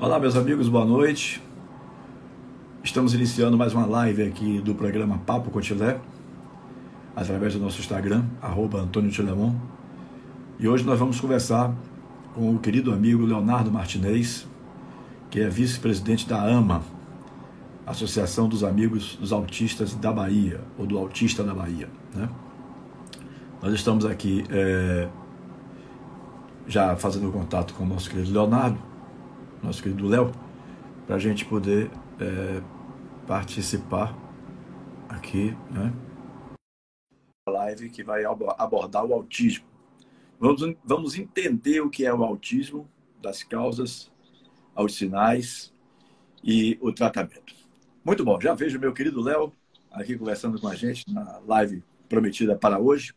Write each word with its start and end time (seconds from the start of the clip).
Olá, 0.00 0.20
meus 0.20 0.36
amigos, 0.36 0.68
boa 0.68 0.84
noite. 0.84 1.42
Estamos 2.84 3.14
iniciando 3.14 3.58
mais 3.58 3.74
uma 3.74 3.84
live 3.84 4.22
aqui 4.22 4.60
do 4.60 4.72
programa 4.72 5.18
Papo 5.26 5.50
Cotilé, 5.50 5.98
através 7.16 7.54
do 7.54 7.58
nosso 7.58 7.80
Instagram, 7.80 8.24
Antônio 8.80 9.10
Tilemon. 9.10 9.56
E 10.56 10.68
hoje 10.68 10.84
nós 10.84 11.00
vamos 11.00 11.18
conversar 11.18 11.74
com 12.32 12.54
o 12.54 12.60
querido 12.60 12.92
amigo 12.92 13.26
Leonardo 13.26 13.72
Martinez, 13.72 14.46
que 15.32 15.40
é 15.40 15.48
vice-presidente 15.48 16.28
da 16.28 16.44
AMA, 16.44 16.80
Associação 17.84 18.48
dos 18.48 18.62
Amigos 18.62 19.16
dos 19.16 19.32
Autistas 19.32 19.96
da 19.96 20.12
Bahia, 20.12 20.60
ou 20.78 20.86
do 20.86 20.96
Autista 20.96 21.42
da 21.42 21.52
Bahia. 21.52 21.88
Né? 22.14 22.28
Nós 23.60 23.74
estamos 23.74 24.04
aqui 24.04 24.44
é, 24.48 25.08
já 26.68 26.94
fazendo 26.94 27.32
contato 27.32 27.74
com 27.74 27.82
o 27.82 27.86
nosso 27.88 28.08
querido 28.08 28.32
Leonardo, 28.32 28.87
nosso 29.62 29.82
querido 29.82 30.06
Léo, 30.06 30.32
para 31.06 31.16
a 31.16 31.18
gente 31.18 31.44
poder 31.44 31.90
é, 32.20 32.62
participar 33.26 34.16
aqui, 35.08 35.56
né? 35.70 35.92
Live 37.48 37.90
que 37.90 38.02
vai 38.02 38.24
abordar 38.24 39.04
o 39.04 39.14
autismo. 39.14 39.66
Vamos, 40.38 40.76
vamos 40.84 41.18
entender 41.18 41.80
o 41.80 41.90
que 41.90 42.04
é 42.04 42.12
o 42.12 42.22
autismo, 42.22 42.88
das 43.20 43.42
causas, 43.42 44.10
aos 44.74 44.94
sinais 44.94 45.74
e 46.42 46.78
o 46.80 46.92
tratamento. 46.92 47.54
Muito 48.04 48.24
bom, 48.24 48.40
já 48.40 48.54
vejo 48.54 48.78
meu 48.78 48.92
querido 48.92 49.20
Léo 49.20 49.52
aqui 49.90 50.16
conversando 50.16 50.60
com 50.60 50.68
a 50.68 50.74
gente 50.74 51.04
na 51.12 51.40
live 51.46 51.82
prometida 52.08 52.56
para 52.56 52.78
hoje. 52.78 53.12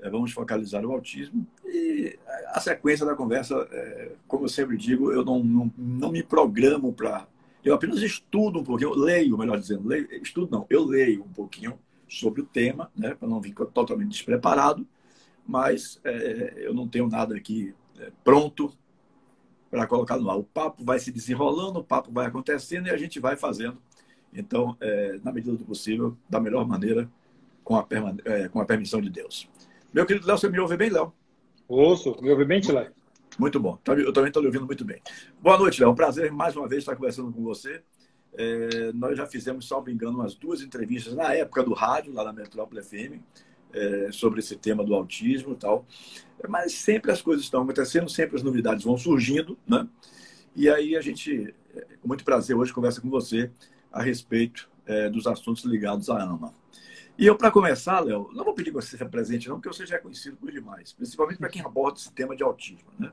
É, 0.00 0.08
vamos 0.08 0.32
focalizar 0.32 0.84
o 0.84 0.92
autismo 0.92 1.46
e 1.68 2.18
a 2.46 2.60
sequência 2.60 3.04
da 3.04 3.14
conversa, 3.14 3.54
é, 3.70 4.12
como 4.26 4.44
eu 4.44 4.48
sempre 4.48 4.76
digo, 4.76 5.12
eu 5.12 5.24
não, 5.24 5.42
não, 5.42 5.72
não 5.76 6.10
me 6.10 6.22
programo 6.22 6.92
para. 6.92 7.26
Eu 7.64 7.74
apenas 7.74 8.00
estudo 8.00 8.60
um 8.60 8.64
pouquinho, 8.64 8.94
leio, 8.94 9.36
melhor 9.36 9.58
dizendo, 9.58 9.86
leio, 9.86 10.08
estudo 10.22 10.50
não, 10.50 10.66
eu 10.70 10.84
leio 10.84 11.22
um 11.22 11.32
pouquinho 11.32 11.78
sobre 12.08 12.40
o 12.40 12.46
tema, 12.46 12.90
né, 12.96 13.14
para 13.14 13.28
não 13.28 13.40
vir 13.40 13.54
totalmente 13.54 14.10
despreparado, 14.10 14.86
mas 15.46 16.00
é, 16.04 16.54
eu 16.56 16.72
não 16.72 16.88
tenho 16.88 17.08
nada 17.08 17.36
aqui 17.36 17.74
é, 17.98 18.10
pronto 18.24 18.72
para 19.70 19.86
colocar 19.86 20.16
no 20.16 20.30
ar. 20.30 20.38
O 20.38 20.44
papo 20.44 20.84
vai 20.84 20.98
se 20.98 21.10
desenrolando, 21.10 21.80
o 21.80 21.84
papo 21.84 22.10
vai 22.10 22.26
acontecendo 22.26 22.86
e 22.86 22.90
a 22.90 22.96
gente 22.96 23.20
vai 23.20 23.36
fazendo. 23.36 23.78
Então, 24.32 24.76
é, 24.80 25.18
na 25.22 25.32
medida 25.32 25.56
do 25.56 25.64
possível, 25.64 26.16
da 26.28 26.40
melhor 26.40 26.66
maneira, 26.66 27.10
com 27.64 27.76
a, 27.76 27.86
é, 28.24 28.48
com 28.48 28.60
a 28.60 28.64
permissão 28.64 29.00
de 29.00 29.10
Deus. 29.10 29.48
Meu 29.92 30.06
querido 30.06 30.26
Léo, 30.26 30.38
você 30.38 30.48
me 30.48 30.58
ouve 30.58 30.76
bem, 30.76 30.90
Léo? 30.90 31.12
Ouço, 31.68 32.16
me 32.22 32.30
ouve 32.30 32.46
bem, 32.46 32.62
Tilé? 32.62 32.90
Muito 33.38 33.60
bom. 33.60 33.76
Tá 33.84 33.92
eu 33.92 34.10
também 34.10 34.28
estou 34.28 34.40
lhe 34.40 34.48
ouvindo 34.48 34.64
muito 34.64 34.86
bem. 34.86 35.02
Boa 35.38 35.58
noite, 35.58 35.78
Léo. 35.82 35.90
Um 35.90 35.94
prazer 35.94 36.32
mais 36.32 36.56
uma 36.56 36.66
vez 36.66 36.80
estar 36.80 36.96
conversando 36.96 37.30
com 37.30 37.42
você. 37.44 37.82
É, 38.32 38.90
nós 38.94 39.18
já 39.18 39.26
fizemos, 39.26 39.68
salvo 39.68 39.90
engano, 39.90 40.16
umas 40.16 40.34
duas 40.34 40.62
entrevistas 40.62 41.12
na 41.12 41.34
época 41.34 41.62
do 41.62 41.74
rádio, 41.74 42.14
lá 42.14 42.24
na 42.24 42.32
Metrópole 42.32 42.82
FM, 42.82 43.20
é, 43.74 44.08
sobre 44.10 44.40
esse 44.40 44.56
tema 44.56 44.82
do 44.82 44.94
autismo 44.94 45.52
e 45.52 45.56
tal. 45.56 45.84
Mas 46.48 46.72
sempre 46.72 47.12
as 47.12 47.20
coisas 47.20 47.44
estão 47.44 47.64
acontecendo, 47.64 48.08
sempre 48.08 48.36
as 48.36 48.42
novidades 48.42 48.84
vão 48.84 48.96
surgindo, 48.96 49.58
né? 49.68 49.86
E 50.56 50.70
aí 50.70 50.96
a 50.96 51.02
gente, 51.02 51.54
é, 51.76 51.80
com 52.00 52.08
muito 52.08 52.24
prazer, 52.24 52.56
hoje 52.56 52.72
conversa 52.72 53.02
com 53.02 53.10
você 53.10 53.50
a 53.92 54.02
respeito 54.02 54.70
é, 54.86 55.10
dos 55.10 55.26
assuntos 55.26 55.64
ligados 55.64 56.08
à 56.08 56.22
AMA. 56.22 56.54
E 57.18 57.26
eu, 57.26 57.36
para 57.36 57.50
começar, 57.50 57.98
Léo, 57.98 58.30
não 58.32 58.44
vou 58.44 58.54
pedir 58.54 58.70
que 58.70 58.76
você 58.76 58.90
seja 58.90 59.04
presente, 59.04 59.48
não, 59.48 59.56
porque 59.56 59.76
você 59.76 59.84
já 59.84 59.96
é 59.96 59.98
conhecido 59.98 60.36
por 60.36 60.52
demais, 60.52 60.92
principalmente 60.92 61.38
para 61.38 61.48
quem 61.48 61.60
aborda 61.60 61.98
esse 61.98 62.12
tema 62.12 62.36
de 62.36 62.44
autismo. 62.44 62.92
Né? 62.96 63.12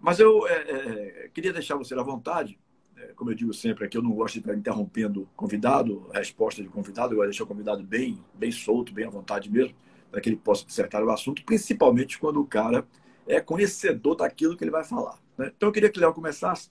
Mas 0.00 0.18
eu 0.18 0.48
é, 0.48 0.54
é, 0.54 1.30
queria 1.34 1.52
deixar 1.52 1.76
você 1.76 1.94
à 1.94 2.02
vontade, 2.02 2.58
é, 2.96 3.08
como 3.08 3.30
eu 3.30 3.34
digo 3.34 3.52
sempre 3.52 3.84
aqui, 3.84 3.98
eu 3.98 4.02
não 4.02 4.12
gosto 4.12 4.32
de 4.34 4.40
estar 4.40 4.54
interrompendo 4.54 5.28
convidado, 5.36 6.08
a 6.14 6.18
resposta 6.20 6.62
de 6.62 6.70
convidado, 6.70 7.12
eu 7.12 7.18
vou 7.18 7.26
deixar 7.26 7.44
o 7.44 7.46
convidado 7.46 7.82
bem, 7.82 8.18
bem 8.32 8.50
solto, 8.50 8.94
bem 8.94 9.04
à 9.04 9.10
vontade 9.10 9.50
mesmo, 9.50 9.76
para 10.10 10.22
que 10.22 10.30
ele 10.30 10.36
possa 10.36 10.64
dissertar 10.64 11.04
o 11.04 11.10
assunto, 11.10 11.44
principalmente 11.44 12.18
quando 12.18 12.40
o 12.40 12.46
cara 12.46 12.88
é 13.26 13.42
conhecedor 13.42 14.16
daquilo 14.16 14.56
que 14.56 14.64
ele 14.64 14.70
vai 14.70 14.84
falar. 14.84 15.18
Né? 15.36 15.52
Então 15.54 15.68
eu 15.68 15.72
queria 15.72 15.90
que 15.90 15.98
o 15.98 16.00
Léo 16.00 16.14
começasse. 16.14 16.70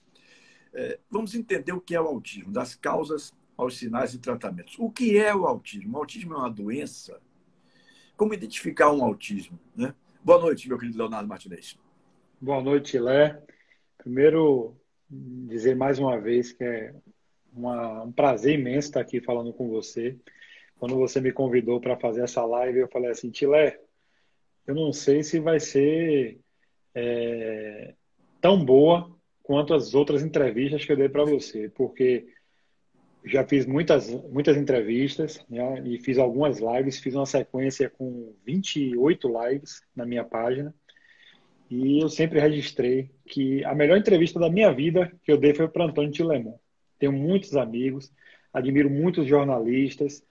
É, 0.74 0.98
vamos 1.08 1.36
entender 1.36 1.72
o 1.72 1.80
que 1.80 1.94
é 1.94 2.00
o 2.00 2.06
autismo, 2.08 2.50
das 2.50 2.74
causas 2.74 3.32
aos 3.58 3.76
sinais 3.76 4.14
e 4.14 4.18
tratamentos. 4.20 4.76
O 4.78 4.88
que 4.88 5.18
é 5.18 5.34
o 5.34 5.44
autismo? 5.44 5.96
O 5.96 6.00
autismo 6.00 6.34
é 6.34 6.36
uma 6.38 6.48
doença? 6.48 7.20
Como 8.16 8.32
identificar 8.32 8.92
um 8.92 9.02
autismo? 9.02 9.58
Né? 9.76 9.92
Boa 10.22 10.38
noite, 10.40 10.68
meu 10.68 10.78
querido 10.78 10.96
Leonardo 10.96 11.28
Martinez. 11.28 11.76
Boa 12.40 12.62
noite, 12.62 12.96
Lé. 13.00 13.42
Primeiro, 13.98 14.76
dizer 15.10 15.74
mais 15.74 15.98
uma 15.98 16.20
vez 16.20 16.52
que 16.52 16.62
é 16.62 16.94
uma, 17.52 18.04
um 18.04 18.12
prazer 18.12 18.56
imenso 18.56 18.88
estar 18.88 19.00
aqui 19.00 19.20
falando 19.20 19.52
com 19.52 19.68
você. 19.68 20.16
Quando 20.78 20.94
você 20.94 21.20
me 21.20 21.32
convidou 21.32 21.80
para 21.80 21.98
fazer 21.98 22.22
essa 22.22 22.44
live, 22.44 22.78
eu 22.78 22.88
falei 22.88 23.10
assim, 23.10 23.28
Tilé, 23.28 23.80
eu 24.68 24.74
não 24.74 24.92
sei 24.92 25.24
se 25.24 25.40
vai 25.40 25.58
ser 25.58 26.38
é, 26.94 27.94
tão 28.40 28.64
boa 28.64 29.12
quanto 29.42 29.74
as 29.74 29.94
outras 29.94 30.22
entrevistas 30.22 30.84
que 30.84 30.92
eu 30.92 30.96
dei 30.96 31.08
para 31.08 31.24
você, 31.24 31.68
porque 31.70 32.28
já 33.24 33.44
fiz 33.44 33.66
muitas, 33.66 34.08
muitas 34.30 34.56
entrevistas 34.56 35.44
né, 35.48 35.82
e 35.84 35.98
fiz 35.98 36.18
algumas 36.18 36.58
lives, 36.58 36.98
fiz 36.98 37.14
uma 37.14 37.26
sequência 37.26 37.90
com 37.90 38.32
28 38.44 39.28
lives 39.42 39.82
na 39.94 40.06
minha 40.06 40.24
página. 40.24 40.74
E 41.70 42.02
eu 42.02 42.08
sempre 42.08 42.40
registrei 42.40 43.10
que 43.26 43.62
a 43.64 43.74
melhor 43.74 43.98
entrevista 43.98 44.40
da 44.40 44.48
minha 44.48 44.72
vida 44.72 45.12
que 45.22 45.30
eu 45.30 45.36
dei 45.36 45.54
foi 45.54 45.68
para 45.68 45.84
Antônio 45.84 46.10
Tilemon. 46.10 46.54
Tenho 46.98 47.12
muitos 47.12 47.54
amigos, 47.56 48.10
admiro 48.52 48.88
muitos 48.88 49.26
jornalistas, 49.26 50.24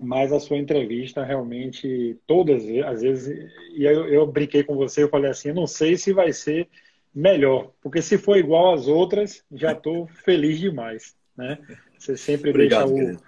mas 0.00 0.32
a 0.32 0.40
sua 0.40 0.58
entrevista 0.58 1.24
realmente, 1.24 2.18
todas 2.26 2.64
as 2.84 3.02
vezes, 3.02 3.50
e 3.74 3.84
eu, 3.84 4.08
eu 4.08 4.26
brinquei 4.26 4.64
com 4.64 4.74
você, 4.74 5.04
eu 5.04 5.08
falei 5.08 5.30
assim, 5.30 5.50
eu 5.50 5.54
não 5.54 5.66
sei 5.66 5.96
se 5.96 6.12
vai 6.12 6.32
ser 6.32 6.68
melhor, 7.14 7.72
porque 7.80 8.02
se 8.02 8.18
for 8.18 8.36
igual 8.36 8.74
às 8.74 8.88
outras, 8.88 9.42
já 9.50 9.72
estou 9.72 10.06
feliz 10.06 10.58
demais 10.58 11.16
né? 11.36 11.58
Você 11.98 12.16
sempre 12.16 12.50
Obrigado, 12.50 12.94
deixa 12.94 13.20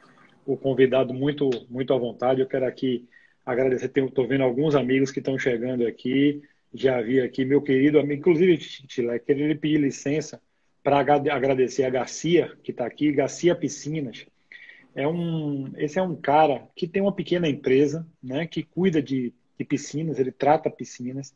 o, 0.46 0.54
o, 0.54 0.56
convidado 0.56 1.12
muito, 1.12 1.48
muito 1.68 1.92
à 1.92 1.98
vontade. 1.98 2.40
Eu 2.40 2.46
quero 2.46 2.66
aqui 2.66 3.08
agradecer. 3.44 3.90
Estou 3.94 4.26
vendo 4.26 4.44
alguns 4.44 4.74
amigos 4.74 5.10
que 5.10 5.18
estão 5.18 5.38
chegando 5.38 5.86
aqui. 5.86 6.42
Já 6.72 7.00
vi 7.00 7.20
aqui 7.20 7.44
meu 7.44 7.62
querido 7.62 7.98
amigo, 7.98 8.20
inclusive, 8.20 8.58
Chile, 8.60 9.18
queria 9.20 9.56
pedir 9.56 9.80
licença 9.80 10.40
para 10.82 11.00
agradecer 11.00 11.84
a 11.84 11.90
Garcia, 11.90 12.52
que 12.62 12.70
está 12.70 12.86
aqui, 12.86 13.12
Garcia 13.12 13.54
Piscinas. 13.54 14.26
É 14.94 15.06
um, 15.06 15.70
esse 15.76 15.98
é 15.98 16.02
um 16.02 16.16
cara 16.16 16.66
que 16.74 16.86
tem 16.86 17.02
uma 17.02 17.12
pequena 17.12 17.48
empresa, 17.48 18.06
né, 18.22 18.46
que 18.46 18.62
cuida 18.62 19.00
de, 19.02 19.32
de 19.58 19.64
piscinas, 19.64 20.18
ele 20.18 20.32
trata 20.32 20.70
piscinas, 20.70 21.34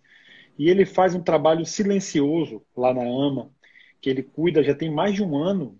e 0.58 0.68
ele 0.68 0.84
faz 0.84 1.14
um 1.14 1.22
trabalho 1.22 1.64
silencioso 1.64 2.62
lá 2.76 2.92
na 2.92 3.02
AMA, 3.02 3.50
que 4.00 4.10
ele 4.10 4.22
cuida 4.22 4.62
já 4.62 4.74
tem 4.74 4.90
mais 4.90 5.14
de 5.14 5.22
um 5.22 5.36
ano 5.36 5.78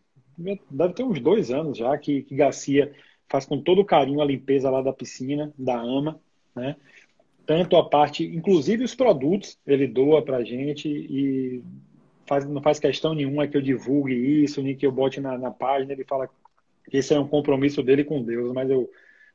deve 0.70 0.94
ter 0.94 1.03
uns 1.03 1.20
dois 1.20 1.50
anos 1.50 1.78
já 1.78 1.97
que, 1.97 2.22
que 2.22 2.34
Garcia 2.34 2.92
faz 3.28 3.47
com 3.47 3.60
todo 3.60 3.84
carinho 3.84 4.20
a 4.20 4.25
limpeza 4.25 4.69
lá 4.70 4.82
da 4.82 4.92
piscina, 4.92 5.53
da 5.58 5.80
AMA, 5.80 6.20
né? 6.54 6.76
Tanto 7.47 7.76
a 7.76 7.88
parte, 7.88 8.25
inclusive 8.25 8.84
os 8.84 8.94
produtos, 8.94 9.58
ele 9.66 9.86
doa 9.86 10.22
pra 10.22 10.44
gente 10.44 10.88
e 10.88 11.62
faz, 12.26 12.44
não 12.44 12.62
faz 12.62 12.78
questão 12.78 13.14
nenhuma 13.14 13.48
que 13.48 13.56
eu 13.56 13.62
divulgue 13.62 14.14
isso, 14.44 14.62
nem 14.62 14.76
que 14.76 14.86
eu 14.86 14.92
bote 14.92 15.20
na, 15.20 15.36
na 15.36 15.50
página. 15.50 15.92
Ele 15.92 16.04
fala 16.04 16.28
que 16.88 16.97
esse 16.97 17.12
é 17.12 17.19
um 17.19 17.26
compromisso 17.26 17.82
dele 17.82 18.04
com 18.04 18.22
Deus, 18.22 18.52
mas 18.52 18.70
eu 18.70 18.88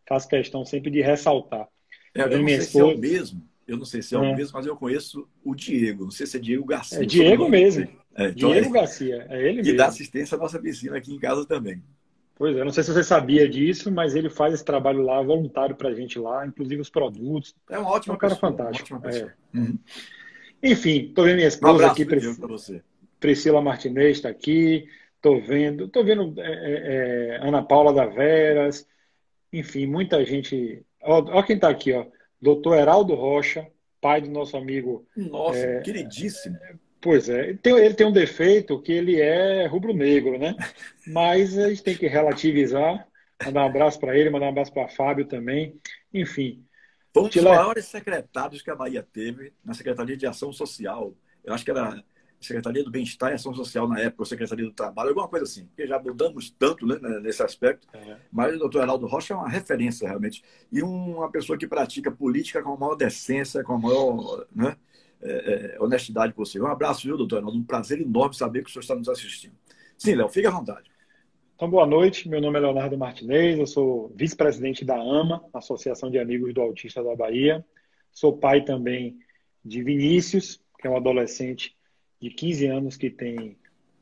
faço 0.08 0.28
questão 0.30 0.66
sempre 0.66 0.90
de 0.90 1.02
ressaltar. 1.02 1.68
É, 2.16 2.22
eu, 2.22 2.28
eu 2.28 2.40
não 2.40 2.48
sei 2.48 2.58
esposa... 2.58 2.72
se 2.72 2.80
é 2.80 2.96
o 2.96 2.98
mesmo, 2.98 3.44
eu 3.68 3.78
não 3.78 3.86
sei 3.86 4.02
se 4.02 4.16
é, 4.16 4.18
é, 4.18 4.22
o 4.22 4.36
mesmo, 4.36 4.58
mas 4.58 4.66
eu 4.66 4.76
conheço 4.76 5.28
o 5.44 5.54
Diego, 5.54 6.06
não 6.06 6.12
sei 6.12 6.26
se 6.26 6.38
é 6.38 6.40
Diego 6.40 6.66
Garcia. 6.66 7.04
É 7.04 7.06
Diego 7.06 7.50
mesmo. 7.50 7.88
É, 8.18 8.30
então 8.30 8.52
Diego 8.52 8.70
é... 8.70 8.80
Garcia, 8.80 9.28
é 9.30 9.48
ele 9.48 9.58
mesmo. 9.58 9.74
E 9.74 9.78
dá 9.78 9.88
assistência 9.88 10.36
à 10.36 10.40
nossa 10.40 10.60
piscina 10.60 10.98
aqui 10.98 11.14
em 11.14 11.20
casa 11.20 11.46
também. 11.46 11.82
Pois 12.36 12.56
é, 12.56 12.64
não 12.64 12.72
sei 12.72 12.84
se 12.84 12.94
você 12.94 13.04
sabia 13.04 13.48
disso, 13.48 13.92
mas 13.92 14.16
ele 14.16 14.30
faz 14.30 14.54
esse 14.54 14.66
trabalho 14.66 15.02
lá, 15.02 15.22
voluntário 15.22 15.76
para 15.76 15.90
a 15.90 15.94
gente 15.94 16.20
lá, 16.20 16.46
inclusive 16.46 16.82
os 16.82 16.90
produtos. 16.90 17.56
É 17.70 17.80
um 17.80 17.86
ótimo 17.86 18.14
é 18.14 18.16
um 18.16 18.20
cara 18.20 18.36
pessoa, 18.36 18.52
fantástico. 18.52 19.02
É. 19.08 19.34
Uhum. 19.58 19.78
Enfim, 20.62 21.08
estou 21.08 21.26
vendo 21.26 21.38
minha 21.38 21.48
esposa 21.48 21.88
um 21.88 21.90
aqui, 21.90 22.06
Pris... 22.06 22.38
você. 22.38 22.84
Priscila 23.20 23.62
Martinez 23.62 24.18
está 24.18 24.30
aqui, 24.30 24.88
estou 25.16 25.42
vendo, 25.42 25.86
estou 25.86 26.04
vendo 26.04 26.40
é, 26.40 26.52
é, 26.52 27.38
é, 27.42 27.48
Ana 27.48 27.64
Paula 27.64 27.92
da 27.92 28.06
Veras, 28.06 28.88
enfim, 29.52 29.88
muita 29.88 30.24
gente. 30.24 30.86
Olha 31.02 31.44
quem 31.44 31.56
está 31.56 31.70
aqui, 31.70 31.94
ó. 31.94 32.06
Doutor 32.40 32.78
Heraldo 32.78 33.16
Rocha, 33.16 33.68
pai 34.00 34.22
do 34.22 34.30
nosso 34.30 34.56
amigo. 34.56 35.08
Nossa, 35.16 35.58
é, 35.58 35.82
queridíssimo. 35.82 36.56
Pois 37.08 37.30
é, 37.30 37.52
ele 37.52 37.58
tem, 37.58 37.74
ele 37.74 37.94
tem 37.94 38.06
um 38.06 38.12
defeito 38.12 38.82
que 38.82 38.92
ele 38.92 39.22
é 39.22 39.66
rubro-negro, 39.66 40.38
né? 40.38 40.54
Mas 41.08 41.58
a 41.58 41.70
gente 41.70 41.82
tem 41.82 41.96
que 41.96 42.06
relativizar. 42.06 43.08
Mandar 43.46 43.64
um 43.64 43.66
abraço 43.66 43.98
para 43.98 44.18
ele, 44.18 44.30
mandar 44.30 44.48
um 44.48 44.50
abraço 44.50 44.74
para 44.74 44.90
Fábio 44.90 45.24
também. 45.24 45.80
Enfim. 46.14 46.66
Foi 47.14 47.24
um 47.24 47.30
dos 47.30 47.42
maiores 47.42 47.86
secretários 47.86 48.62
que 48.62 48.70
a 48.70 48.76
Bahia 48.76 49.02
teve 49.02 49.54
na 49.64 49.74
Secretaria 49.74 50.18
de 50.18 50.28
Ação 50.28 50.52
Social. 50.52 51.16
Eu 51.46 51.54
acho 51.54 51.64
que 51.64 51.72
era 51.72 52.04
Secretaria 52.42 52.84
do 52.84 52.92
Bem-Estar 52.92 53.32
e 53.32 53.36
Ação 53.36 53.54
Social 53.54 53.88
na 53.88 54.02
época, 54.02 54.24
ou 54.24 54.26
Secretaria 54.26 54.66
do 54.66 54.74
Trabalho, 54.74 55.10
alguma 55.10 55.30
coisa 55.30 55.46
assim, 55.46 55.66
porque 55.66 55.88
já 55.88 55.98
mudamos 55.98 56.50
tanto 56.52 56.86
né, 56.86 57.00
nesse 57.22 57.42
aspecto. 57.42 57.88
É. 57.94 58.18
Mas 58.30 58.54
o 58.58 58.60
doutor 58.60 58.84
Heraldo 58.84 59.08
Rocha 59.08 59.34
é 59.34 59.38
uma 59.38 59.48
referência, 59.48 60.10
realmente. 60.10 60.44
E 60.70 60.84
uma 60.84 61.32
pessoa 61.32 61.58
que 61.58 61.66
pratica 61.66 62.12
política 62.12 62.62
com 62.62 62.74
a 62.74 62.78
maior 62.78 62.96
decência, 62.96 63.64
com 63.64 63.76
a 63.76 63.80
maior 63.80 64.46
né, 64.54 64.76
é, 65.28 65.76
é, 65.76 65.82
honestidade 65.82 66.34
possível. 66.34 66.68
Um 66.68 66.72
abraço, 66.72 67.08
viu, 67.08 67.18
doutor 67.18 67.38
Heraldo? 67.38 67.58
Um 67.58 67.64
prazer 67.64 68.02
enorme 68.02 68.36
saber 68.36 68.64
que 68.64 68.70
o 68.70 68.74
senhor 68.74 68.82
está 68.82 68.96
nos 68.96 69.10
assistindo. 69.10 69.54
Sim, 69.98 70.16
Léo, 70.16 70.30
fique 70.30 70.48
à 70.48 70.52
vontade. 70.52 70.90
Então, 71.56 71.70
boa 71.70 71.88
noite. 71.88 72.30
Meu 72.30 72.40
nome 72.40 72.58
é 72.60 72.62
Leonardo 72.62 72.98
Martinez, 72.98 73.58
eu 73.58 73.66
sou 73.66 74.14
vice-presidente 74.16 74.86
da 74.86 74.96
AMA, 74.96 75.44
Associação 75.54 76.12
de 76.12 76.20
Amigos 76.20 76.54
do 76.54 76.62
Autista 76.62 77.04
da 77.04 77.16
Bahia. 77.16 77.66
Sou 78.12 78.38
pai 78.38 78.64
também 78.64 79.18
de 79.66 79.82
Vinícius, 79.82 80.62
que 80.80 80.88
é 80.88 80.90
um 80.90 80.98
adolescente 80.98 81.76
de 82.22 82.30
15 82.30 82.68
anos 82.68 82.96
que 82.96 83.10
tem 83.10 83.58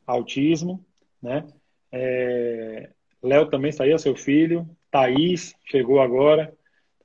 autismo, 0.06 0.86
né? 1.22 1.46
É... 1.92 2.90
Léo 3.24 3.50
também 3.50 3.72
saiu, 3.72 3.98
seu 3.98 4.16
filho. 4.16 4.70
Thaís 4.92 5.56
chegou 5.66 6.02
agora. 6.02 6.54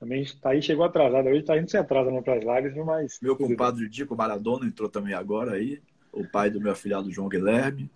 Também 0.01 0.25
Thaís 0.41 0.65
chegou 0.65 0.83
atrasada. 0.83 1.29
Hoje 1.29 1.43
Thaís 1.43 1.61
não 1.61 1.69
se 1.69 1.77
atrasa 1.77 2.11
para 2.23 2.33
as 2.33 2.43
lives, 2.43 2.75
mas. 2.83 3.19
Meu 3.21 3.37
compadre 3.37 3.87
Dico 3.87 4.15
Maradona 4.15 4.65
entrou 4.65 4.89
também 4.89 5.13
agora 5.13 5.51
aí. 5.51 5.79
O 6.11 6.27
pai 6.27 6.49
do 6.49 6.59
meu 6.59 6.71
afilhado 6.71 7.11
João 7.11 7.29
Guilherme. 7.29 7.87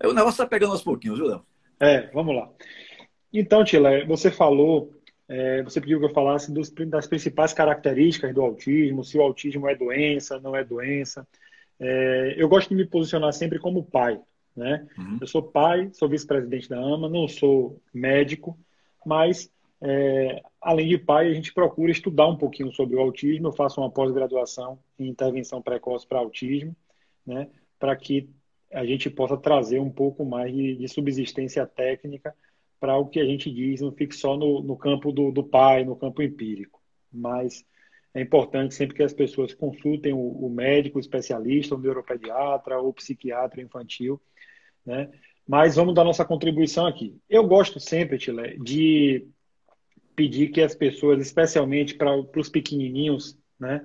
É, 0.00 0.08
o 0.08 0.14
negócio 0.14 0.30
está 0.30 0.46
pegando 0.46 0.72
aos 0.72 0.82
pouquinhos, 0.82 1.18
viu, 1.18 1.28
Léo? 1.28 1.44
É, 1.78 2.06
vamos 2.14 2.34
lá. 2.34 2.48
Então, 3.30 3.62
Tila, 3.62 4.02
você 4.06 4.30
falou, 4.30 4.98
é, 5.28 5.62
você 5.62 5.78
pediu 5.78 5.98
que 5.98 6.06
eu 6.06 6.14
falasse 6.14 6.50
dos, 6.50 6.70
das 6.70 7.06
principais 7.06 7.52
características 7.52 8.34
do 8.34 8.40
autismo, 8.40 9.04
se 9.04 9.18
o 9.18 9.22
autismo 9.22 9.68
é 9.68 9.74
doença, 9.74 10.40
não 10.40 10.56
é 10.56 10.64
doença. 10.64 11.28
É, 11.78 12.34
eu 12.38 12.48
gosto 12.48 12.70
de 12.70 12.76
me 12.76 12.86
posicionar 12.86 13.34
sempre 13.34 13.58
como 13.58 13.84
pai. 13.84 14.18
Né? 14.56 14.86
Uhum. 14.96 15.18
Eu 15.20 15.26
sou 15.26 15.42
pai, 15.42 15.90
sou 15.92 16.08
vice-presidente 16.08 16.66
da 16.66 16.78
AMA, 16.78 17.10
não 17.10 17.28
sou 17.28 17.78
médico, 17.92 18.58
mas 19.04 19.50
é, 19.82 20.42
além 20.60 20.88
de 20.88 20.98
pai, 20.98 21.28
a 21.28 21.34
gente 21.34 21.52
procura 21.52 21.90
estudar 21.90 22.26
um 22.26 22.36
pouquinho 22.36 22.72
sobre 22.72 22.96
o 22.96 23.00
autismo. 23.00 23.48
Eu 23.48 23.52
faço 23.52 23.80
uma 23.80 23.90
pós-graduação 23.90 24.78
em 24.98 25.08
intervenção 25.08 25.62
precoce 25.62 26.06
para 26.06 26.18
autismo, 26.18 26.76
né? 27.26 27.48
para 27.78 27.96
que 27.96 28.28
a 28.72 28.84
gente 28.84 29.08
possa 29.10 29.36
trazer 29.36 29.80
um 29.80 29.90
pouco 29.90 30.24
mais 30.24 30.54
de, 30.54 30.76
de 30.76 30.88
subsistência 30.88 31.66
técnica 31.66 32.34
para 32.78 32.96
o 32.96 33.06
que 33.06 33.20
a 33.20 33.24
gente 33.24 33.50
diz, 33.50 33.80
não 33.80 33.92
fique 33.92 34.14
só 34.14 34.36
no, 34.36 34.62
no 34.62 34.76
campo 34.76 35.12
do, 35.12 35.30
do 35.30 35.44
pai, 35.44 35.84
no 35.84 35.96
campo 35.96 36.22
empírico. 36.22 36.80
Mas 37.12 37.64
é 38.14 38.20
importante 38.20 38.74
sempre 38.74 38.96
que 38.96 39.02
as 39.02 39.12
pessoas 39.12 39.52
consultem 39.52 40.12
o, 40.12 40.18
o 40.18 40.48
médico, 40.48 40.98
o 40.98 41.00
especialista, 41.00 41.74
o 41.74 41.78
neuropediatra 41.78 42.78
ou 42.78 42.92
psiquiatra 42.92 43.60
infantil, 43.60 44.20
né? 44.84 45.10
Mas 45.46 45.74
vamos 45.76 45.94
dar 45.94 46.04
nossa 46.04 46.24
contribuição 46.24 46.86
aqui. 46.86 47.18
Eu 47.28 47.46
gosto 47.46 47.80
sempre, 47.80 48.18
Tile, 48.18 48.56
de 48.62 49.26
pedir 50.20 50.50
que 50.50 50.60
as 50.60 50.74
pessoas, 50.74 51.18
especialmente 51.18 51.94
para 51.94 52.14
os 52.14 52.50
pequenininhos, 52.50 53.38
né? 53.58 53.82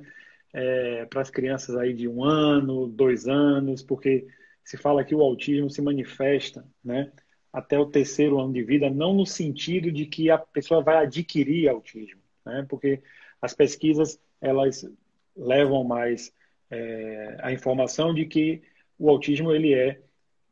É, 0.52 1.06
para 1.06 1.22
as 1.22 1.30
crianças 1.30 1.78
aí 1.78 1.94
de 1.94 2.10
um 2.10 2.26
ano, 2.26 2.88
dois 2.88 3.26
anos, 3.26 3.82
porque 3.82 4.28
se 4.62 4.76
fala 4.76 5.06
que 5.06 5.16
o 5.16 5.22
autismo 5.22 5.70
se 5.70 5.82
manifesta, 5.82 6.68
né? 6.84 7.10
Até 7.54 7.80
o 7.80 7.86
terceiro 7.86 8.38
ano 8.38 8.52
de 8.52 8.64
vida, 8.64 8.90
não 8.90 9.14
no 9.14 9.26
sentido 9.26 9.90
de 9.94 10.06
que 10.08 10.30
a 10.30 10.38
pessoa 10.38 10.84
vai 10.84 10.98
adquirir 10.98 11.70
autismo, 11.70 12.22
né? 12.46 12.66
Porque 12.68 13.02
as 13.42 13.54
pesquisas 13.54 14.20
elas 14.42 14.86
levam 15.38 15.86
mais 15.86 16.34
é, 16.70 17.38
a 17.40 17.54
informação 17.54 18.14
de 18.14 18.26
que 18.26 18.62
o 19.00 19.10
autismo 19.10 19.54
ele 19.54 19.74
é 19.74 20.02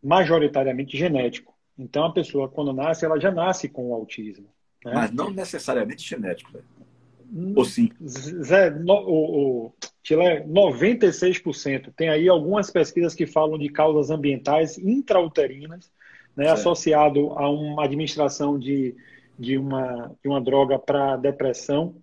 majoritariamente 0.02 0.96
genético. 0.98 1.54
Então 1.78 2.06
a 2.06 2.14
pessoa 2.14 2.48
quando 2.48 2.72
nasce 2.72 3.04
ela 3.04 3.20
já 3.20 3.32
nasce 3.32 3.68
com 3.68 3.90
o 3.90 3.94
autismo. 3.94 4.53
Né? 4.86 4.92
Mas 4.94 5.12
não 5.12 5.30
necessariamente 5.30 6.08
genético. 6.08 6.52
Né? 6.54 7.54
Ou 7.56 7.66
sim? 7.66 7.90
Zé, 8.06 8.70
no, 8.70 8.94
o, 8.94 9.66
o, 9.66 9.74
Chile, 10.04 10.44
96%. 10.48 11.92
Tem 11.96 12.10
aí 12.10 12.28
algumas 12.30 12.70
pesquisas 12.70 13.16
que 13.16 13.26
falam 13.26 13.58
de 13.58 13.70
causas 13.70 14.12
ambientais 14.12 14.78
intrauterinas, 14.78 15.92
né, 16.36 16.50
associado 16.50 17.32
a 17.34 17.50
uma 17.50 17.86
administração 17.86 18.60
de, 18.60 18.96
de, 19.38 19.58
uma, 19.58 20.16
de 20.22 20.30
uma 20.30 20.42
droga 20.42 20.78
para 20.78 21.16
depressão 21.18 21.96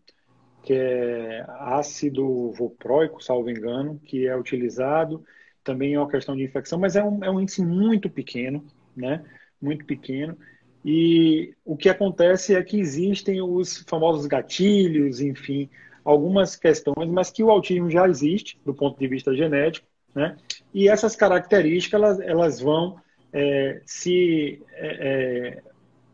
que 0.62 0.74
é 0.74 1.44
ácido 1.48 2.52
valproico, 2.52 3.22
salvo 3.22 3.50
engano, 3.50 3.98
que 4.04 4.26
é 4.26 4.36
utilizado. 4.36 5.24
Também 5.64 5.94
é 5.94 5.98
uma 5.98 6.08
questão 6.08 6.36
de 6.36 6.42
infecção, 6.42 6.78
mas 6.78 6.96
é 6.96 7.04
um, 7.04 7.24
é 7.24 7.30
um 7.30 7.40
índice 7.40 7.64
muito 7.64 8.10
pequeno, 8.10 8.64
né? 8.96 9.24
Muito 9.60 9.84
pequeno. 9.84 10.36
E 10.84 11.54
o 11.64 11.76
que 11.76 11.88
acontece 11.88 12.54
é 12.54 12.62
que 12.62 12.78
existem 12.78 13.42
os 13.42 13.84
famosos 13.86 14.26
gatilhos, 14.26 15.20
enfim, 15.20 15.68
algumas 16.04 16.56
questões, 16.56 17.08
mas 17.10 17.30
que 17.30 17.42
o 17.42 17.50
autismo 17.50 17.90
já 17.90 18.08
existe 18.08 18.58
do 18.64 18.74
ponto 18.74 18.98
de 18.98 19.06
vista 19.06 19.34
genético, 19.34 19.86
né? 20.14 20.36
E 20.72 20.88
essas 20.88 21.14
características 21.14 22.00
elas, 22.00 22.20
elas 22.20 22.60
vão 22.60 22.96
é, 23.32 23.80
se 23.84 24.62
é, 24.72 25.58
é, 25.58 25.62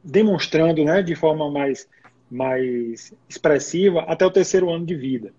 demonstrando, 0.03 0.85
né, 0.85 1.03
de 1.03 1.15
forma 1.15 1.51
mais 1.51 1.89
mais 2.31 3.15
expressiva 3.29 4.01
até 4.03 4.27
o 4.27 4.31
terceiro 4.31 4.71
ano 4.71 4.85
de 4.85 4.95
vida. 4.95 5.33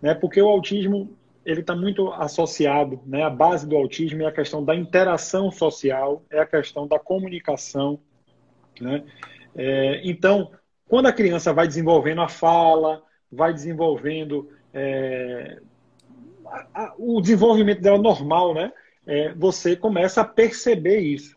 Né? 0.00 0.14
Porque 0.14 0.40
o 0.40 0.48
autismo 0.48 1.16
ele 1.44 1.60
está 1.60 1.74
muito 1.74 2.08
associado, 2.12 3.00
né? 3.04 3.22
a 3.22 3.30
base 3.30 3.66
do 3.66 3.76
autismo 3.76 4.22
é 4.22 4.26
a 4.26 4.32
questão 4.32 4.64
da 4.64 4.74
interação 4.74 5.50
social, 5.50 6.22
é 6.30 6.40
a 6.40 6.46
questão 6.46 6.86
da 6.86 6.98
comunicação. 6.98 7.98
Né? 8.80 9.04
É, 9.54 10.00
então, 10.04 10.50
quando 10.86 11.06
a 11.06 11.12
criança 11.12 11.52
vai 11.52 11.66
desenvolvendo 11.66 12.20
a 12.20 12.28
fala, 12.28 13.02
vai 13.30 13.52
desenvolvendo 13.52 14.50
é, 14.74 15.58
a, 16.46 16.66
a, 16.74 16.94
o 16.98 17.20
desenvolvimento 17.20 17.80
dela 17.80 17.98
normal, 17.98 18.54
né? 18.54 18.72
É, 19.06 19.32
você 19.34 19.74
começa 19.74 20.20
a 20.20 20.24
perceber 20.24 21.00
isso, 21.00 21.36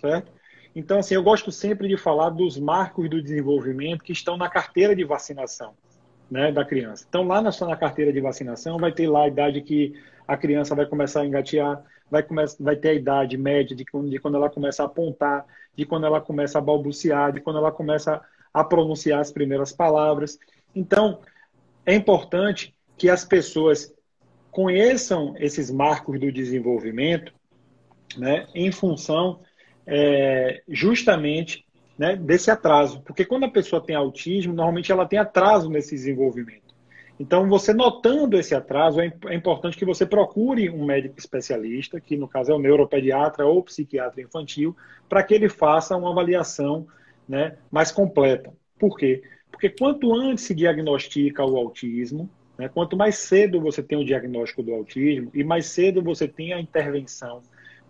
certo? 0.00 0.32
Então, 0.74 0.98
assim, 0.98 1.14
eu 1.14 1.22
gosto 1.22 1.52
sempre 1.52 1.86
de 1.86 1.96
falar 1.96 2.30
dos 2.30 2.58
marcos 2.58 3.08
do 3.08 3.22
desenvolvimento 3.22 4.02
que 4.02 4.12
estão 4.12 4.36
na 4.36 4.48
carteira 4.48 4.96
de 4.96 5.04
vacinação 5.04 5.74
né, 6.28 6.50
da 6.50 6.64
criança. 6.64 7.06
Então, 7.08 7.22
lá 7.26 7.40
na, 7.40 7.50
na 7.50 7.76
carteira 7.76 8.12
de 8.12 8.20
vacinação, 8.20 8.76
vai 8.78 8.90
ter 8.90 9.08
lá 9.08 9.24
a 9.24 9.28
idade 9.28 9.60
que 9.60 9.94
a 10.26 10.36
criança 10.36 10.74
vai 10.74 10.86
começar 10.86 11.20
a 11.20 11.26
engatear, 11.26 11.80
vai, 12.14 12.22
começar, 12.22 12.62
vai 12.62 12.76
ter 12.76 12.90
a 12.90 12.94
idade 12.94 13.36
média 13.36 13.74
de, 13.74 13.84
de 13.84 14.18
quando 14.20 14.36
ela 14.36 14.48
começa 14.48 14.82
a 14.82 14.86
apontar, 14.86 15.44
de 15.76 15.84
quando 15.84 16.06
ela 16.06 16.20
começa 16.20 16.58
a 16.58 16.60
balbuciar, 16.60 17.32
de 17.32 17.40
quando 17.40 17.58
ela 17.58 17.72
começa 17.72 18.22
a 18.52 18.62
pronunciar 18.62 19.20
as 19.20 19.32
primeiras 19.32 19.72
palavras. 19.72 20.38
Então, 20.74 21.20
é 21.84 21.92
importante 21.92 22.72
que 22.96 23.10
as 23.10 23.24
pessoas 23.24 23.92
conheçam 24.52 25.34
esses 25.38 25.72
marcos 25.72 26.20
do 26.20 26.30
desenvolvimento 26.30 27.34
né, 28.16 28.46
em 28.54 28.70
função 28.70 29.40
é, 29.84 30.62
justamente 30.68 31.66
né, 31.98 32.14
desse 32.14 32.48
atraso. 32.48 33.02
Porque 33.02 33.24
quando 33.24 33.44
a 33.46 33.50
pessoa 33.50 33.84
tem 33.84 33.96
autismo, 33.96 34.54
normalmente 34.54 34.92
ela 34.92 35.06
tem 35.06 35.18
atraso 35.18 35.68
nesse 35.68 35.96
desenvolvimento. 35.96 36.63
Então, 37.18 37.48
você 37.48 37.72
notando 37.72 38.38
esse 38.38 38.54
atraso, 38.54 39.00
é, 39.00 39.12
é 39.26 39.34
importante 39.34 39.76
que 39.76 39.84
você 39.84 40.04
procure 40.04 40.68
um 40.68 40.84
médico 40.84 41.18
especialista, 41.18 42.00
que 42.00 42.16
no 42.16 42.26
caso 42.26 42.50
é 42.50 42.54
o 42.54 42.58
neuropediatra 42.58 43.46
ou 43.46 43.62
psiquiatra 43.62 44.20
infantil, 44.20 44.76
para 45.08 45.22
que 45.22 45.34
ele 45.34 45.48
faça 45.48 45.96
uma 45.96 46.10
avaliação 46.10 46.86
né, 47.28 47.56
mais 47.70 47.92
completa. 47.92 48.52
Por 48.78 48.96
quê? 48.96 49.22
Porque 49.50 49.70
quanto 49.70 50.12
antes 50.12 50.44
se 50.44 50.54
diagnostica 50.54 51.44
o 51.44 51.56
autismo, 51.56 52.28
né, 52.58 52.68
quanto 52.68 52.96
mais 52.96 53.16
cedo 53.16 53.60
você 53.60 53.82
tem 53.82 53.96
o 53.96 54.04
diagnóstico 54.04 54.62
do 54.62 54.74
autismo 54.74 55.30
e 55.32 55.44
mais 55.44 55.66
cedo 55.66 56.02
você 56.02 56.26
tem 56.26 56.52
a 56.52 56.60
intervenção 56.60 57.42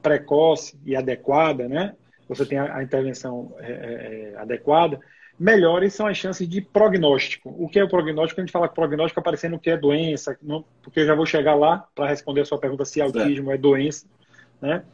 precoce 0.03 0.79
e 0.85 0.95
adequada, 0.95 1.67
né? 1.67 1.95
Você 2.29 2.45
tem 2.45 2.59
a, 2.59 2.83
intervenção 2.83 3.55
é, 3.59 4.33
é, 4.35 4.39
adequada, 4.39 5.01
melhores 5.39 5.95
são 5.95 6.07
as 6.07 6.17
chances 6.17 6.49
de 6.49 6.61
prognóstico. 6.61 7.55
O 7.59 7.69
que 7.69 7.79
é 7.79 7.85
o 7.85 7.89
prognóstico? 7.89 8.41
A 8.41 8.45
gente 8.45 8.53
fala 8.53 8.69
que 8.69 8.75
prognóstico 8.75 9.21
aparecendo 9.21 9.57
o 9.57 9.59
que 9.59 9.71
é 9.71 9.77
doença, 9.77 10.37
não, 10.43 10.65
porque 10.83 11.01
eu 11.01 11.07
já 11.07 11.15
vou 11.15 11.27
chegar 11.27 11.55
lá 11.55 11.87
para 11.95 12.09
responder 12.09 12.43
a 12.43 12.45
sua 12.45 12.59
pergunta 12.59 12.85
se 12.85 13.01
autismo 13.01 13.51
é, 13.51 13.55
é 13.55 13.59
doença, 13.59 14.07
né? 14.61 14.85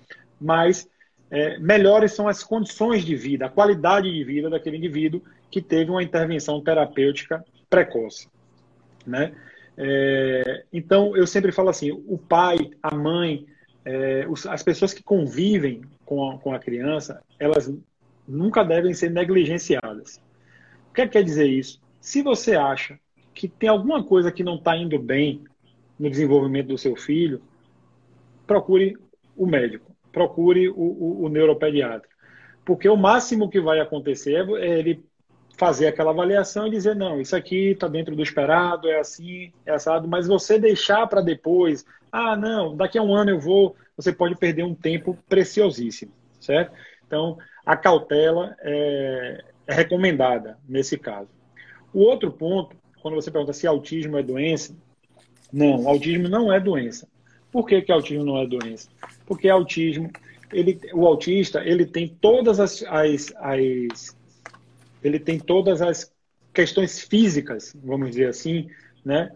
Mas 0.41 0.89
é, 1.31 1.59
melhores 1.59 2.13
são 2.13 2.27
as 2.27 2.43
condições 2.43 3.05
de 3.05 3.15
vida, 3.15 3.47
a 3.47 3.51
qualidade 3.51 4.11
de 4.11 4.25
vida 4.25 4.49
daquele 4.49 4.79
indivíduo 4.79 5.23
que 5.51 5.61
teve 5.61 5.91
uma 5.91 6.03
intervenção 6.03 6.61
terapêutica 6.63 7.45
precoce, 7.69 8.29
né? 9.07 9.33
É, 9.77 10.65
então 10.73 11.17
eu 11.17 11.27
sempre 11.27 11.53
falo 11.53 11.69
assim, 11.69 11.91
o 11.91 12.19
pai, 12.19 12.71
a 12.83 12.95
mãe, 12.95 13.47
é, 13.85 14.27
os, 14.29 14.47
as 14.47 14.63
pessoas 14.63 14.93
que 14.93 15.03
convivem 15.03 15.83
com 16.05 16.31
a, 16.31 16.39
com 16.39 16.53
a 16.53 16.59
criança, 16.59 17.23
elas 17.39 17.73
nunca 18.27 18.65
devem 18.65 18.93
ser 18.95 19.11
negligenciadas. 19.11 20.21
Que, 21.01 21.05
é 21.05 21.07
que 21.07 21.13
quer 21.13 21.25
dizer 21.25 21.47
isso? 21.47 21.81
Se 21.99 22.23
você 22.23 22.57
acha 22.57 22.99
que 23.33 23.49
tem 23.49 23.71
alguma 23.71 24.05
coisa 24.05 24.31
que 24.31 24.45
não 24.45 24.57
está 24.57 24.77
indo 24.77 24.99
bem 24.99 25.45
no 25.99 26.11
desenvolvimento 26.11 26.69
do 26.69 26.79
seu 26.79 26.95
filho, 26.95 27.41
procure 28.47 28.99
o 29.35 29.47
médico, 29.47 29.97
procure 30.13 30.69
o, 30.69 30.75
o, 30.75 31.25
o 31.25 31.29
neuropediatra. 31.29 32.09
Porque 32.67 32.89
o 32.89 32.97
máximo 32.97 33.49
que 33.49 33.61
vai 33.61 33.81
acontecer 33.81 34.47
é 34.59 34.79
ele 34.79 35.03
fazer 35.57 35.87
aquela 35.87 36.11
avaliação 36.11 36.67
e 36.67 36.71
dizer, 36.71 36.95
não, 36.95 37.21
isso 37.21 37.35
aqui 37.35 37.71
está 37.71 37.89
dentro 37.89 38.15
do 38.15 38.23
esperado, 38.23 38.89
é 38.89 38.99
assim, 38.99 39.53
é 39.65 39.73
assado, 39.73 40.07
mas 40.07 40.27
você 40.27 40.59
deixar 40.59 41.07
para 41.07 41.23
depois, 41.23 41.85
ah, 42.13 42.37
não, 42.37 42.77
daqui 42.77 42.99
a 42.99 43.03
um 43.03 43.15
ano 43.15 43.31
eu 43.31 43.41
vou, 43.41 43.75
você 43.97 44.13
pode 44.13 44.37
perder 44.37 44.65
um 44.65 44.75
tempo 44.75 45.17
preciosíssimo, 45.29 46.13
certo? 46.41 46.73
Então, 47.07 47.39
a 47.65 47.77
cautela 47.77 48.55
é, 48.61 49.45
é 49.71 49.75
recomendada 49.75 50.59
nesse 50.69 50.99
caso. 50.99 51.29
O 51.93 52.01
outro 52.01 52.31
ponto, 52.31 52.77
quando 53.01 53.15
você 53.15 53.31
pergunta 53.31 53.53
se 53.53 53.67
autismo 53.67 54.19
é 54.19 54.23
doença, 54.23 54.75
não, 55.53 55.89
autismo 55.89 56.29
não 56.29 56.53
é 56.53 56.61
doença. 56.61 57.09
Por 57.51 57.67
que, 57.67 57.81
que 57.83 57.93
autismo 57.93 58.25
não 58.25 58.39
é 58.39 58.47
doença? 58.47 58.89
Porque 59.27 59.49
autismo, 59.49 60.11
ele, 60.53 60.79
o 60.93 61.07
autista, 61.07 61.65
ele 61.65 61.87
tem 61.87 62.09
todas 62.21 62.61
as, 62.61 62.83
as, 62.85 63.33
as 63.37 64.17
ele 65.03 65.19
tem 65.19 65.39
todas 65.39 65.81
as 65.81 66.13
questões 66.53 67.01
físicas, 67.01 67.75
vamos 67.83 68.11
dizer 68.11 68.29
assim, 68.29 68.69
né, 69.05 69.33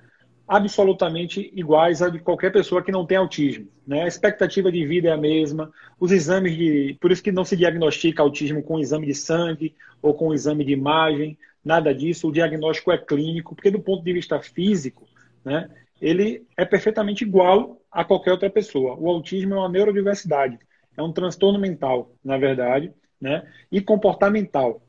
absolutamente 0.47 1.51
iguais 1.55 2.03
a 2.03 2.09
de 2.09 2.19
qualquer 2.19 2.53
pessoa 2.53 2.83
que 2.83 2.93
não 2.93 3.07
tem 3.07 3.17
autismo. 3.17 3.69
Né? 3.87 4.03
A 4.03 4.07
expectativa 4.07 4.71
de 4.71 4.87
vida 4.87 5.09
é 5.09 5.13
a 5.13 5.17
mesma, 5.17 5.73
os 5.99 6.13
exames 6.13 6.57
de. 6.57 6.97
Por 7.01 7.11
isso 7.11 7.23
que 7.23 7.33
não 7.33 7.45
se 7.45 7.57
diagnostica 7.57 8.23
autismo 8.23 8.63
com 8.63 8.79
exame 8.79 9.07
de 9.07 9.15
sangue 9.15 9.75
ou 10.03 10.15
com 10.15 10.35
exame 10.35 10.65
de 10.65 10.73
imagem, 10.73 11.39
nada 11.65 11.95
disso. 11.95 12.29
O 12.29 12.33
diagnóstico 12.33 12.93
é 12.93 12.99
clínico, 12.99 13.55
porque 13.55 13.71
do 13.71 13.81
ponto 13.81 14.05
de 14.05 14.13
vista 14.13 14.41
físico, 14.41 15.09
né, 15.45 15.71
ele 16.01 16.47
é 16.57 16.65
perfeitamente 16.65 17.25
igual 17.25 17.81
a 17.91 18.05
qualquer 18.05 18.33
outra 18.33 18.51
pessoa. 18.51 18.97
O 18.99 19.09
autismo 19.09 19.55
é 19.55 19.59
uma 19.59 19.69
neurodiversidade, 19.69 20.59
é 20.97 21.03
um 21.03 21.13
transtorno 21.13 21.59
mental, 21.59 22.15
na 22.23 22.37
verdade, 22.37 22.93
né, 23.21 23.47
e 23.73 23.81
comportamental 23.81 24.83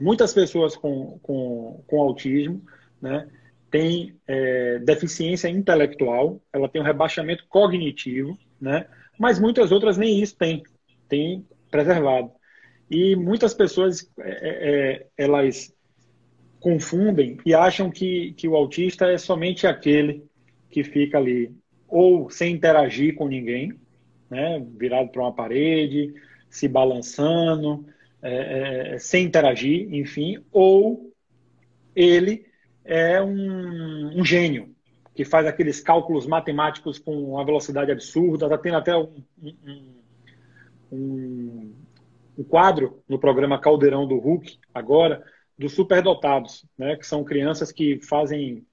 muitas 0.00 0.32
pessoas 0.32 0.76
com, 0.76 1.18
com, 1.22 1.82
com 1.86 2.00
autismo 2.00 2.62
né, 3.00 3.28
têm 3.70 4.16
é, 4.26 4.78
deficiência 4.78 5.48
intelectual, 5.48 6.40
ela 6.52 6.68
tem 6.68 6.80
um 6.80 6.84
rebaixamento 6.84 7.44
cognitivo, 7.48 8.38
né, 8.60 8.86
mas 9.18 9.38
muitas 9.38 9.72
outras 9.72 9.96
nem 9.96 10.20
isso 10.20 10.36
têm, 10.36 10.62
têm 11.08 11.46
preservado. 11.70 12.30
E 12.90 13.16
muitas 13.16 13.52
pessoas 13.52 14.08
é, 14.20 14.30
é, 14.30 14.92
é, 14.92 15.06
elas 15.16 15.74
confundem 16.60 17.38
e 17.44 17.54
acham 17.54 17.90
que, 17.90 18.32
que 18.34 18.48
o 18.48 18.56
autista 18.56 19.06
é 19.06 19.18
somente 19.18 19.66
aquele 19.66 20.24
que 20.70 20.82
fica 20.84 21.18
ali 21.18 21.54
ou 21.88 22.30
sem 22.30 22.54
interagir 22.54 23.14
com 23.14 23.28
ninguém, 23.28 23.72
né, 24.28 24.64
virado 24.76 25.10
para 25.10 25.22
uma 25.22 25.32
parede, 25.32 26.12
se 26.50 26.66
balançando, 26.66 27.86
é, 28.22 28.94
é, 28.94 28.98
sem 28.98 29.24
interagir, 29.24 29.92
enfim, 29.94 30.38
ou 30.52 31.12
ele 31.94 32.45
é 32.86 33.22
um, 33.22 34.20
um, 34.20 34.24
gênio 34.24 34.74
que 35.14 35.24
faz 35.24 35.46
aqueles 35.46 35.80
cálculos 35.80 36.26
matemáticos 36.26 36.98
com 36.98 37.32
uma 37.32 37.44
velocidade 37.44 37.90
absurda, 37.90 38.46
está 38.46 38.58
tendo 38.58 38.76
até 38.76 38.96
um, 38.96 39.24
um, 40.92 41.74
um, 42.38 42.44
quadro 42.44 43.02
no 43.08 43.18
programa 43.18 43.60
Caldeirão 43.60 44.06
do 44.06 44.18
Hulk, 44.18 44.58
agora, 44.72 45.24
dos 45.58 45.72
superdotados, 45.72 46.66
né, 46.76 46.96
que 46.96 47.06
são 47.06 47.24
crianças 47.24 47.72
que 47.72 47.98
fazem 48.06 48.64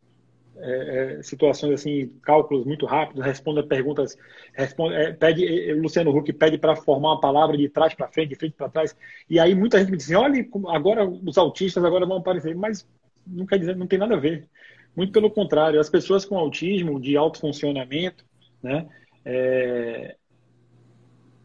é, 0.56 1.18
é, 1.18 1.24
situações 1.24 1.74
assim, 1.74 2.10
cálculos 2.22 2.66
muito 2.66 2.86
rápidos, 2.86 3.26
responde 3.26 3.62
a 3.62 3.64
perguntas, 3.64 4.16
responde, 4.54 4.96
é, 4.96 5.12
pede, 5.12 5.46
é, 5.46 5.72
é, 5.72 5.74
Luciano 5.74 6.16
Huck 6.16 6.32
pede 6.34 6.58
para 6.58 6.76
formar 6.76 7.14
uma 7.14 7.20
palavra 7.20 7.58
de 7.58 7.68
trás 7.70 7.94
para 7.96 8.08
frente, 8.08 8.30
de 8.30 8.36
frente 8.36 8.54
para 8.56 8.70
trás, 8.70 8.96
e 9.30 9.40
aí 9.40 9.56
muita 9.56 9.80
gente 9.80 9.90
me 9.90 9.98
diz 9.98 10.06
assim, 10.06 10.16
olha, 10.16 10.48
agora 10.68 11.08
os 11.08 11.38
autistas 11.38 11.84
agora 11.84 12.06
vão 12.06 12.18
aparecer, 12.18 12.56
mas 12.56 12.88
não 13.26 13.46
quer 13.46 13.60
dizer, 13.60 13.76
não 13.76 13.88
tem 13.88 14.00
nada 14.00 14.16
a 14.16 14.20
ver. 14.20 14.48
Muito 14.96 15.12
pelo 15.12 15.32
contrário, 15.32 15.80
as 15.80 15.90
pessoas 15.90 16.24
com 16.26 16.38
autismo 16.38 17.00
de 17.00 17.18
alto 17.18 17.40
funcionamento, 17.40 18.26
né, 18.62 18.88
é, 19.26 20.16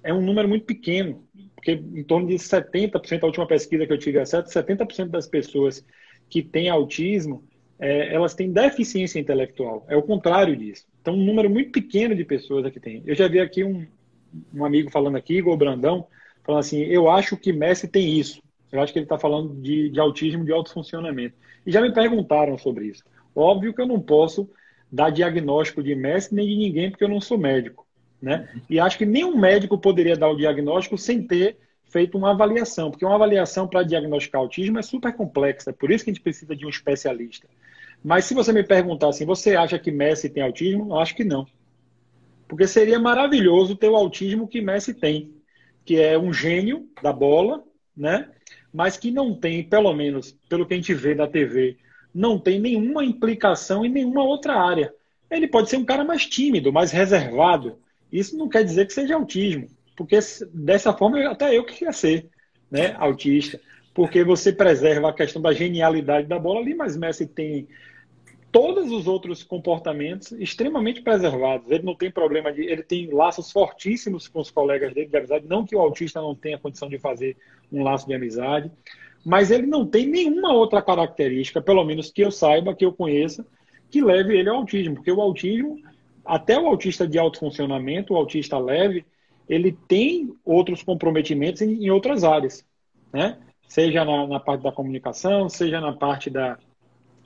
é 0.02 0.12
um 0.12 0.20
número 0.20 0.48
muito 0.48 0.66
pequeno, 0.66 1.26
porque 1.54 1.72
em 1.72 2.04
torno 2.04 2.28
de 2.28 2.34
70%, 2.34 3.22
a 3.22 3.26
última 3.26 3.46
pesquisa 3.46 3.86
que 3.86 3.92
eu 3.92 3.98
tive 3.98 4.18
acesso, 4.18 4.52
70% 4.52 5.08
das 5.08 5.26
pessoas 5.26 5.84
que 6.28 6.42
têm 6.42 6.68
autismo 6.68 7.42
é, 7.78 8.12
elas 8.12 8.34
têm 8.34 8.50
deficiência 8.50 9.20
intelectual. 9.20 9.86
É 9.88 9.96
o 9.96 10.02
contrário 10.02 10.56
disso. 10.56 10.84
Então, 11.00 11.14
um 11.14 11.24
número 11.24 11.48
muito 11.48 11.70
pequeno 11.70 12.14
de 12.14 12.24
pessoas 12.24 12.66
aqui 12.66 12.80
tem. 12.80 13.02
Eu 13.06 13.14
já 13.14 13.28
vi 13.28 13.38
aqui 13.38 13.62
um, 13.62 13.86
um 14.52 14.64
amigo 14.64 14.90
falando 14.90 15.16
aqui, 15.16 15.38
Igor 15.38 15.56
Brandão, 15.56 16.06
falando 16.44 16.60
assim: 16.60 16.80
eu 16.82 17.08
acho 17.08 17.36
que 17.36 17.52
Messi 17.52 17.86
tem 17.86 18.18
isso. 18.18 18.42
Eu 18.70 18.80
acho 18.80 18.92
que 18.92 18.98
ele 18.98 19.06
está 19.06 19.18
falando 19.18 19.54
de, 19.60 19.88
de 19.88 20.00
autismo 20.00 20.44
de 20.44 20.52
alto 20.52 20.72
funcionamento. 20.72 21.34
E 21.66 21.72
já 21.72 21.80
me 21.80 21.92
perguntaram 21.92 22.56
sobre 22.58 22.86
isso. 22.86 23.02
Óbvio 23.34 23.72
que 23.72 23.80
eu 23.80 23.86
não 23.86 24.00
posso 24.00 24.50
dar 24.90 25.10
diagnóstico 25.10 25.82
de 25.82 25.94
Messi 25.94 26.34
nem 26.34 26.46
de 26.46 26.56
ninguém, 26.56 26.90
porque 26.90 27.04
eu 27.04 27.08
não 27.08 27.20
sou 27.20 27.38
médico. 27.38 27.86
Né? 28.20 28.48
E 28.68 28.80
acho 28.80 28.98
que 28.98 29.06
nenhum 29.06 29.36
médico 29.36 29.78
poderia 29.78 30.16
dar 30.16 30.28
o 30.28 30.36
diagnóstico 30.36 30.98
sem 30.98 31.26
ter 31.26 31.56
feito 31.84 32.18
uma 32.18 32.32
avaliação, 32.32 32.90
porque 32.90 33.04
uma 33.04 33.14
avaliação 33.14 33.66
para 33.66 33.82
diagnosticar 33.82 34.40
autismo 34.40 34.78
é 34.78 34.82
super 34.82 35.12
complexa, 35.14 35.70
é 35.70 35.72
por 35.72 35.90
isso 35.90 36.04
que 36.04 36.10
a 36.10 36.12
gente 36.12 36.22
precisa 36.22 36.54
de 36.54 36.66
um 36.66 36.68
especialista. 36.68 37.48
Mas 38.04 38.26
se 38.26 38.34
você 38.34 38.52
me 38.52 38.62
perguntar 38.62 39.08
assim, 39.08 39.24
você 39.24 39.56
acha 39.56 39.78
que 39.78 39.90
Messi 39.90 40.28
tem 40.28 40.42
autismo? 40.42 40.90
Eu 40.90 40.98
acho 40.98 41.14
que 41.14 41.24
não. 41.24 41.46
Porque 42.46 42.66
seria 42.66 42.98
maravilhoso 42.98 43.76
ter 43.76 43.88
o 43.88 43.96
autismo 43.96 44.46
que 44.46 44.60
Messi 44.60 44.94
tem, 44.94 45.34
que 45.84 46.00
é 46.00 46.18
um 46.18 46.32
gênio 46.32 46.88
da 47.02 47.12
bola, 47.12 47.64
né? 47.96 48.28
Mas 48.72 48.96
que 48.96 49.10
não 49.10 49.34
tem, 49.34 49.62
pelo 49.62 49.92
menos 49.94 50.36
pelo 50.48 50.66
que 50.66 50.74
a 50.74 50.76
gente 50.76 50.94
vê 50.94 51.14
da 51.14 51.26
TV, 51.26 51.76
não 52.14 52.38
tem 52.38 52.60
nenhuma 52.60 53.04
implicação 53.04 53.84
em 53.84 53.88
nenhuma 53.88 54.22
outra 54.22 54.54
área. 54.54 54.92
Ele 55.30 55.46
pode 55.46 55.68
ser 55.68 55.76
um 55.76 55.84
cara 55.84 56.04
mais 56.04 56.26
tímido, 56.26 56.72
mais 56.72 56.90
reservado. 56.90 57.78
Isso 58.10 58.36
não 58.36 58.48
quer 58.48 58.64
dizer 58.64 58.86
que 58.86 58.92
seja 58.92 59.14
autismo, 59.14 59.68
porque 59.96 60.18
dessa 60.52 60.92
forma 60.92 61.28
até 61.28 61.56
eu 61.56 61.64
queria 61.64 61.92
ser, 61.92 62.28
né, 62.70 62.94
autista 62.98 63.60
porque 63.98 64.22
você 64.22 64.52
preserva 64.52 65.08
a 65.08 65.12
questão 65.12 65.42
da 65.42 65.52
genialidade 65.52 66.28
da 66.28 66.38
bola 66.38 66.60
ali, 66.60 66.72
mas 66.72 66.96
Messi 66.96 67.26
tem 67.26 67.66
todos 68.50 68.90
os 68.90 69.06
outros 69.06 69.42
comportamentos 69.42 70.32
extremamente 70.32 71.02
preservados. 71.02 71.70
Ele 71.70 71.84
não 71.84 71.94
tem 71.94 72.10
problema 72.10 72.52
de. 72.52 72.62
Ele 72.62 72.82
tem 72.82 73.10
laços 73.10 73.52
fortíssimos 73.52 74.28
com 74.28 74.40
os 74.40 74.50
colegas 74.50 74.92
dele 74.94 75.08
de 75.08 75.16
amizade. 75.16 75.46
Não 75.46 75.64
que 75.64 75.76
o 75.76 75.80
autista 75.80 76.20
não 76.20 76.34
tenha 76.34 76.58
condição 76.58 76.88
de 76.88 76.98
fazer 76.98 77.36
um 77.72 77.82
laço 77.82 78.06
de 78.06 78.14
amizade, 78.14 78.70
mas 79.24 79.50
ele 79.50 79.66
não 79.66 79.86
tem 79.86 80.06
nenhuma 80.06 80.52
outra 80.52 80.80
característica, 80.80 81.60
pelo 81.60 81.84
menos 81.84 82.10
que 82.10 82.22
eu 82.22 82.30
saiba, 82.30 82.74
que 82.74 82.84
eu 82.84 82.92
conheça, 82.92 83.46
que 83.90 84.02
leve 84.02 84.36
ele 84.36 84.48
ao 84.48 84.56
autismo. 84.56 84.96
Porque 84.96 85.12
o 85.12 85.20
autismo, 85.20 85.76
até 86.24 86.58
o 86.58 86.66
autista 86.66 87.06
de 87.06 87.18
alto 87.18 87.38
funcionamento, 87.38 88.14
o 88.14 88.16
autista 88.16 88.58
leve, 88.58 89.04
ele 89.48 89.76
tem 89.86 90.34
outros 90.44 90.82
comprometimentos 90.82 91.62
em, 91.62 91.84
em 91.84 91.90
outras 91.90 92.24
áreas. 92.24 92.66
Né? 93.12 93.38
seja 93.68 94.04
na, 94.04 94.26
na 94.26 94.40
parte 94.40 94.62
da 94.62 94.72
comunicação, 94.72 95.48
seja 95.48 95.80
na 95.80 95.92
parte 95.92 96.30
da, 96.30 96.58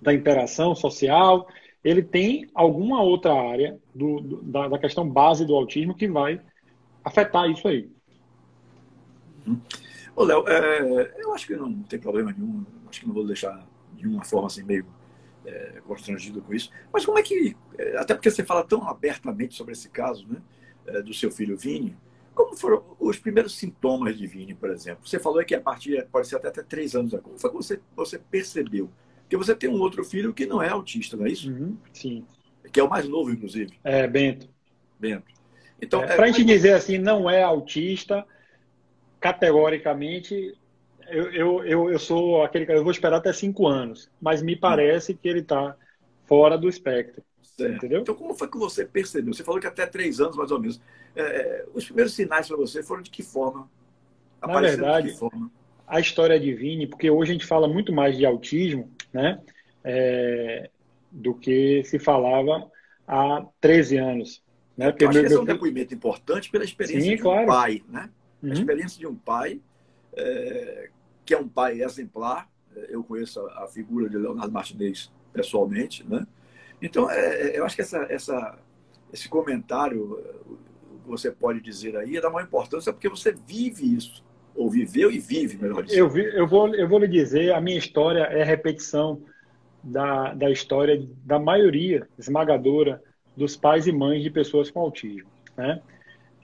da 0.02 0.12
interação 0.12 0.74
social, 0.74 1.48
ele 1.82 2.02
tem 2.02 2.50
alguma 2.54 3.00
outra 3.00 3.32
área 3.32 3.78
do, 3.94 4.20
do, 4.20 4.42
da, 4.42 4.68
da, 4.68 4.78
questão 4.78 5.08
base 5.08 5.46
do 5.46 5.54
autismo 5.54 5.94
que 5.94 6.08
vai 6.08 6.40
afetar 7.04 7.48
isso 7.48 7.66
aí. 7.68 7.88
Uhum. 9.46 9.60
Ô, 10.14 10.24
Léo, 10.24 10.44
é, 10.48 11.14
eu 11.18 11.32
acho 11.32 11.46
que 11.46 11.56
não 11.56 11.82
tem 11.84 11.98
problema 11.98 12.32
nenhum, 12.32 12.64
acho 12.88 13.00
que 13.00 13.06
não 13.06 13.14
vou 13.14 13.26
deixar 13.26 13.64
de 13.94 14.06
uma 14.06 14.24
forma 14.24 14.48
assim 14.48 14.64
meio 14.64 14.84
é, 15.46 15.80
constrangido 15.86 16.42
com 16.42 16.52
isso, 16.52 16.70
mas 16.92 17.06
como 17.06 17.18
é 17.18 17.22
que, 17.22 17.56
é, 17.78 17.96
até 17.96 18.14
porque 18.14 18.30
você 18.30 18.44
fala 18.44 18.64
tão 18.64 18.88
abertamente 18.88 19.54
sobre 19.54 19.72
esse 19.72 19.88
caso, 19.88 20.26
né, 20.28 20.42
é, 20.86 21.02
do 21.02 21.14
seu 21.14 21.30
filho 21.30 21.56
Vini, 21.56 21.96
como 22.34 22.56
foram 22.56 22.82
os 22.98 23.18
primeiros 23.18 23.56
sintomas 23.56 24.16
de 24.16 24.26
Vini, 24.26 24.54
por 24.54 24.70
exemplo? 24.70 25.06
Você 25.06 25.18
falou 25.18 25.44
que 25.44 25.54
a 25.54 25.60
partir 25.60 26.06
pode 26.10 26.26
ser 26.26 26.36
até, 26.36 26.48
até 26.48 26.62
três 26.62 26.94
anos. 26.94 27.12
Como 27.20 27.38
foi 27.38 27.50
que 27.50 27.56
você, 27.56 27.80
você 27.94 28.18
percebeu? 28.18 28.90
Porque 29.32 29.46
você 29.46 29.54
tem 29.54 29.70
um 29.70 29.80
outro 29.80 30.04
filho 30.04 30.34
que 30.34 30.44
não 30.44 30.62
é 30.62 30.68
autista, 30.68 31.16
não 31.16 31.24
é 31.24 31.30
isso? 31.30 31.50
Uhum, 31.50 31.74
sim. 31.90 32.26
Que 32.70 32.78
é 32.78 32.82
o 32.82 32.90
mais 32.90 33.08
novo, 33.08 33.30
inclusive. 33.30 33.78
É, 33.82 34.06
Bento. 34.06 34.46
Bento. 35.00 35.24
Então, 35.80 36.02
é, 36.02 36.12
é, 36.12 36.16
Para 36.16 36.26
a 36.26 36.28
gente 36.28 36.44
dizer 36.44 36.74
assim, 36.74 36.98
não 36.98 37.30
é 37.30 37.42
autista, 37.42 38.26
categoricamente, 39.18 40.54
eu, 41.08 41.32
eu, 41.32 41.64
eu, 41.64 41.90
eu 41.92 41.98
sou 41.98 42.44
aquele 42.44 42.70
eu 42.70 42.82
vou 42.82 42.92
esperar 42.92 43.16
até 43.16 43.32
cinco 43.32 43.66
anos, 43.66 44.10
mas 44.20 44.42
me 44.42 44.54
parece 44.54 45.14
que 45.14 45.26
ele 45.26 45.40
está 45.40 45.76
fora 46.26 46.58
do 46.58 46.68
espectro. 46.68 47.24
Certo. 47.42 47.76
Entendeu? 47.76 48.02
Então, 48.02 48.14
como 48.14 48.34
foi 48.34 48.50
que 48.50 48.58
você 48.58 48.84
percebeu? 48.84 49.32
Você 49.32 49.42
falou 49.42 49.58
que 49.58 49.66
até 49.66 49.86
três 49.86 50.20
anos, 50.20 50.36
mais 50.36 50.50
ou 50.50 50.60
menos. 50.60 50.78
É, 51.16 51.22
é 51.22 51.66
os 51.72 51.86
primeiros 51.86 52.12
sinais 52.12 52.48
para 52.48 52.56
você 52.58 52.82
foram 52.82 53.00
de 53.00 53.10
que 53.10 53.22
forma? 53.22 53.66
Na 54.46 54.60
verdade, 54.60 55.16
forma? 55.16 55.50
a 55.86 56.00
história 56.00 56.38
de 56.38 56.52
Vini, 56.52 56.86
porque 56.86 57.10
hoje 57.10 57.30
a 57.30 57.34
gente 57.34 57.46
fala 57.46 57.66
muito 57.66 57.94
mais 57.94 58.16
de 58.16 58.26
autismo, 58.26 58.90
né? 59.12 59.40
É, 59.84 60.70
do 61.10 61.34
que 61.34 61.82
se 61.84 61.98
falava 61.98 62.70
há 63.06 63.44
13 63.60 63.98
anos. 63.98 64.42
Né? 64.76 64.90
Porque 64.90 65.04
Eu 65.04 65.08
acho 65.10 65.18
meu, 65.18 65.22
que 65.22 65.32
esse 65.32 65.38
é 65.38 65.42
um 65.42 65.44
depoimento 65.44 65.94
importante 65.94 66.50
pela 66.50 66.64
experiência 66.64 67.10
Sim, 67.10 67.16
de 67.16 67.26
um 67.26 67.46
pai, 67.46 67.82
né? 67.88 68.10
Uhum. 68.42 68.50
A 68.50 68.54
experiência 68.54 68.98
de 68.98 69.06
um 69.06 69.14
pai, 69.14 69.60
é, 70.16 70.88
que 71.24 71.34
é 71.34 71.38
um 71.38 71.48
pai 71.48 71.82
exemplar. 71.82 72.48
Eu 72.88 73.04
conheço 73.04 73.40
a, 73.40 73.64
a 73.64 73.68
figura 73.68 74.08
de 74.08 74.16
Leonardo 74.16 74.52
Martinez 74.52 75.12
pessoalmente, 75.32 76.08
né? 76.08 76.26
Então, 76.80 77.10
é, 77.10 77.50
é 77.50 77.58
eu 77.58 77.64
acho 77.64 77.76
que 77.76 77.82
essa, 77.82 78.06
essa, 78.08 78.58
esse 79.12 79.28
comentário 79.28 80.18
que 81.02 81.08
você 81.08 81.30
pode 81.30 81.60
dizer 81.60 81.96
aí 81.96 82.16
é 82.16 82.20
da 82.20 82.30
maior 82.30 82.46
importância 82.46 82.92
porque 82.92 83.08
você 83.08 83.32
vive 83.32 83.94
isso, 83.94 84.24
ou 84.54 84.70
viveu 84.70 85.10
e 85.10 85.18
vive, 85.18 85.56
melhor 85.56 85.82
dizendo. 85.82 85.98
Eu, 85.98 86.10
vi, 86.10 86.22
eu, 86.34 86.46
vou, 86.46 86.74
eu 86.74 86.88
vou 86.88 86.98
lhe 86.98 87.08
dizer, 87.08 87.52
a 87.52 87.60
minha 87.60 87.78
história 87.78 88.20
é 88.24 88.42
repetição 88.42 89.22
da, 89.82 90.32
da 90.34 90.50
história 90.50 91.06
da 91.24 91.38
maioria 91.38 92.06
esmagadora 92.18 93.02
dos 93.36 93.56
pais 93.56 93.86
e 93.86 93.92
mães 93.92 94.22
de 94.22 94.30
pessoas 94.30 94.70
com 94.70 94.80
autismo. 94.80 95.28
Né? 95.56 95.80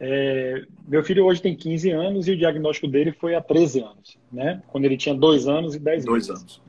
É, 0.01 0.65
meu 0.87 1.03
filho 1.03 1.25
hoje 1.25 1.43
tem 1.43 1.55
15 1.55 1.91
anos 1.91 2.29
e 2.29 2.33
o 2.33 2.37
diagnóstico 2.37 2.89
dele 2.89 3.13
foi 3.13 3.35
há 3.35 3.41
13 3.41 3.81
anos, 3.81 4.19
né? 4.33 4.63
quando 4.69 4.85
ele 4.85 4.97
tinha 4.97 5.15
2 5.15 5.47
anos 5.47 5.75
e 5.75 5.79
10 5.79 6.05
dois 6.05 6.29
meses. 6.29 6.43
anos. 6.43 6.63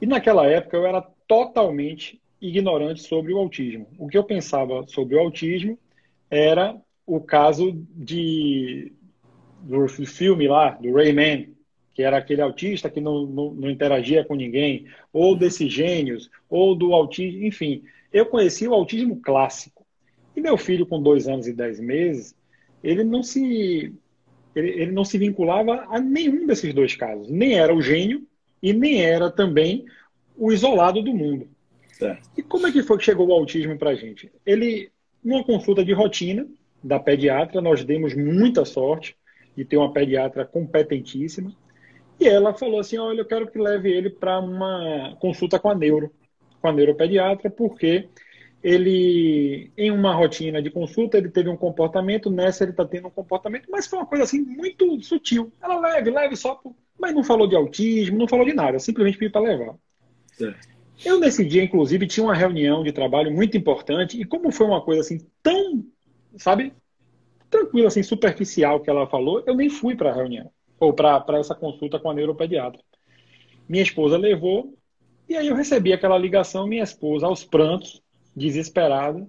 E 0.00 0.06
naquela 0.06 0.46
época 0.46 0.76
eu 0.76 0.86
era 0.86 1.00
totalmente 1.26 2.20
ignorante 2.40 3.02
sobre 3.02 3.32
o 3.32 3.38
autismo. 3.38 3.86
O 3.98 4.08
que 4.08 4.18
eu 4.18 4.24
pensava 4.24 4.84
sobre 4.88 5.14
o 5.14 5.20
autismo 5.20 5.78
era 6.28 6.76
o 7.06 7.20
caso 7.20 7.72
de 7.94 8.92
do 9.62 9.88
filme 9.88 10.48
lá, 10.48 10.70
do 10.70 10.92
Rayman, 10.92 11.54
que 11.94 12.02
era 12.02 12.18
aquele 12.18 12.40
autista 12.40 12.90
que 12.90 13.00
não, 13.00 13.26
não, 13.26 13.52
não, 13.52 13.70
interagia 13.70 14.24
com 14.24 14.34
ninguém, 14.34 14.86
ou 15.12 15.36
desses 15.36 15.72
gênios, 15.72 16.30
ou 16.48 16.74
do 16.74 16.92
autismo, 16.92 17.44
enfim. 17.44 17.82
Eu 18.12 18.26
conheci 18.26 18.66
o 18.66 18.74
autismo 18.74 19.20
clássico. 19.20 19.84
E 20.34 20.40
meu 20.40 20.56
filho, 20.56 20.86
com 20.86 21.02
dois 21.02 21.28
anos 21.28 21.46
e 21.46 21.52
dez 21.52 21.78
meses, 21.78 22.34
ele 22.82 23.04
não 23.04 23.22
se 23.22 23.94
ele, 24.54 24.68
ele 24.70 24.92
não 24.92 25.04
se 25.04 25.18
vinculava 25.18 25.86
a 25.88 25.98
nenhum 26.00 26.46
desses 26.46 26.72
dois 26.74 26.94
casos. 26.94 27.28
Nem 27.28 27.58
era 27.58 27.74
o 27.74 27.82
gênio 27.82 28.26
e 28.62 28.72
nem 28.72 29.02
era 29.02 29.30
também 29.30 29.84
o 30.36 30.52
isolado 30.52 31.02
do 31.02 31.14
mundo. 31.14 31.48
Certo. 31.92 32.30
E 32.36 32.42
como 32.42 32.66
é 32.66 32.72
que 32.72 32.82
foi 32.82 32.98
que 32.98 33.04
chegou 33.04 33.28
o 33.28 33.32
autismo 33.32 33.78
para 33.78 33.90
a 33.90 33.94
gente? 33.94 34.30
Ele, 34.44 34.90
numa 35.22 35.44
consulta 35.44 35.84
de 35.84 35.92
rotina 35.92 36.46
da 36.82 36.98
pediatra, 36.98 37.60
nós 37.60 37.84
demos 37.84 38.14
muita 38.14 38.64
sorte 38.64 39.16
de 39.56 39.64
ter 39.64 39.76
uma 39.76 39.92
pediatra 39.92 40.44
competentíssima. 40.44 41.52
E 42.18 42.28
ela 42.28 42.54
falou 42.54 42.80
assim: 42.80 42.98
Olha, 42.98 43.20
eu 43.20 43.26
quero 43.26 43.50
que 43.50 43.58
leve 43.58 43.90
ele 43.90 44.10
para 44.10 44.38
uma 44.38 45.16
consulta 45.20 45.58
com 45.58 45.68
a 45.68 45.74
neuro, 45.74 46.12
com 46.60 46.68
a 46.68 46.72
neuropediatra, 46.72 47.50
porque 47.50 48.08
ele, 48.62 49.72
em 49.76 49.90
uma 49.90 50.14
rotina 50.14 50.62
de 50.62 50.70
consulta, 50.70 51.18
ele 51.18 51.28
teve 51.28 51.48
um 51.48 51.56
comportamento, 51.56 52.30
nessa 52.30 52.62
ele 52.62 52.70
está 52.70 52.84
tendo 52.84 53.08
um 53.08 53.10
comportamento, 53.10 53.66
mas 53.68 53.86
foi 53.86 53.98
uma 53.98 54.06
coisa 54.06 54.24
assim 54.24 54.40
muito 54.40 55.02
sutil. 55.02 55.52
Ela 55.60 55.80
leve, 55.80 56.10
leve 56.10 56.36
só, 56.36 56.54
por... 56.54 56.74
mas 56.98 57.12
não 57.12 57.24
falou 57.24 57.48
de 57.48 57.56
autismo, 57.56 58.16
não 58.16 58.28
falou 58.28 58.46
de 58.46 58.54
nada, 58.54 58.78
simplesmente 58.78 59.18
pediu 59.18 59.32
para 59.32 59.40
levar. 59.40 59.74
Certo. 60.34 60.68
Eu, 61.04 61.18
nesse 61.18 61.44
dia, 61.44 61.64
inclusive, 61.64 62.06
tinha 62.06 62.22
uma 62.22 62.34
reunião 62.34 62.84
de 62.84 62.92
trabalho 62.92 63.32
muito 63.32 63.56
importante, 63.56 64.20
e 64.20 64.24
como 64.24 64.52
foi 64.52 64.66
uma 64.66 64.80
coisa 64.80 65.00
assim 65.00 65.18
tão, 65.42 65.84
sabe, 66.36 66.72
tranquila, 67.52 67.88
assim, 67.88 68.02
superficial 68.02 68.80
que 68.80 68.90
ela 68.90 69.06
falou, 69.06 69.44
eu 69.46 69.54
nem 69.54 69.68
fui 69.68 69.94
para 69.94 70.10
a 70.10 70.14
reunião 70.14 70.50
ou 70.80 70.92
para 70.92 71.38
essa 71.38 71.54
consulta 71.54 72.00
com 72.00 72.10
a 72.10 72.14
neuropediatra. 72.14 72.80
Minha 73.68 73.84
esposa 73.84 74.16
levou, 74.16 74.74
e 75.28 75.36
aí 75.36 75.46
eu 75.46 75.54
recebi 75.54 75.92
aquela 75.92 76.18
ligação, 76.18 76.66
minha 76.66 76.82
esposa, 76.82 77.26
aos 77.26 77.44
prantos, 77.44 78.02
desesperada, 78.34 79.24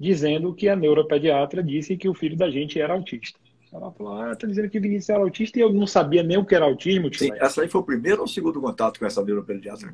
dizendo 0.00 0.54
que 0.54 0.68
a 0.68 0.76
neuropediatra 0.76 1.62
disse 1.62 1.96
que 1.96 2.08
o 2.08 2.14
filho 2.14 2.36
da 2.36 2.48
gente 2.48 2.80
era 2.80 2.94
autista. 2.94 3.38
Ela 3.70 3.92
falou, 3.92 4.14
ah, 4.14 4.34
tá 4.34 4.46
dizendo 4.46 4.70
que 4.70 4.80
Vinícius 4.80 5.10
era 5.10 5.22
autista 5.22 5.58
e 5.58 5.62
eu 5.62 5.70
não 5.70 5.86
sabia 5.86 6.22
nem 6.22 6.38
o 6.38 6.46
que 6.46 6.54
era 6.54 6.64
autismo. 6.64 7.12
Sim, 7.12 7.30
essa 7.34 7.60
aí 7.60 7.68
foi 7.68 7.80
o 7.80 7.84
primeiro 7.84 8.20
ou 8.20 8.24
o 8.24 8.28
segundo 8.28 8.60
contato 8.60 8.98
com 8.98 9.04
essa 9.04 9.22
neuropediatra? 9.22 9.92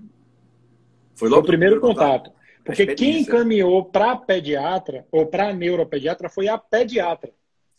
Foi 1.15 1.29
logo 1.29 1.41
foi 1.41 1.43
o 1.43 1.47
primeiro, 1.47 1.81
primeiro 1.81 1.81
contato. 1.81 2.31
contato. 2.31 2.43
Porque 2.65 2.95
quem 2.95 3.23
encaminhou 3.23 3.85
para 3.87 4.13
a 4.13 4.17
pediatra 4.17 5.05
ou 5.11 5.27
para 5.27 5.49
a 5.49 5.53
neuropediatra 5.53 6.29
foi 6.29 6.47
a 6.47 6.57
pediatra. 6.57 7.33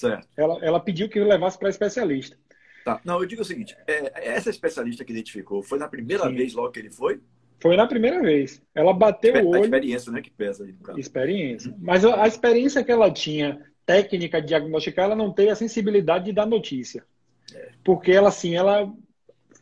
Certo. 0.07 0.27
Ela, 0.35 0.59
ela 0.61 0.79
pediu 0.79 1.09
que 1.09 1.19
eu 1.19 1.27
levasse 1.27 1.57
para 1.57 1.69
especialista. 1.69 2.37
Tá. 2.83 2.99
Não, 3.03 3.19
eu 3.19 3.25
digo 3.25 3.41
o 3.41 3.45
seguinte: 3.45 3.75
é, 3.87 4.29
essa 4.33 4.49
especialista 4.49 5.05
que 5.05 5.11
identificou, 5.11 5.63
foi 5.63 5.79
na 5.79 5.87
primeira 5.87 6.27
Sim. 6.27 6.35
vez 6.35 6.53
logo 6.53 6.71
que 6.71 6.79
ele 6.79 6.91
foi? 6.91 7.21
Foi 7.61 7.77
na 7.77 7.87
primeira 7.87 8.21
vez. 8.21 8.61
Ela 8.75 8.93
bateu 8.93 9.35
o 9.35 9.49
olho. 9.49 9.61
A 9.61 9.65
experiência, 9.65 10.11
né, 10.11 10.21
que 10.21 10.29
pesa 10.29 10.65
aí. 10.65 10.75
Experiência. 10.97 11.73
Mas 11.79 12.03
a, 12.03 12.23
a 12.23 12.27
experiência 12.27 12.83
que 12.83 12.91
ela 12.91 13.09
tinha, 13.09 13.61
técnica 13.85 14.41
de 14.41 14.47
diagnosticar, 14.47 15.05
ela 15.05 15.15
não 15.15 15.31
teve 15.31 15.49
a 15.49 15.55
sensibilidade 15.55 16.25
de 16.25 16.33
dar 16.33 16.45
notícia. 16.45 17.05
É. 17.53 17.69
Porque 17.83 18.11
ela, 18.11 18.27
assim, 18.27 18.55
ela 18.55 18.91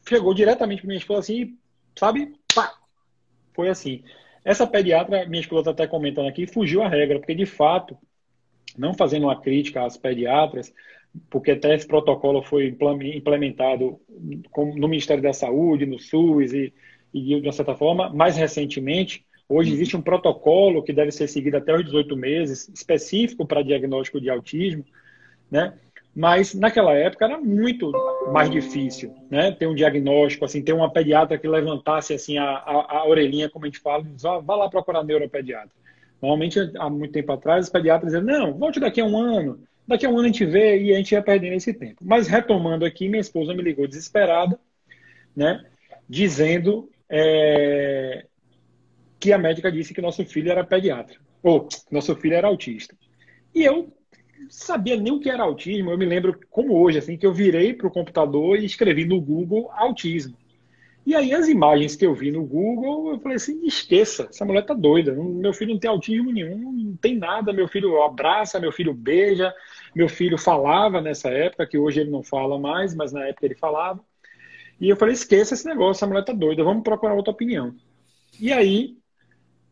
chegou 0.07 0.33
diretamente 0.33 0.81
para 0.81 0.87
minha 0.87 0.97
esposa 0.97 1.19
assim, 1.19 1.57
sabe? 1.95 2.33
Pá! 2.55 2.73
Foi 3.53 3.69
assim. 3.69 4.03
Essa 4.43 4.65
pediatra, 4.65 5.27
minha 5.27 5.41
esposa 5.41 5.69
está 5.69 5.83
até 5.83 5.87
comentando 5.87 6.27
aqui, 6.27 6.47
fugiu 6.47 6.81
a 6.81 6.87
regra, 6.87 7.19
porque 7.19 7.35
de 7.35 7.45
fato, 7.45 7.95
não 8.77 8.93
fazendo 8.93 9.23
uma 9.23 9.39
crítica 9.39 9.85
às 9.85 9.97
pediatras, 9.97 10.73
porque 11.29 11.51
até 11.51 11.75
esse 11.75 11.85
protocolo 11.85 12.41
foi 12.41 12.67
implementado 12.67 13.99
no 14.55 14.87
Ministério 14.87 15.21
da 15.21 15.33
Saúde, 15.33 15.85
no 15.85 15.99
SUS 15.99 16.53
e, 16.53 16.73
e 17.13 17.41
de 17.41 17.47
uma 17.47 17.51
certa 17.51 17.75
forma, 17.75 18.09
mais 18.09 18.37
recentemente, 18.37 19.25
hoje 19.47 19.69
uhum. 19.69 19.75
existe 19.75 19.97
um 19.97 20.01
protocolo 20.01 20.83
que 20.83 20.93
deve 20.93 21.11
ser 21.11 21.27
seguido 21.27 21.57
até 21.57 21.75
os 21.75 21.83
18 21.83 22.15
meses, 22.15 22.69
específico 22.73 23.45
para 23.45 23.61
diagnóstico 23.61 24.21
de 24.21 24.29
autismo, 24.29 24.85
né? 25.49 25.73
Mas 26.13 26.53
naquela 26.53 26.93
época 26.93 27.23
era 27.23 27.37
muito 27.39 27.89
mais 28.33 28.49
difícil, 28.49 29.13
né? 29.29 29.51
Ter 29.51 29.67
um 29.67 29.75
diagnóstico, 29.75 30.43
assim, 30.43 30.61
ter 30.61 30.73
uma 30.73 30.91
pediatra 30.91 31.37
que 31.37 31.47
levantasse 31.47 32.13
assim 32.13 32.37
a, 32.37 32.43
a, 32.43 32.97
a 32.97 33.07
orelhinha, 33.07 33.49
como 33.49 33.65
a 33.65 33.69
gente 33.69 33.79
fala, 33.79 34.03
e 34.03 34.13
diz, 34.13 34.25
ah, 34.25 34.39
vá 34.39 34.55
lá 34.55 34.69
procurar 34.69 35.03
neuropediatra. 35.03 35.71
Normalmente, 36.21 36.59
há 36.77 36.89
muito 36.89 37.11
tempo 37.11 37.31
atrás, 37.31 37.65
os 37.65 37.71
pediatras 37.71 38.13
diziam, 38.13 38.23
não, 38.23 38.53
volte 38.53 38.79
daqui 38.79 39.01
a 39.01 39.05
um 39.05 39.17
ano, 39.17 39.59
Daqui 39.87 40.05
a 40.05 40.09
um 40.09 40.17
ano 40.17 40.23
a 40.23 40.27
gente 40.27 40.45
vê 40.45 40.81
e 40.81 40.93
a 40.93 40.97
gente 40.97 41.11
ia 41.11 41.21
perdendo 41.21 41.55
esse 41.55 41.73
tempo. 41.73 41.97
Mas 42.01 42.27
retomando 42.27 42.85
aqui, 42.85 43.09
minha 43.09 43.19
esposa 43.19 43.53
me 43.53 43.61
ligou 43.61 43.87
desesperada, 43.87 44.59
né? 45.35 45.65
Dizendo 46.07 46.89
é, 47.09 48.25
que 49.19 49.33
a 49.33 49.37
médica 49.37 49.71
disse 49.71 49.93
que 49.93 50.01
nosso 50.01 50.25
filho 50.25 50.51
era 50.51 50.63
pediatra. 50.63 51.17
Ou 51.43 51.67
nosso 51.91 52.15
filho 52.15 52.35
era 52.35 52.47
autista. 52.47 52.95
E 53.53 53.63
eu 53.63 53.91
sabia 54.49 54.95
nem 54.95 55.11
o 55.11 55.19
que 55.19 55.29
era 55.29 55.43
autismo. 55.43 55.91
Eu 55.91 55.97
me 55.97 56.05
lembro, 56.05 56.39
como 56.49 56.79
hoje, 56.79 56.99
assim, 56.99 57.17
que 57.17 57.25
eu 57.25 57.33
virei 57.33 57.73
para 57.73 57.87
o 57.87 57.91
computador 57.91 58.57
e 58.57 58.65
escrevi 58.65 59.03
no 59.03 59.19
Google 59.19 59.69
autismo. 59.73 60.37
E 61.05 61.15
aí 61.15 61.33
as 61.33 61.47
imagens 61.47 61.95
que 61.95 62.05
eu 62.05 62.13
vi 62.13 62.31
no 62.31 62.45
Google, 62.45 63.11
eu 63.11 63.19
falei 63.19 63.37
assim, 63.37 63.65
esqueça, 63.65 64.27
essa 64.29 64.45
mulher 64.45 64.65
tá 64.65 64.73
doida. 64.73 65.13
Meu 65.13 65.51
filho 65.51 65.73
não 65.73 65.79
tem 65.79 65.89
autismo 65.89 66.31
nenhum, 66.31 66.71
não 66.71 66.95
tem 66.95 67.17
nada. 67.17 67.51
Meu 67.51 67.67
filho 67.67 68.01
abraça, 68.03 68.59
meu 68.59 68.71
filho 68.71 68.93
beija, 68.93 69.53
meu 69.95 70.07
filho 70.07 70.37
falava 70.37 71.01
nessa 71.01 71.29
época, 71.29 71.65
que 71.65 71.77
hoje 71.77 72.01
ele 72.01 72.11
não 72.11 72.23
fala 72.23 72.59
mais, 72.59 72.93
mas 72.93 73.11
na 73.11 73.25
época 73.25 73.45
ele 73.45 73.55
falava. 73.55 73.99
E 74.79 74.89
eu 74.89 74.95
falei, 74.95 75.13
esqueça 75.13 75.53
esse 75.53 75.65
negócio, 75.65 75.99
essa 75.99 76.07
mulher 76.07 76.23
tá 76.23 76.33
doida, 76.33 76.63
vamos 76.63 76.83
procurar 76.83 77.13
outra 77.13 77.31
opinião. 77.31 77.75
E 78.39 78.51
aí, 78.51 78.97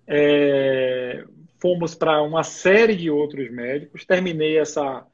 é, 0.07 1.23
fomos 1.61 1.93
para 1.93 2.21
uma 2.21 2.43
série 2.43 2.95
de 2.95 3.09
outros 3.09 3.51
médicos, 3.51 4.05
terminei 4.05 4.57
essa 4.57 5.05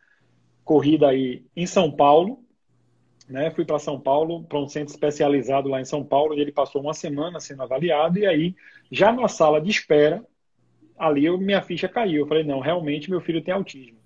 corrida 0.63 1.09
aí 1.09 1.45
em 1.55 1.65
São 1.65 1.91
Paulo, 1.91 2.44
né? 3.27 3.51
Fui 3.51 3.65
para 3.65 3.79
São 3.79 3.99
Paulo, 3.99 4.43
para 4.43 4.59
um 4.59 4.67
centro 4.67 4.93
especializado 4.93 5.69
lá 5.69 5.81
em 5.81 5.85
São 5.85 6.03
Paulo, 6.03 6.33
e 6.33 6.41
ele 6.41 6.51
passou 6.51 6.81
uma 6.81 6.93
semana 6.93 7.39
sendo 7.39 7.63
avaliado, 7.63 8.19
e 8.19 8.25
aí, 8.25 8.55
já 8.91 9.11
na 9.11 9.27
sala 9.27 9.59
de 9.59 9.69
espera, 9.69 10.23
ali 10.97 11.25
eu, 11.25 11.37
minha 11.37 11.61
ficha 11.61 11.87
caiu. 11.87 12.21
Eu 12.21 12.27
falei, 12.27 12.43
não, 12.43 12.59
realmente 12.59 13.09
meu 13.09 13.21
filho 13.21 13.41
tem 13.41 13.53
autismo. 13.53 13.97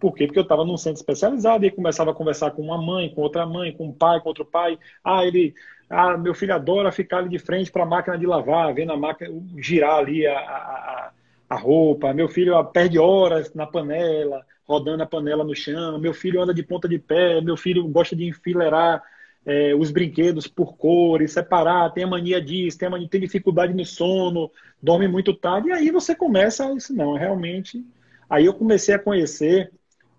Por 0.00 0.14
quê? 0.14 0.26
Porque 0.26 0.38
eu 0.40 0.42
estava 0.42 0.64
num 0.64 0.76
centro 0.76 0.98
especializado 0.98 1.64
e 1.64 1.70
começava 1.70 2.10
a 2.10 2.14
conversar 2.14 2.50
com 2.50 2.62
uma 2.62 2.80
mãe, 2.80 3.14
com 3.14 3.20
outra 3.20 3.46
mãe, 3.46 3.72
com 3.72 3.86
um 3.86 3.92
pai, 3.92 4.20
com 4.20 4.30
outro 4.30 4.44
pai. 4.44 4.76
Ah, 5.04 5.24
ele, 5.24 5.54
ah, 5.88 6.16
meu 6.16 6.34
filho 6.34 6.52
adora 6.52 6.90
ficar 6.90 7.18
ali 7.18 7.28
de 7.28 7.38
frente 7.38 7.70
para 7.70 7.84
a 7.84 7.86
máquina 7.86 8.18
de 8.18 8.26
lavar, 8.26 8.74
vendo 8.74 8.92
a 8.92 8.96
máquina 8.96 9.30
girar 9.58 9.98
ali 9.98 10.26
a, 10.26 10.36
a, 10.36 11.12
a 11.48 11.56
roupa. 11.56 12.12
Meu 12.12 12.28
filho 12.28 12.56
ah, 12.56 12.64
perde 12.64 12.98
horas 12.98 13.54
na 13.54 13.64
panela, 13.64 14.44
rodando 14.72 15.02
a 15.02 15.06
panela 15.06 15.44
no 15.44 15.54
chão. 15.54 15.98
Meu 15.98 16.14
filho 16.14 16.40
anda 16.40 16.54
de 16.54 16.62
ponta 16.62 16.88
de 16.88 16.98
pé. 16.98 17.40
Meu 17.40 17.56
filho 17.56 17.86
gosta 17.88 18.16
de 18.16 18.24
enfileirar 18.26 19.02
é, 19.44 19.74
os 19.74 19.90
brinquedos 19.90 20.46
por 20.46 20.76
cores, 20.76 21.32
separar. 21.32 21.92
Tem 21.92 22.04
a 22.04 22.06
mania 22.06 22.40
disso, 22.40 22.78
tem, 22.78 22.88
a 22.88 22.90
mania, 22.90 23.08
tem 23.08 23.20
dificuldade 23.20 23.74
no 23.74 23.84
sono, 23.84 24.50
dorme 24.82 25.06
muito 25.06 25.34
tarde. 25.34 25.68
E 25.68 25.72
aí 25.72 25.90
você 25.90 26.14
começa, 26.14 26.72
isso 26.74 26.94
não, 26.94 27.14
realmente. 27.14 27.84
Aí 28.30 28.46
eu 28.46 28.54
comecei 28.54 28.94
a 28.94 28.98
conhecer 28.98 29.70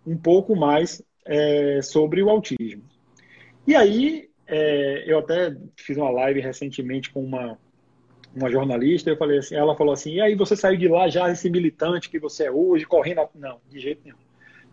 um 0.06 0.16
pouco 0.16 0.56
mais 0.56 1.02
é, 1.26 1.82
sobre 1.82 2.22
o 2.22 2.30
autismo. 2.30 2.84
E 3.66 3.76
aí, 3.76 4.30
é, 4.46 5.04
eu 5.08 5.20
até 5.20 5.56
fiz 5.78 5.98
uma 5.98 6.12
live 6.12 6.42
recentemente 6.42 7.10
com 7.10 7.24
uma, 7.24 7.58
uma 8.36 8.52
jornalista, 8.52 9.10
eu 9.10 9.18
falei 9.18 9.38
assim, 9.38 9.56
ela 9.56 9.76
falou 9.76 9.94
assim, 9.94 10.16
e 10.16 10.22
aí 10.22 10.36
você 10.36 10.56
saiu 10.56 10.78
de 10.78 10.88
lá 10.88 11.08
já 11.08 11.32
esse 11.32 11.50
militante 11.50 12.10
que 12.10 12.20
você 12.20 12.48
é 12.48 12.52
hoje, 12.52 12.86
correndo, 12.86 13.22
não, 13.36 13.62
de 13.70 13.80
jeito 13.80 14.02
nenhum. 14.04 14.23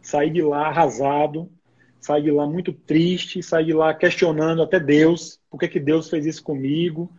Saí 0.03 0.31
de 0.31 0.43
lá 0.43 0.69
arrasado, 0.69 1.51
saí 2.01 2.23
de 2.23 2.31
lá 2.31 2.47
muito 2.47 2.73
triste, 2.73 3.43
saí 3.43 3.67
de 3.67 3.73
lá 3.73 3.93
questionando 3.95 4.63
até 4.63 4.81
Deus, 4.81 5.39
por 5.51 5.59
que, 5.59 5.69
que 5.69 5.81
Deus 5.81 6.09
fez 6.09 6.27
isso 6.27 6.43
comigo, 6.43 7.11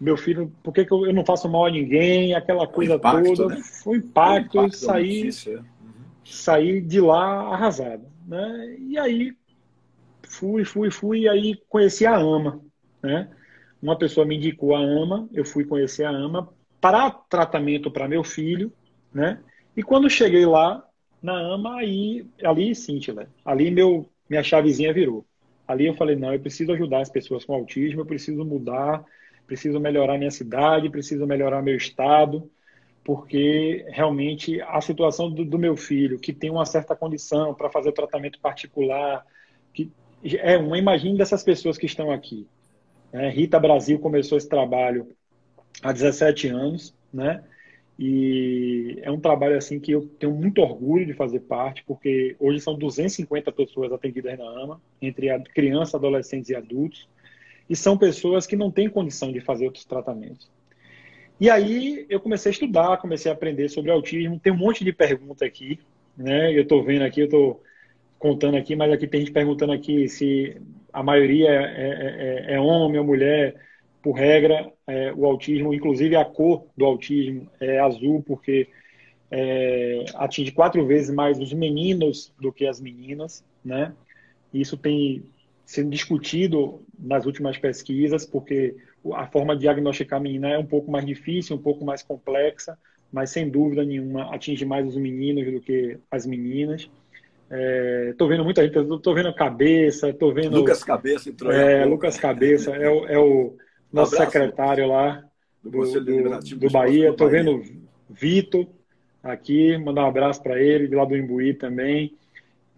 meu 0.00 0.16
filho, 0.16 0.52
por 0.62 0.72
que, 0.72 0.84
que 0.84 0.92
eu 0.92 1.12
não 1.12 1.24
faço 1.24 1.48
mal 1.48 1.66
a 1.66 1.70
ninguém, 1.70 2.34
aquela 2.34 2.66
coisa 2.66 2.94
impacto, 2.94 3.34
toda. 3.34 3.54
Né? 3.54 3.62
Foi 3.62 3.98
um 3.98 4.00
impacto, 4.00 4.58
impacto 4.58 4.76
saí, 4.76 5.28
é. 5.28 5.50
uhum. 5.50 5.62
saí 6.24 6.80
de 6.80 7.00
lá 7.00 7.54
arrasado. 7.54 8.04
Né? 8.26 8.76
E 8.80 8.98
aí 8.98 9.32
fui, 10.22 10.64
fui, 10.64 10.90
fui, 10.90 11.20
e 11.20 11.28
aí 11.28 11.56
conheci 11.68 12.04
a 12.04 12.16
AMA. 12.16 12.60
Né? 13.02 13.28
Uma 13.80 13.96
pessoa 13.96 14.26
me 14.26 14.36
indicou 14.36 14.74
a 14.74 14.80
AMA, 14.80 15.28
eu 15.32 15.44
fui 15.44 15.64
conhecer 15.64 16.04
a 16.04 16.10
AMA 16.10 16.48
para 16.80 17.10
tratamento 17.10 17.90
para 17.90 18.08
meu 18.08 18.24
filho, 18.24 18.72
né? 19.14 19.38
E 19.76 19.84
quando 19.84 20.10
cheguei 20.10 20.44
lá 20.44 20.84
na 21.22 21.38
AMA, 21.54 21.76
aí, 21.76 22.26
ali 22.42 22.74
sim, 22.74 22.98
ali 23.44 23.70
meu, 23.70 24.08
minha 24.28 24.42
chavezinha 24.42 24.92
virou. 24.92 25.24
Ali 25.66 25.86
eu 25.86 25.94
falei, 25.94 26.16
não, 26.16 26.32
eu 26.32 26.40
preciso 26.40 26.72
ajudar 26.72 27.00
as 27.00 27.10
pessoas 27.10 27.44
com 27.44 27.54
autismo, 27.54 28.00
eu 28.00 28.06
preciso 28.06 28.44
mudar, 28.44 29.04
preciso 29.46 29.78
melhorar 29.78 30.18
minha 30.18 30.30
cidade, 30.30 30.90
preciso 30.90 31.26
melhorar 31.26 31.62
meu 31.62 31.76
estado, 31.76 32.50
porque 33.04 33.84
realmente 33.88 34.60
a 34.62 34.80
situação 34.80 35.30
do, 35.30 35.44
do 35.44 35.58
meu 35.58 35.76
filho, 35.76 36.18
que 36.18 36.32
tem 36.32 36.50
uma 36.50 36.66
certa 36.66 36.96
condição 36.96 37.54
para 37.54 37.70
fazer 37.70 37.92
tratamento 37.92 38.40
particular, 38.40 39.24
que 39.72 39.90
é 40.38 40.56
uma, 40.56 40.78
imagine 40.78 41.16
dessas 41.16 41.42
pessoas 41.42 41.78
que 41.78 41.86
estão 41.86 42.10
aqui. 42.10 42.46
Né? 43.12 43.28
Rita 43.28 43.58
Brasil 43.58 43.98
começou 43.98 44.38
esse 44.38 44.48
trabalho 44.48 45.08
há 45.82 45.92
17 45.92 46.48
anos, 46.48 46.94
né? 47.12 47.42
E 47.98 48.98
é 49.02 49.10
um 49.10 49.20
trabalho 49.20 49.56
assim 49.56 49.78
que 49.78 49.92
eu 49.92 50.06
tenho 50.18 50.32
muito 50.32 50.60
orgulho 50.60 51.06
de 51.06 51.12
fazer 51.12 51.40
parte, 51.40 51.84
porque 51.86 52.34
hoje 52.40 52.60
são 52.60 52.74
250 52.74 53.52
pessoas 53.52 53.92
atendidas 53.92 54.38
na 54.38 54.44
AMA, 54.44 54.80
entre 55.00 55.38
crianças, 55.54 55.94
adolescentes 55.94 56.50
e 56.50 56.54
adultos, 56.54 57.08
e 57.68 57.76
são 57.76 57.96
pessoas 57.96 58.46
que 58.46 58.56
não 58.56 58.70
têm 58.70 58.88
condição 58.88 59.30
de 59.30 59.40
fazer 59.40 59.66
outros 59.66 59.84
tratamentos. 59.84 60.50
E 61.40 61.50
aí 61.50 62.06
eu 62.08 62.20
comecei 62.20 62.50
a 62.50 62.52
estudar, 62.52 62.98
comecei 62.98 63.30
a 63.30 63.34
aprender 63.34 63.68
sobre 63.68 63.90
autismo. 63.90 64.38
Tem 64.38 64.52
um 64.52 64.56
monte 64.56 64.84
de 64.84 64.92
pergunta 64.92 65.44
aqui, 65.44 65.78
né? 66.16 66.56
Eu 66.56 66.62
estou 66.62 66.84
vendo 66.84 67.02
aqui, 67.02 67.20
eu 67.20 67.24
estou 67.24 67.62
contando 68.18 68.56
aqui, 68.56 68.76
mas 68.76 68.92
aqui 68.92 69.06
tem 69.08 69.20
gente 69.20 69.32
perguntando 69.32 69.72
aqui 69.72 70.08
se 70.08 70.56
a 70.92 71.02
maioria 71.02 71.48
é, 71.48 71.54
é, 71.54 72.52
é, 72.52 72.54
é 72.54 72.60
homem 72.60 73.00
ou 73.00 73.04
mulher. 73.04 73.56
Por 74.02 74.12
regra, 74.12 74.70
é, 74.86 75.12
o 75.12 75.24
autismo, 75.26 75.72
inclusive 75.72 76.16
a 76.16 76.24
cor 76.24 76.66
do 76.76 76.84
autismo 76.84 77.48
é 77.60 77.78
azul, 77.78 78.22
porque 78.26 78.68
é, 79.30 80.04
atinge 80.14 80.50
quatro 80.50 80.84
vezes 80.86 81.14
mais 81.14 81.38
os 81.38 81.52
meninos 81.52 82.32
do 82.40 82.52
que 82.52 82.66
as 82.66 82.80
meninas, 82.80 83.44
né? 83.64 83.92
Isso 84.52 84.76
tem 84.76 85.22
sendo 85.64 85.90
discutido 85.90 86.82
nas 86.98 87.24
últimas 87.24 87.56
pesquisas, 87.56 88.26
porque 88.26 88.76
a 89.14 89.26
forma 89.26 89.54
de 89.54 89.62
diagnosticar 89.62 90.18
a 90.18 90.22
menina 90.22 90.50
é 90.50 90.58
um 90.58 90.66
pouco 90.66 90.90
mais 90.90 91.06
difícil, 91.06 91.56
um 91.56 91.62
pouco 91.62 91.84
mais 91.84 92.02
complexa, 92.02 92.76
mas 93.10 93.30
sem 93.30 93.48
dúvida 93.48 93.84
nenhuma 93.84 94.34
atinge 94.34 94.64
mais 94.64 94.86
os 94.86 94.96
meninos 94.96 95.50
do 95.50 95.60
que 95.60 95.98
as 96.10 96.26
meninas. 96.26 96.90
Estou 98.10 98.26
é, 98.28 98.30
vendo 98.30 98.44
muita 98.44 98.62
gente, 98.62 98.78
estou 98.78 99.14
vendo 99.14 99.34
Cabeça, 99.34 100.08
estou 100.08 100.32
vendo. 100.32 100.58
Lucas 100.58 100.82
Cabeça 100.82 101.28
entrou 101.28 101.52
É, 101.52 101.84
Lucas 101.84 102.18
Cabeça, 102.18 102.70
é 102.74 102.88
o, 102.88 103.06
é 103.06 103.18
o 103.18 103.56
nosso 103.92 104.14
um 104.14 104.18
secretário 104.18 104.88
lá 104.88 105.22
do, 105.62 105.70
do, 105.70 106.04
do, 106.04 106.56
do 106.56 106.70
Bahia. 106.70 107.10
Estou 107.10 107.28
vendo 107.28 107.62
Vitor 108.08 108.66
aqui, 109.22 109.76
mandar 109.78 110.04
um 110.04 110.08
abraço 110.08 110.42
para 110.42 110.60
ele, 110.60 110.88
de 110.88 110.96
lá 110.96 111.04
do 111.04 111.16
Imbuí 111.16 111.54
também. 111.54 112.16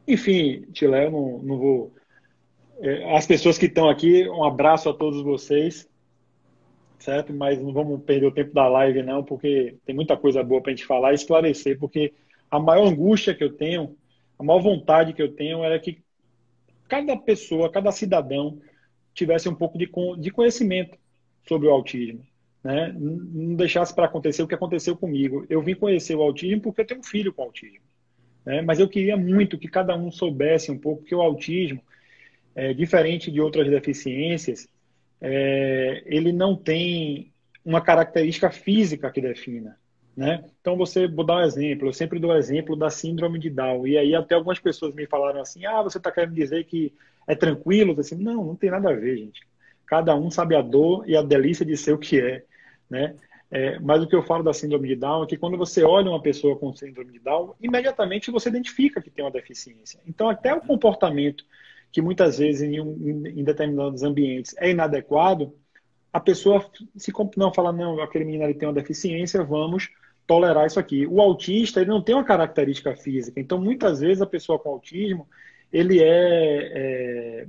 Enfim, 0.06 0.66
Tilé, 0.72 1.06
eu 1.06 1.10
não, 1.10 1.38
não 1.38 1.58
vou. 1.58 1.92
É, 2.80 3.16
as 3.16 3.26
pessoas 3.26 3.56
que 3.56 3.66
estão 3.66 3.88
aqui, 3.88 4.28
um 4.28 4.44
abraço 4.44 4.88
a 4.88 4.94
todos 4.94 5.22
vocês, 5.22 5.88
certo? 6.98 7.32
Mas 7.32 7.60
não 7.60 7.72
vamos 7.72 8.02
perder 8.02 8.26
o 8.26 8.32
tempo 8.32 8.52
da 8.52 8.68
live, 8.68 9.02
não, 9.02 9.22
porque 9.22 9.76
tem 9.86 9.94
muita 9.94 10.16
coisa 10.16 10.42
boa 10.42 10.60
para 10.60 10.72
a 10.72 10.74
gente 10.74 10.86
falar 10.86 11.12
e 11.12 11.14
esclarecer, 11.14 11.78
porque 11.78 12.12
a 12.50 12.58
maior 12.58 12.86
angústia 12.86 13.34
que 13.34 13.44
eu 13.44 13.52
tenho 13.52 13.96
a 14.38 14.42
maior 14.42 14.60
vontade 14.60 15.12
que 15.12 15.22
eu 15.22 15.32
tenho 15.32 15.62
era 15.62 15.78
que 15.78 16.02
cada 16.88 17.16
pessoa, 17.16 17.70
cada 17.70 17.90
cidadão 17.92 18.60
tivesse 19.14 19.48
um 19.48 19.54
pouco 19.54 19.78
de, 19.78 19.90
de 20.18 20.30
conhecimento 20.30 20.98
sobre 21.46 21.68
o 21.68 21.70
autismo. 21.70 22.20
Né? 22.62 22.94
Não 22.96 23.54
deixasse 23.54 23.94
para 23.94 24.06
acontecer 24.06 24.42
o 24.42 24.48
que 24.48 24.54
aconteceu 24.54 24.96
comigo. 24.96 25.44
Eu 25.48 25.60
vim 25.60 25.74
conhecer 25.74 26.14
o 26.14 26.22
autismo 26.22 26.62
porque 26.62 26.80
eu 26.80 26.86
tenho 26.86 27.00
um 27.00 27.04
filho 27.04 27.32
com 27.32 27.42
autismo. 27.42 27.84
Né? 28.44 28.62
Mas 28.62 28.80
eu 28.80 28.88
queria 28.88 29.16
muito 29.16 29.58
que 29.58 29.68
cada 29.68 29.96
um 29.96 30.10
soubesse 30.10 30.70
um 30.70 30.78
pouco 30.78 31.04
que 31.04 31.14
o 31.14 31.20
autismo, 31.20 31.80
é, 32.54 32.72
diferente 32.72 33.30
de 33.30 33.40
outras 33.40 33.68
deficiências, 33.68 34.68
é, 35.20 36.02
ele 36.06 36.32
não 36.32 36.56
tem 36.56 37.32
uma 37.64 37.80
característica 37.80 38.50
física 38.50 39.10
que 39.10 39.20
defina. 39.20 39.76
Né? 40.16 40.44
Então, 40.60 40.76
você, 40.76 41.08
vou 41.08 41.24
dar 41.24 41.38
um 41.38 41.44
exemplo, 41.44 41.88
eu 41.88 41.92
sempre 41.92 42.20
dou 42.20 42.30
o 42.30 42.36
exemplo 42.36 42.76
da 42.76 42.88
síndrome 42.88 43.38
de 43.38 43.50
Down. 43.50 43.86
E 43.86 43.98
aí, 43.98 44.14
até 44.14 44.34
algumas 44.34 44.60
pessoas 44.60 44.94
me 44.94 45.06
falaram 45.06 45.40
assim: 45.40 45.66
ah, 45.66 45.82
você 45.82 45.98
está 45.98 46.12
querendo 46.12 46.34
dizer 46.34 46.64
que 46.64 46.92
é 47.26 47.34
tranquilo? 47.34 47.98
Assim, 47.98 48.14
não, 48.16 48.44
não 48.44 48.54
tem 48.54 48.70
nada 48.70 48.90
a 48.90 48.94
ver, 48.94 49.16
gente. 49.16 49.40
Cada 49.86 50.14
um 50.14 50.30
sabe 50.30 50.54
a 50.56 50.62
dor 50.62 51.08
e 51.08 51.16
a 51.16 51.22
delícia 51.22 51.64
de 51.64 51.76
ser 51.76 51.92
o 51.92 51.98
que 51.98 52.20
é. 52.20 52.44
Né? 52.88 53.14
É, 53.50 53.78
mas 53.78 54.02
o 54.02 54.06
que 54.06 54.16
eu 54.16 54.22
falo 54.22 54.42
da 54.42 54.52
síndrome 54.52 54.88
de 54.88 54.96
Down 54.96 55.24
é 55.24 55.26
que 55.26 55.36
quando 55.36 55.56
você 55.56 55.84
olha 55.84 56.10
uma 56.10 56.20
pessoa 56.20 56.56
com 56.56 56.74
síndrome 56.74 57.12
de 57.12 57.20
Down, 57.20 57.54
imediatamente 57.60 58.30
você 58.30 58.48
identifica 58.48 59.00
que 59.00 59.10
tem 59.10 59.24
uma 59.24 59.30
deficiência. 59.30 60.00
Então, 60.06 60.28
até 60.28 60.52
o 60.52 60.60
comportamento 60.60 61.44
que 61.92 62.02
muitas 62.02 62.38
vezes 62.38 62.62
em, 62.62 62.80
um, 62.80 63.24
em 63.24 63.44
determinados 63.44 64.02
ambientes 64.02 64.56
é 64.58 64.70
inadequado, 64.70 65.54
a 66.12 66.18
pessoa 66.18 66.68
se 66.96 67.12
não 67.36 67.54
fala, 67.54 67.72
não, 67.72 68.00
aquele 68.00 68.24
menino 68.24 68.42
ali 68.44 68.54
tem 68.54 68.66
uma 68.66 68.74
deficiência, 68.74 69.44
vamos 69.44 69.90
tolerar 70.26 70.66
isso 70.66 70.80
aqui. 70.80 71.06
O 71.06 71.20
autista 71.20 71.80
ele 71.80 71.90
não 71.90 72.02
tem 72.02 72.16
uma 72.16 72.24
característica 72.24 72.96
física, 72.96 73.38
então 73.38 73.60
muitas 73.60 74.00
vezes 74.00 74.20
a 74.20 74.26
pessoa 74.26 74.58
com 74.58 74.70
autismo 74.70 75.28
ele 75.72 76.00
é, 76.00 76.06
é 76.74 77.46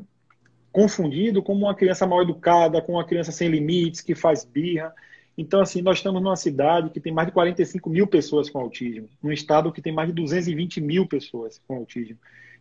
confundido 0.76 1.42
como 1.42 1.62
uma 1.62 1.74
criança 1.74 2.06
mal 2.06 2.22
educada, 2.22 2.82
com 2.82 2.92
uma 2.92 3.06
criança 3.06 3.32
sem 3.32 3.48
limites, 3.48 4.02
que 4.02 4.14
faz 4.14 4.44
birra. 4.44 4.94
Então, 5.38 5.62
assim, 5.62 5.82
nós 5.82 6.00
estamos 6.00 6.22
numa 6.22 6.36
cidade 6.36 6.90
que 6.90 7.00
tem 7.00 7.14
mais 7.14 7.30
de 7.30 7.34
45 7.34 7.90
mil 7.90 8.06
pessoas 8.06 8.50
com 8.50 8.60
autismo, 8.60 9.08
num 9.24 9.32
estado 9.32 9.72
que 9.72 9.82
tem 9.82 9.94
mais 9.94 10.10
de 10.10 10.16
220 10.16 10.82
mil 10.82 11.08
pessoas 11.08 11.62
com 11.66 11.78
autismo. 11.78 12.18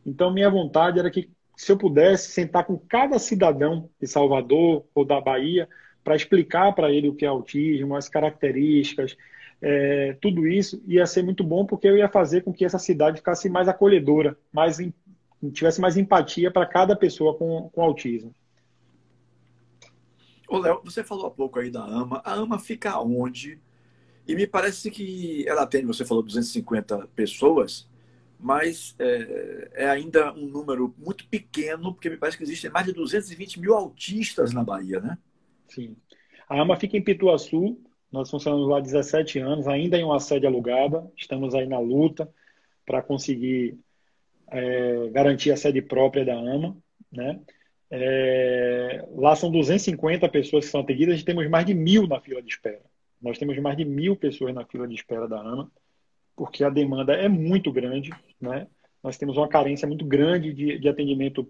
Então, 0.07 0.33
minha 0.33 0.49
vontade 0.49 1.01
era 1.01 1.11
que, 1.11 1.29
se 1.57 1.73
eu 1.73 1.77
pudesse, 1.77 2.31
sentar 2.31 2.65
com 2.65 2.79
cada 2.79 3.19
cidadão 3.19 3.91
de 4.01 4.07
Salvador 4.07 4.85
ou 4.95 5.05
da 5.05 5.21
Bahia 5.21 5.69
para 6.05 6.15
explicar 6.15 6.73
para 6.73 6.93
ele 6.93 7.09
o 7.09 7.17
que 7.17 7.25
é 7.25 7.29
autismo, 7.29 7.97
as 7.97 8.09
características, 8.09 9.17
é, 9.61 10.17
tudo 10.21 10.47
isso 10.47 10.81
ia 10.87 11.05
ser 11.05 11.25
muito 11.25 11.43
bom 11.43 11.67
porque 11.67 11.89
eu 11.89 11.97
ia 11.97 12.09
fazer 12.09 12.43
com 12.43 12.53
que 12.53 12.65
essa 12.65 12.79
cidade 12.79 13.17
ficasse 13.17 13.49
mais 13.49 13.67
acolhedora, 13.67 14.37
mais 14.53 14.79
tivesse 15.51 15.81
mais 15.81 15.97
empatia 15.97 16.51
para 16.51 16.67
cada 16.67 16.97
pessoa 16.97 17.37
com, 17.37 17.69
com 17.71 17.83
autismo. 17.83 18.35
Ô, 20.49 20.59
Léo, 20.59 20.81
você 20.85 21.03
falou 21.03 21.27
há 21.27 21.31
pouco 21.31 21.59
aí 21.59 21.71
da 21.71 21.83
AMA. 21.83 22.21
A 22.25 22.35
AMA 22.35 22.59
fica 22.59 23.01
onde? 23.01 23.59
E 24.27 24.35
me 24.35 24.47
parece 24.47 24.91
que 24.91 25.47
ela 25.49 25.67
tem, 25.67 25.85
você 25.85 26.05
falou 26.05 26.23
250 26.23 27.09
pessoas, 27.09 27.89
mas 28.39 28.95
é, 28.99 29.71
é, 29.75 29.89
ainda 29.89 30.33
um 30.35 30.47
número 30.47 30.95
muito 30.99 31.27
pequeno, 31.29 31.93
porque 31.93 32.11
me 32.11 32.17
parece 32.17 32.37
que 32.37 32.45
existem 32.45 32.71
mais 32.71 32.87
de 32.87 32.93
220 32.93 33.61
mil 33.61 33.75
autistas 33.75 34.53
na 34.53 34.63
Bahia, 34.63 35.01
né? 35.01 35.19
Sim. 35.69 35.97
A 36.49 36.61
AMA 36.61 36.77
fica 36.77 36.97
em 36.97 37.03
Pituaçu, 37.03 37.79
nós 38.13 38.31
funcionamos 38.31 38.69
lá 38.69 38.79
há 38.79 38.81
17 38.81 39.39
anos, 39.41 39.67
ainda 39.67 39.97
em 39.97 40.05
uma 40.05 40.21
sede 40.21 40.47
alugada, 40.47 41.11
estamos 41.17 41.55
aí 41.55 41.67
na 41.67 41.79
luta 41.79 42.33
para 42.87 43.03
conseguir 43.03 43.79
é, 44.49 45.09
garantir 45.11 45.51
a 45.51 45.57
sede 45.57 45.81
própria 45.83 46.25
da 46.25 46.35
AMA. 46.35 46.77
Né? 47.11 47.41
É, 47.91 49.05
lá 49.13 49.37
são 49.37 49.51
250 49.51 50.29
pessoas 50.29 50.65
que 50.65 50.71
são 50.71 50.81
atendidas 50.81 51.21
e 51.21 51.25
temos 51.25 51.49
mais 51.49 51.67
de 51.67 51.75
mil 51.75 52.07
na 52.07 52.21
fila 52.21 52.43
de 52.43 52.49
espera. 52.49 52.83
Nós 53.21 53.39
temos 53.39 53.57
mais 53.59 53.77
de 53.77 53.85
mil 53.85 54.17
pessoas 54.17 54.55
na 54.55 54.65
fila 54.65 54.87
de 54.87 54.95
espera 54.95 55.29
da 55.29 55.41
AMA, 55.41 55.71
porque 56.37 56.65
a 56.65 56.71
demanda 56.71 57.15
é 57.15 57.29
muito 57.29 57.73
grande. 57.73 58.11
Né? 58.41 58.67
Nós 59.03 59.17
temos 59.17 59.37
uma 59.37 59.49
carência 59.49 59.87
muito 59.87 60.05
grande 60.05 60.53
de, 60.53 60.79
de 60.79 60.89
atendimento 60.89 61.49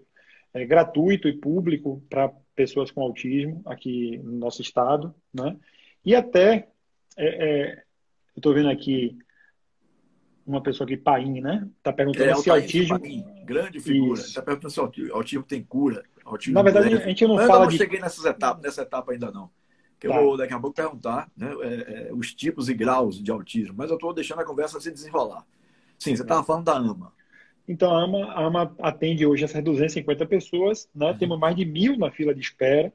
é, 0.53 0.65
gratuito 0.65 1.27
e 1.27 1.33
público 1.33 2.01
para 2.09 2.31
pessoas 2.55 2.91
com 2.91 3.01
autismo 3.01 3.61
aqui 3.65 4.17
no 4.19 4.37
nosso 4.37 4.61
estado. 4.61 5.13
Né? 5.33 5.57
E 6.05 6.15
até, 6.15 6.69
é, 7.17 7.25
é, 7.25 7.73
eu 7.73 8.39
estou 8.39 8.53
vendo 8.53 8.69
aqui 8.69 9.17
uma 10.45 10.61
pessoa 10.61 10.85
aqui, 10.85 10.95
Paim, 10.95 11.41
né? 11.41 11.67
Está 11.77 11.91
perguntando 11.91 12.29
é, 12.29 12.35
se 12.35 12.49
autismo. 12.49 12.99
Paim, 12.99 13.25
grande 13.43 13.79
figura. 13.79 14.19
Está 14.21 14.41
perguntando 14.41 14.71
se 14.71 14.79
autismo 15.11 15.43
tem 15.43 15.63
cura. 15.63 16.03
Autismo 16.23 16.53
Na 16.53 16.61
verdade, 16.61 16.93
a 16.93 16.97
gente 16.99 17.27
não 17.27 17.37
fala. 17.37 17.55
Eu 17.55 17.59
não 17.61 17.67
de... 17.67 17.77
cheguei 17.77 17.99
nessas 17.99 18.25
etapas, 18.25 18.63
nessa 18.63 18.81
etapa 18.81 19.11
ainda 19.11 19.31
não. 19.31 19.49
Eu 20.05 20.11
tá. 20.11 20.21
vou 20.21 20.37
daqui 20.37 20.53
a 20.53 20.59
pouco 20.59 20.75
perguntar 20.75 21.27
né, 21.35 21.51
é, 21.61 22.09
é, 22.09 22.13
os 22.13 22.33
tipos 22.33 22.69
e 22.69 22.75
graus 22.75 23.21
de 23.21 23.31
autismo, 23.31 23.73
mas 23.75 23.89
eu 23.89 23.95
estou 23.95 24.13
deixando 24.13 24.39
a 24.39 24.45
conversa 24.45 24.79
se 24.79 24.91
desenrolar. 24.91 25.43
Sim, 25.97 26.15
você 26.15 26.21
estava 26.21 26.43
falando 26.43 26.65
da 26.65 26.73
AMA. 26.73 27.11
Então, 27.67 27.91
a 27.91 28.03
AMA, 28.03 28.25
a 28.25 28.45
AMA 28.45 28.75
atende 28.79 29.25
hoje 29.25 29.43
essas 29.43 29.63
250 29.63 30.25
pessoas, 30.27 30.87
né? 30.93 31.07
Uhum. 31.07 31.17
temos 31.17 31.39
mais 31.39 31.55
de 31.55 31.65
mil 31.65 31.97
na 31.97 32.11
fila 32.11 32.35
de 32.35 32.41
espera. 32.41 32.93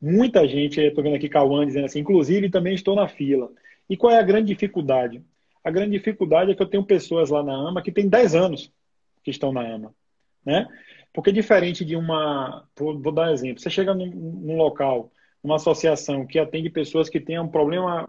Muita 0.00 0.46
gente, 0.48 0.80
estou 0.80 1.04
vendo 1.04 1.16
aqui 1.16 1.28
Cauã 1.28 1.66
dizendo 1.66 1.84
assim, 1.84 2.00
inclusive 2.00 2.48
também 2.48 2.74
estou 2.74 2.94
na 2.96 3.06
fila. 3.06 3.50
E 3.88 3.96
qual 3.96 4.12
é 4.12 4.18
a 4.18 4.22
grande 4.22 4.46
dificuldade? 4.46 5.22
A 5.66 5.70
grande 5.72 5.98
dificuldade 5.98 6.52
é 6.52 6.54
que 6.54 6.62
eu 6.62 6.68
tenho 6.68 6.86
pessoas 6.86 7.28
lá 7.28 7.42
na 7.42 7.52
AMA 7.52 7.82
que 7.82 7.90
têm 7.90 8.08
10 8.08 8.36
anos 8.36 8.72
que 9.24 9.32
estão 9.32 9.52
na 9.52 9.62
AMA. 9.62 9.92
Né? 10.44 10.64
Porque 11.12 11.32
diferente 11.32 11.84
de 11.84 11.96
uma. 11.96 12.64
Vou, 12.78 12.96
vou 13.02 13.10
dar 13.10 13.28
um 13.28 13.32
exemplo. 13.32 13.60
Você 13.60 13.68
chega 13.68 13.92
num, 13.92 14.06
num, 14.06 14.56
local, 14.56 15.10
numa 15.42 15.56
associação 15.56 16.24
que 16.24 16.38
atende 16.38 16.70
pessoas 16.70 17.08
que 17.08 17.18
têm 17.18 17.40
um 17.40 17.48
problema 17.48 18.06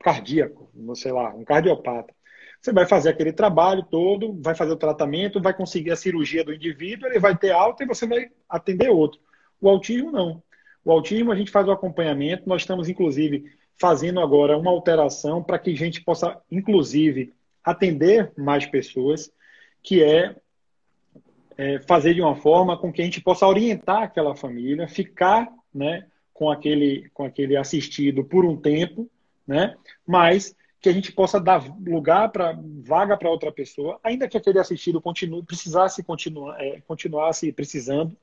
cardíaco, 0.00 0.72
sei 0.96 1.12
lá, 1.12 1.32
um 1.36 1.44
cardiopata. 1.44 2.12
Você 2.60 2.72
vai 2.72 2.84
fazer 2.84 3.10
aquele 3.10 3.32
trabalho 3.32 3.84
todo, 3.84 4.36
vai 4.42 4.56
fazer 4.56 4.72
o 4.72 4.76
tratamento, 4.76 5.40
vai 5.40 5.54
conseguir 5.54 5.92
a 5.92 5.96
cirurgia 5.96 6.42
do 6.42 6.52
indivíduo, 6.52 7.08
ele 7.08 7.20
vai 7.20 7.38
ter 7.38 7.52
alta 7.52 7.84
e 7.84 7.86
você 7.86 8.08
vai 8.08 8.28
atender 8.48 8.90
outro. 8.90 9.20
O 9.60 9.68
autismo 9.68 10.10
não. 10.10 10.42
O 10.84 10.90
autismo 10.90 11.30
a 11.30 11.36
gente 11.36 11.52
faz 11.52 11.68
o 11.68 11.70
acompanhamento, 11.70 12.48
nós 12.48 12.62
estamos 12.62 12.88
inclusive 12.88 13.56
fazendo 13.78 14.20
agora 14.20 14.58
uma 14.58 14.70
alteração 14.70 15.42
para 15.42 15.58
que 15.58 15.70
a 15.70 15.76
gente 15.76 16.02
possa 16.02 16.40
inclusive 16.50 17.32
atender 17.64 18.32
mais 18.36 18.66
pessoas, 18.66 19.30
que 19.82 20.02
é, 20.02 20.34
é, 21.56 21.78
fazer 21.80 22.14
de 22.14 22.20
uma 22.20 22.34
forma 22.34 22.76
com 22.76 22.92
que 22.92 23.02
a 23.02 23.04
gente 23.04 23.20
possa 23.20 23.46
orientar 23.46 24.02
aquela 24.02 24.34
família, 24.34 24.88
ficar 24.88 25.48
né, 25.72 26.06
com, 26.32 26.50
aquele, 26.50 27.08
com 27.14 27.24
aquele 27.24 27.56
assistido 27.56 28.24
por 28.24 28.44
um 28.44 28.56
tempo, 28.56 29.08
né, 29.46 29.76
mas 30.06 30.54
que 30.80 30.88
a 30.88 30.92
gente 30.92 31.12
possa 31.12 31.40
dar 31.40 31.64
lugar 31.80 32.30
para 32.30 32.58
vaga 32.84 33.16
para 33.16 33.30
outra 33.30 33.50
pessoa, 33.50 33.98
ainda 34.02 34.28
que 34.28 34.36
aquele 34.36 34.58
assistido 34.58 35.00
continue, 35.00 35.42
precisasse 35.42 36.02
continuar, 36.02 36.60
é, 36.60 36.80
continuasse 36.86 37.52
precisando 37.52 38.16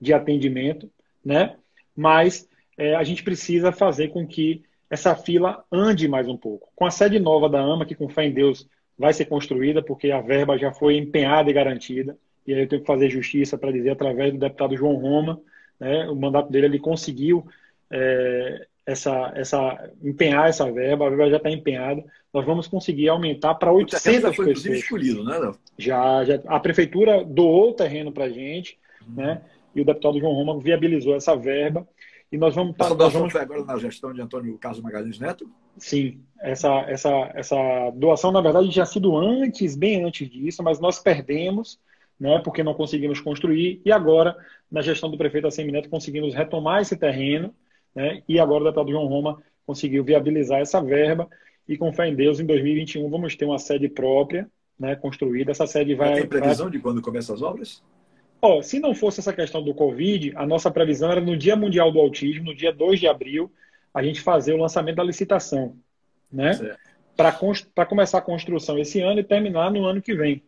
de 0.00 0.12
atendimento, 0.12 0.90
né? 1.24 1.56
Mas 1.96 2.46
é, 2.76 2.94
a 2.94 3.02
gente 3.02 3.22
precisa 3.22 3.72
fazer 3.72 4.08
com 4.08 4.26
que 4.26 4.62
essa 4.94 5.16
fila 5.16 5.64
ande 5.72 6.06
mais 6.06 6.28
um 6.28 6.36
pouco. 6.36 6.68
Com 6.74 6.86
a 6.86 6.90
sede 6.90 7.18
nova 7.18 7.48
da 7.48 7.60
AMA, 7.60 7.84
que 7.84 7.96
com 7.96 8.08
fé 8.08 8.24
em 8.26 8.32
Deus 8.32 8.66
vai 8.96 9.12
ser 9.12 9.24
construída, 9.24 9.82
porque 9.82 10.12
a 10.12 10.20
verba 10.20 10.56
já 10.56 10.72
foi 10.72 10.96
empenhada 10.96 11.50
e 11.50 11.52
garantida, 11.52 12.16
e 12.46 12.54
aí 12.54 12.60
eu 12.60 12.68
tenho 12.68 12.80
que 12.80 12.86
fazer 12.86 13.10
justiça 13.10 13.58
para 13.58 13.72
dizer, 13.72 13.90
através 13.90 14.32
do 14.32 14.38
deputado 14.38 14.76
João 14.76 14.94
Roma, 14.94 15.40
né, 15.80 16.08
o 16.08 16.14
mandato 16.14 16.48
dele, 16.48 16.66
ele 16.66 16.78
conseguiu 16.78 17.44
é, 17.90 18.66
essa, 18.86 19.32
essa, 19.34 19.90
empenhar 20.00 20.48
essa 20.48 20.70
verba, 20.70 21.06
a 21.06 21.08
verba 21.08 21.30
já 21.30 21.38
está 21.38 21.50
empenhada, 21.50 22.04
nós 22.32 22.46
vamos 22.46 22.68
conseguir 22.68 23.08
aumentar 23.08 23.54
para 23.56 23.72
800 23.72 24.22
já 24.22 24.32
foi, 24.32 24.46
pessoas. 24.46 24.78
escolhido, 24.78 25.24
né, 25.24 25.38
Léo? 25.38 25.56
Já, 25.76 26.24
já, 26.24 26.40
a 26.46 26.60
prefeitura 26.60 27.24
doou 27.24 27.70
o 27.70 27.74
terreno 27.74 28.12
para 28.12 28.26
a 28.26 28.30
gente, 28.30 28.78
uhum. 29.08 29.14
né, 29.16 29.42
e 29.74 29.80
o 29.80 29.84
deputado 29.84 30.20
João 30.20 30.34
Roma 30.34 30.60
viabilizou 30.60 31.16
essa 31.16 31.34
verba, 31.34 31.84
e 32.34 32.36
nós 32.36 32.52
vamos... 32.52 32.74
Essa 32.76 32.96
doação 32.96 33.20
vamos... 33.20 33.32
foi 33.32 33.42
agora 33.42 33.64
na 33.64 33.78
gestão 33.78 34.12
de 34.12 34.20
Antônio 34.20 34.58
Carlos 34.58 34.82
Magalhães 34.82 35.20
Neto? 35.20 35.48
Sim, 35.78 36.20
essa, 36.40 36.80
essa, 36.88 37.30
essa 37.32 37.90
doação, 37.94 38.32
na 38.32 38.40
verdade, 38.40 38.70
tinha 38.70 38.84
sido 38.84 39.16
antes, 39.16 39.76
bem 39.76 40.02
antes 40.02 40.28
disso, 40.28 40.60
mas 40.60 40.80
nós 40.80 40.98
perdemos, 40.98 41.78
né, 42.18 42.40
porque 42.40 42.64
não 42.64 42.74
conseguimos 42.74 43.20
construir, 43.20 43.80
e 43.84 43.92
agora, 43.92 44.36
na 44.68 44.82
gestão 44.82 45.08
do 45.08 45.16
prefeito 45.16 45.46
Assemineto, 45.46 45.88
conseguimos 45.88 46.34
retomar 46.34 46.82
esse 46.82 46.96
terreno, 46.96 47.54
né? 47.94 48.20
E 48.28 48.40
agora 48.40 48.62
o 48.62 48.64
deputado 48.64 48.90
João 48.90 49.06
Roma 49.06 49.40
conseguiu 49.64 50.02
viabilizar 50.02 50.58
essa 50.58 50.82
verba 50.82 51.28
e 51.68 51.76
com 51.76 51.92
fé 51.92 52.08
em 52.08 52.16
Deus, 52.16 52.40
em 52.40 52.46
2021 52.46 53.08
vamos 53.08 53.36
ter 53.36 53.44
uma 53.44 53.60
sede 53.60 53.88
própria, 53.88 54.50
né, 54.76 54.96
construída. 54.96 55.52
Essa 55.52 55.68
sede 55.68 55.94
vai. 55.94 56.14
tem 56.14 56.26
previsão 56.26 56.66
vai... 56.66 56.72
de 56.72 56.80
quando 56.80 57.00
começam 57.00 57.32
as 57.32 57.42
obras? 57.42 57.80
Oh, 58.46 58.62
se 58.62 58.78
não 58.78 58.94
fosse 58.94 59.20
essa 59.20 59.32
questão 59.32 59.62
do 59.62 59.72
Covid, 59.72 60.34
a 60.36 60.46
nossa 60.46 60.70
previsão 60.70 61.10
era 61.10 61.18
no 61.18 61.34
Dia 61.34 61.56
Mundial 61.56 61.90
do 61.90 61.98
Autismo, 61.98 62.44
no 62.44 62.54
dia 62.54 62.70
2 62.70 63.00
de 63.00 63.08
abril, 63.08 63.50
a 63.92 64.02
gente 64.02 64.20
fazer 64.20 64.52
o 64.52 64.58
lançamento 64.58 64.96
da 64.96 65.02
licitação, 65.02 65.74
né? 66.30 66.76
Para 67.16 67.86
começar 67.86 68.18
a 68.18 68.20
construção 68.20 68.78
esse 68.78 69.00
ano 69.00 69.20
e 69.20 69.24
terminar 69.24 69.70
no 69.70 69.86
ano 69.86 70.02
que 70.02 70.14
vem. 70.14 70.42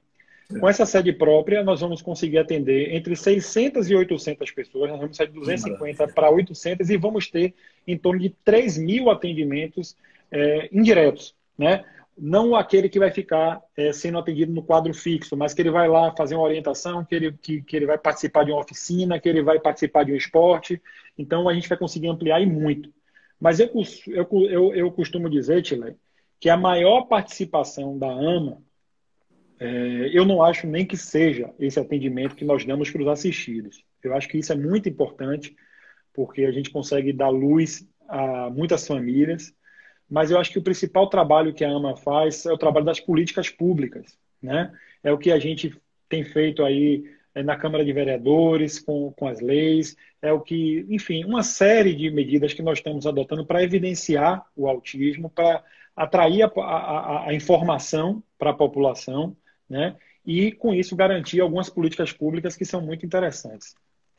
Com 0.60 0.68
essa 0.68 0.84
sede 0.84 1.10
própria, 1.10 1.64
nós 1.64 1.80
vamos 1.80 2.02
conseguir 2.02 2.36
atender 2.36 2.94
entre 2.94 3.16
600 3.16 3.88
e 3.88 3.96
800 3.96 4.50
pessoas. 4.50 4.90
Nós 4.90 5.00
vamos 5.00 5.16
sair 5.16 5.28
de 5.28 5.40
250 5.40 6.08
para 6.08 6.28
800 6.28 6.90
e 6.90 6.98
vamos 6.98 7.30
ter 7.30 7.54
em 7.86 7.96
torno 7.96 8.20
de 8.20 8.28
3 8.44 8.76
mil 8.76 9.08
atendimentos 9.08 9.96
é, 10.30 10.68
indiretos, 10.70 11.34
né? 11.56 11.82
Não 12.18 12.56
aquele 12.56 12.88
que 12.88 12.98
vai 12.98 13.10
ficar 13.10 13.60
é, 13.76 13.92
sendo 13.92 14.18
atendido 14.18 14.52
no 14.52 14.62
quadro 14.62 14.94
fixo, 14.94 15.36
mas 15.36 15.52
que 15.52 15.60
ele 15.60 15.70
vai 15.70 15.86
lá 15.86 16.14
fazer 16.16 16.34
uma 16.34 16.44
orientação, 16.44 17.04
que 17.04 17.14
ele, 17.14 17.32
que, 17.32 17.62
que 17.62 17.76
ele 17.76 17.86
vai 17.86 17.98
participar 17.98 18.44
de 18.44 18.52
uma 18.52 18.60
oficina, 18.60 19.20
que 19.20 19.28
ele 19.28 19.42
vai 19.42 19.60
participar 19.60 20.04
de 20.04 20.12
um 20.12 20.16
esporte. 20.16 20.80
Então, 21.18 21.48
a 21.48 21.54
gente 21.54 21.68
vai 21.68 21.76
conseguir 21.76 22.08
ampliar 22.08 22.40
e 22.40 22.46
muito. 22.46 22.90
Mas 23.38 23.60
eu, 23.60 23.70
eu, 24.06 24.26
eu, 24.48 24.74
eu 24.74 24.90
costumo 24.90 25.28
dizer, 25.28 25.60
Tile, 25.62 25.96
que 26.40 26.48
a 26.48 26.56
maior 26.56 27.02
participação 27.02 27.98
da 27.98 28.08
AMA 28.08 28.62
é, 29.58 30.10
eu 30.12 30.24
não 30.24 30.42
acho 30.42 30.66
nem 30.66 30.84
que 30.86 30.96
seja 30.96 31.52
esse 31.58 31.80
atendimento 31.80 32.36
que 32.36 32.44
nós 32.44 32.64
damos 32.64 32.90
para 32.90 33.02
os 33.02 33.08
assistidos. 33.08 33.82
Eu 34.02 34.14
acho 34.14 34.28
que 34.28 34.38
isso 34.38 34.52
é 34.52 34.56
muito 34.56 34.88
importante, 34.88 35.56
porque 36.12 36.44
a 36.44 36.52
gente 36.52 36.70
consegue 36.70 37.12
dar 37.12 37.28
luz 37.28 37.86
a 38.08 38.50
muitas 38.50 38.86
famílias, 38.86 39.54
mas 40.08 40.30
eu 40.30 40.38
acho 40.38 40.52
que 40.52 40.58
o 40.58 40.62
principal 40.62 41.08
trabalho 41.08 41.52
que 41.52 41.64
a 41.64 41.70
AMA 41.70 41.96
faz 41.96 42.46
é 42.46 42.52
o 42.52 42.58
trabalho 42.58 42.86
das 42.86 43.00
políticas 43.00 43.50
públicas. 43.50 44.18
Né? 44.40 44.72
É 45.02 45.12
o 45.12 45.18
que 45.18 45.32
a 45.32 45.38
gente 45.38 45.74
tem 46.08 46.24
feito 46.24 46.64
aí 46.64 47.04
é, 47.34 47.42
na 47.42 47.56
Câmara 47.56 47.84
de 47.84 47.92
Vereadores, 47.92 48.78
com, 48.78 49.12
com 49.12 49.26
as 49.26 49.40
leis, 49.40 49.96
é 50.22 50.32
o 50.32 50.40
que, 50.40 50.86
enfim, 50.88 51.24
uma 51.24 51.42
série 51.42 51.94
de 51.94 52.10
medidas 52.10 52.54
que 52.54 52.62
nós 52.62 52.78
estamos 52.78 53.06
adotando 53.06 53.44
para 53.44 53.62
evidenciar 53.62 54.44
o 54.56 54.68
autismo, 54.68 55.28
para 55.28 55.62
atrair 55.94 56.42
a, 56.42 56.46
a, 56.60 57.28
a 57.28 57.34
informação 57.34 58.22
para 58.38 58.50
a 58.50 58.54
população 58.54 59.36
né? 59.68 59.96
e, 60.24 60.52
com 60.52 60.72
isso, 60.74 60.96
garantir 60.96 61.40
algumas 61.40 61.68
políticas 61.68 62.12
públicas 62.12 62.56
que 62.56 62.64
são 62.64 62.80
muito 62.80 63.04
interessantes. 63.04 63.74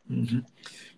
Uhum. 0.09 0.43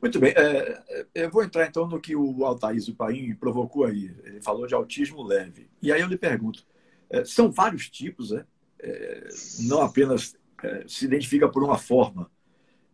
Muito 0.01 0.19
bem. 0.19 0.33
É, 0.35 0.83
é 1.15 1.25
eu 1.25 1.29
vou 1.29 1.43
entrar, 1.43 1.67
então, 1.67 1.87
no 1.87 1.99
que 1.99 2.15
o 2.15 2.45
Altair 2.45 2.79
Paim 2.95 3.35
provocou 3.35 3.85
aí. 3.85 4.13
Ele 4.23 4.41
falou 4.41 4.67
de 4.67 4.73
autismo 4.73 5.23
leve. 5.23 5.69
E 5.81 5.91
aí 5.91 6.01
eu 6.01 6.07
lhe 6.07 6.17
pergunto, 6.17 6.65
é, 7.09 7.23
são 7.25 7.51
vários 7.51 7.89
tipos, 7.89 8.31
né? 8.31 8.45
É, 8.79 9.27
não 9.61 9.81
apenas 9.81 10.35
é, 10.63 10.83
se 10.87 11.05
identifica 11.05 11.49
por 11.49 11.63
uma 11.63 11.77
forma. 11.77 12.29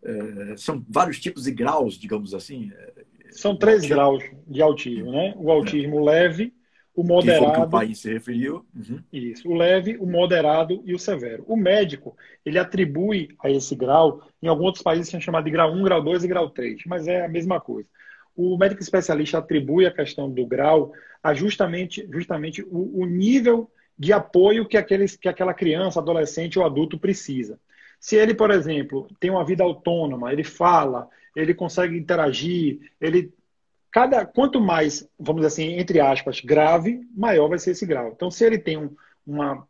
É, 0.04 0.58
são 0.58 0.84
vários 0.88 1.19
tipos 1.19 1.47
e 1.47 1.51
graus, 1.51 1.95
digamos 1.95 2.34
assim. 2.34 2.71
São 3.32 3.58
três 3.58 3.86
graus 3.86 4.23
de 4.47 4.62
autismo, 4.62 5.12
né? 5.12 5.34
O 5.38 5.51
autismo 5.51 6.04
leve, 6.04 6.54
o 6.95 7.03
moderado. 7.03 7.51
Que, 7.51 7.60
que 7.60 7.65
o 7.65 7.69
país 7.69 7.99
se 7.99 8.13
referiu. 8.13 8.65
Uhum. 8.75 9.03
Isso, 9.12 9.49
o 9.49 9.53
leve, 9.53 9.97
o 9.97 10.05
moderado 10.05 10.81
e 10.86 10.93
o 10.93 10.99
severo. 10.99 11.43
O 11.47 11.58
médico, 11.58 12.15
ele 12.45 12.58
atribui 12.58 13.29
a 13.43 13.49
esse 13.49 13.75
grau, 13.75 14.21
em 14.41 14.47
alguns 14.47 14.67
outros 14.67 14.84
países 14.84 15.10
são 15.10 15.19
chamados 15.19 15.45
de 15.45 15.51
grau 15.51 15.73
1, 15.73 15.84
grau 15.84 16.01
2 16.01 16.23
e 16.23 16.27
grau 16.27 16.49
3, 16.49 16.84
mas 16.86 17.08
é 17.08 17.25
a 17.25 17.29
mesma 17.29 17.60
coisa. 17.60 17.89
O 18.36 18.58
médico 18.58 18.81
especialista 18.81 19.38
atribui 19.38 19.86
a 19.86 19.91
questão 19.91 20.29
do 20.29 20.45
grau 20.45 20.93
a 21.21 21.34
justamente, 21.34 22.08
justamente 22.12 22.62
o, 22.63 23.01
o 23.01 23.05
nível 23.05 23.69
de 23.97 24.13
apoio 24.13 24.65
que, 24.65 24.77
aqueles, 24.77 25.15
que 25.15 25.27
aquela 25.27 25.53
criança, 25.53 25.99
adolescente 25.99 26.60
ou 26.60 26.65
adulto 26.65 26.97
precisa. 26.97 27.60
Se 27.99 28.15
ele, 28.15 28.34
por 28.34 28.51
exemplo, 28.51 29.08
tem 29.19 29.31
uma 29.31 29.45
vida 29.45 29.63
autônoma, 29.63 30.31
ele 30.31 30.43
fala, 30.43 31.10
ele 31.36 31.53
consegue 31.53 31.97
interagir, 31.97 32.79
ele 32.99 33.34
cada 33.95 34.25
quanto 34.25 34.60
mais, 34.60 35.08
vamos 35.17 35.41
dizer 35.41 35.47
assim, 35.47 35.79
entre 35.79 36.01
aspas, 36.01 36.41
grave, 36.41 36.99
maior 37.15 37.47
vai 37.47 37.58
ser 37.58 37.71
esse 37.71 37.86
grau. 37.86 38.12
Então, 38.13 38.29
se 38.29 38.43
ele 38.43 38.58
tem 38.58 38.75
um, 38.77 38.93
uma. 39.25 39.65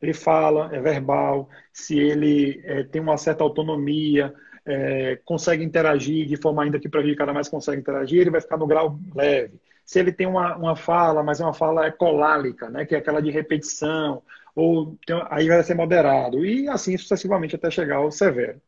Ele 0.00 0.14
fala, 0.14 0.74
é 0.74 0.80
verbal, 0.80 1.46
se 1.74 1.98
ele 1.98 2.62
é, 2.64 2.84
tem 2.84 3.02
uma 3.02 3.18
certa 3.18 3.44
autonomia, 3.44 4.32
é, 4.64 5.20
consegue 5.26 5.62
interagir 5.62 6.26
de 6.26 6.38
forma 6.38 6.62
ainda 6.62 6.80
que 6.80 6.88
prejudicada, 6.88 7.34
mas 7.34 7.50
consegue 7.50 7.78
interagir, 7.78 8.22
ele 8.22 8.30
vai 8.30 8.40
ficar 8.40 8.56
no 8.56 8.66
grau 8.66 8.98
leve. 9.14 9.60
Se 9.84 9.98
ele 9.98 10.10
tem 10.10 10.26
uma, 10.26 10.56
uma 10.56 10.74
fala, 10.74 11.22
mas 11.22 11.38
é 11.38 11.44
uma 11.44 11.52
fala 11.52 11.86
ecolálica, 11.86 12.70
né, 12.70 12.86
que 12.86 12.94
é 12.94 12.98
aquela 12.98 13.20
de 13.20 13.30
repetição, 13.30 14.22
ou 14.54 14.96
tem, 15.06 15.22
aí 15.28 15.48
vai 15.48 15.62
ser 15.62 15.74
moderado, 15.74 16.46
e 16.46 16.66
assim 16.66 16.96
sucessivamente 16.96 17.56
até 17.56 17.70
chegar 17.70 17.96
ao 17.96 18.10
severo. 18.10 18.58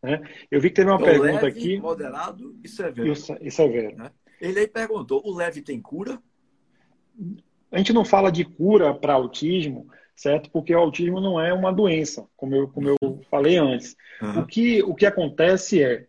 Né? 0.00 0.20
Eu 0.50 0.60
vi 0.60 0.68
que 0.70 0.76
teve 0.76 0.90
uma 0.90 1.00
então, 1.00 1.08
pergunta 1.08 1.46
leve, 1.46 1.46
aqui. 1.46 1.80
Moderado 1.80 2.56
e 2.62 2.68
severo. 2.68 3.08
E, 3.08 3.48
e 3.48 3.50
severo. 3.50 3.96
Né? 3.96 4.10
Ele 4.42 4.58
aí 4.58 4.66
perguntou: 4.66 5.22
o 5.24 5.34
leve 5.34 5.62
tem 5.62 5.80
cura? 5.80 6.20
A 7.70 7.78
gente 7.78 7.92
não 7.92 8.04
fala 8.04 8.30
de 8.30 8.44
cura 8.44 8.92
para 8.92 9.14
autismo, 9.14 9.88
certo? 10.16 10.50
Porque 10.50 10.74
o 10.74 10.78
autismo 10.78 11.20
não 11.20 11.40
é 11.40 11.54
uma 11.54 11.72
doença, 11.72 12.26
como 12.36 12.54
eu, 12.54 12.68
como 12.68 12.88
eu 12.88 13.20
falei 13.30 13.56
antes. 13.56 13.96
Uhum. 14.20 14.40
O, 14.40 14.46
que, 14.46 14.82
o 14.82 14.94
que 14.94 15.06
acontece 15.06 15.82
é, 15.82 16.06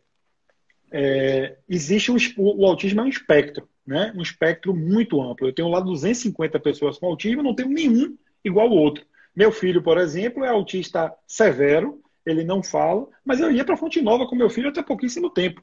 é 0.92 1.58
existe 1.70 2.12
o, 2.12 2.18
o 2.38 2.66
autismo 2.66 3.02
é 3.02 3.04
um 3.04 3.08
espectro, 3.08 3.70
né? 3.86 4.12
Um 4.18 4.22
espectro 4.22 4.76
muito 4.76 5.22
amplo. 5.22 5.48
Eu 5.48 5.54
tenho 5.54 5.70
lá 5.70 5.80
250 5.80 6.60
pessoas 6.60 6.98
com 6.98 7.06
autismo, 7.06 7.44
não 7.44 7.56
tenho 7.56 7.70
nenhum 7.70 8.18
igual 8.44 8.68
ao 8.68 8.74
outro. 8.74 9.06
Meu 9.36 9.52
filho, 9.52 9.82
por 9.82 9.98
exemplo, 10.00 10.44
é 10.44 10.50
autista 10.50 11.14
severo, 11.28 12.02
ele 12.26 12.44
não 12.44 12.64
fala, 12.64 13.08
mas 13.24 13.40
eu 13.40 13.52
ia 13.52 13.66
para 13.66 13.78
Fonte 13.78 14.02
Nova 14.02 14.28
com 14.28 14.36
meu 14.36 14.50
filho 14.50 14.70
até 14.70 14.82
pouquíssimo 14.82 15.30
tempo. 15.30 15.62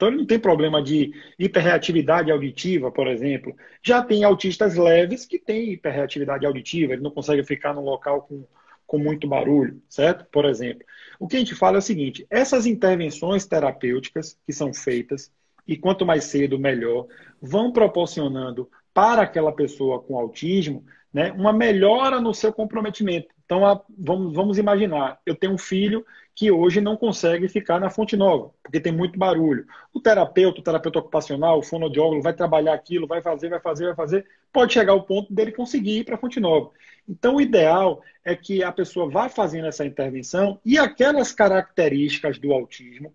Então 0.00 0.08
ele 0.08 0.16
não 0.16 0.24
tem 0.24 0.38
problema 0.38 0.82
de 0.82 1.12
hiperreatividade 1.38 2.30
auditiva, 2.30 2.90
por 2.90 3.06
exemplo. 3.06 3.54
Já 3.82 4.02
tem 4.02 4.24
autistas 4.24 4.74
leves 4.74 5.26
que 5.26 5.38
têm 5.38 5.72
hiperreatividade 5.72 6.46
auditiva, 6.46 6.94
ele 6.94 7.02
não 7.02 7.10
consegue 7.10 7.44
ficar 7.44 7.74
num 7.74 7.82
local 7.82 8.22
com, 8.22 8.46
com 8.86 8.96
muito 8.96 9.28
barulho, 9.28 9.78
certo? 9.90 10.24
Por 10.32 10.46
exemplo. 10.46 10.86
O 11.18 11.28
que 11.28 11.36
a 11.36 11.38
gente 11.38 11.54
fala 11.54 11.76
é 11.76 11.80
o 11.80 11.82
seguinte: 11.82 12.26
essas 12.30 12.64
intervenções 12.64 13.44
terapêuticas 13.44 14.38
que 14.46 14.54
são 14.54 14.72
feitas, 14.72 15.30
e 15.68 15.76
quanto 15.76 16.06
mais 16.06 16.24
cedo, 16.24 16.58
melhor, 16.58 17.06
vão 17.38 17.70
proporcionando 17.70 18.70
para 18.94 19.20
aquela 19.20 19.52
pessoa 19.52 20.00
com 20.00 20.18
autismo 20.18 20.82
né, 21.12 21.30
uma 21.32 21.52
melhora 21.52 22.22
no 22.22 22.32
seu 22.32 22.54
comprometimento. 22.54 23.28
Então, 23.44 23.66
a, 23.66 23.78
vamos, 23.98 24.32
vamos 24.32 24.56
imaginar, 24.56 25.20
eu 25.26 25.34
tenho 25.34 25.52
um 25.52 25.58
filho 25.58 26.06
que 26.40 26.50
hoje 26.50 26.80
não 26.80 26.96
consegue 26.96 27.50
ficar 27.50 27.78
na 27.78 27.90
fonte 27.90 28.16
nova, 28.16 28.50
porque 28.62 28.80
tem 28.80 28.90
muito 28.90 29.18
barulho. 29.18 29.66
O 29.92 30.00
terapeuta, 30.00 30.58
o 30.58 30.64
terapeuta 30.64 30.98
ocupacional, 30.98 31.58
o 31.58 31.62
fonoaudiólogo 31.62 32.22
vai 32.22 32.32
trabalhar 32.32 32.72
aquilo, 32.72 33.06
vai 33.06 33.20
fazer, 33.20 33.50
vai 33.50 33.60
fazer, 33.60 33.84
vai 33.88 33.94
fazer, 33.94 34.26
pode 34.50 34.72
chegar 34.72 34.92
ao 34.92 35.02
ponto 35.02 35.34
dele 35.34 35.52
conseguir 35.52 35.98
ir 35.98 36.04
para 36.04 36.14
a 36.14 36.18
fonte 36.18 36.40
nova. 36.40 36.70
Então, 37.06 37.36
o 37.36 37.42
ideal 37.42 38.02
é 38.24 38.34
que 38.34 38.64
a 38.64 38.72
pessoa 38.72 39.06
vá 39.06 39.28
fazendo 39.28 39.66
essa 39.66 39.84
intervenção 39.84 40.58
e 40.64 40.78
aquelas 40.78 41.30
características 41.30 42.38
do 42.38 42.54
autismo, 42.54 43.12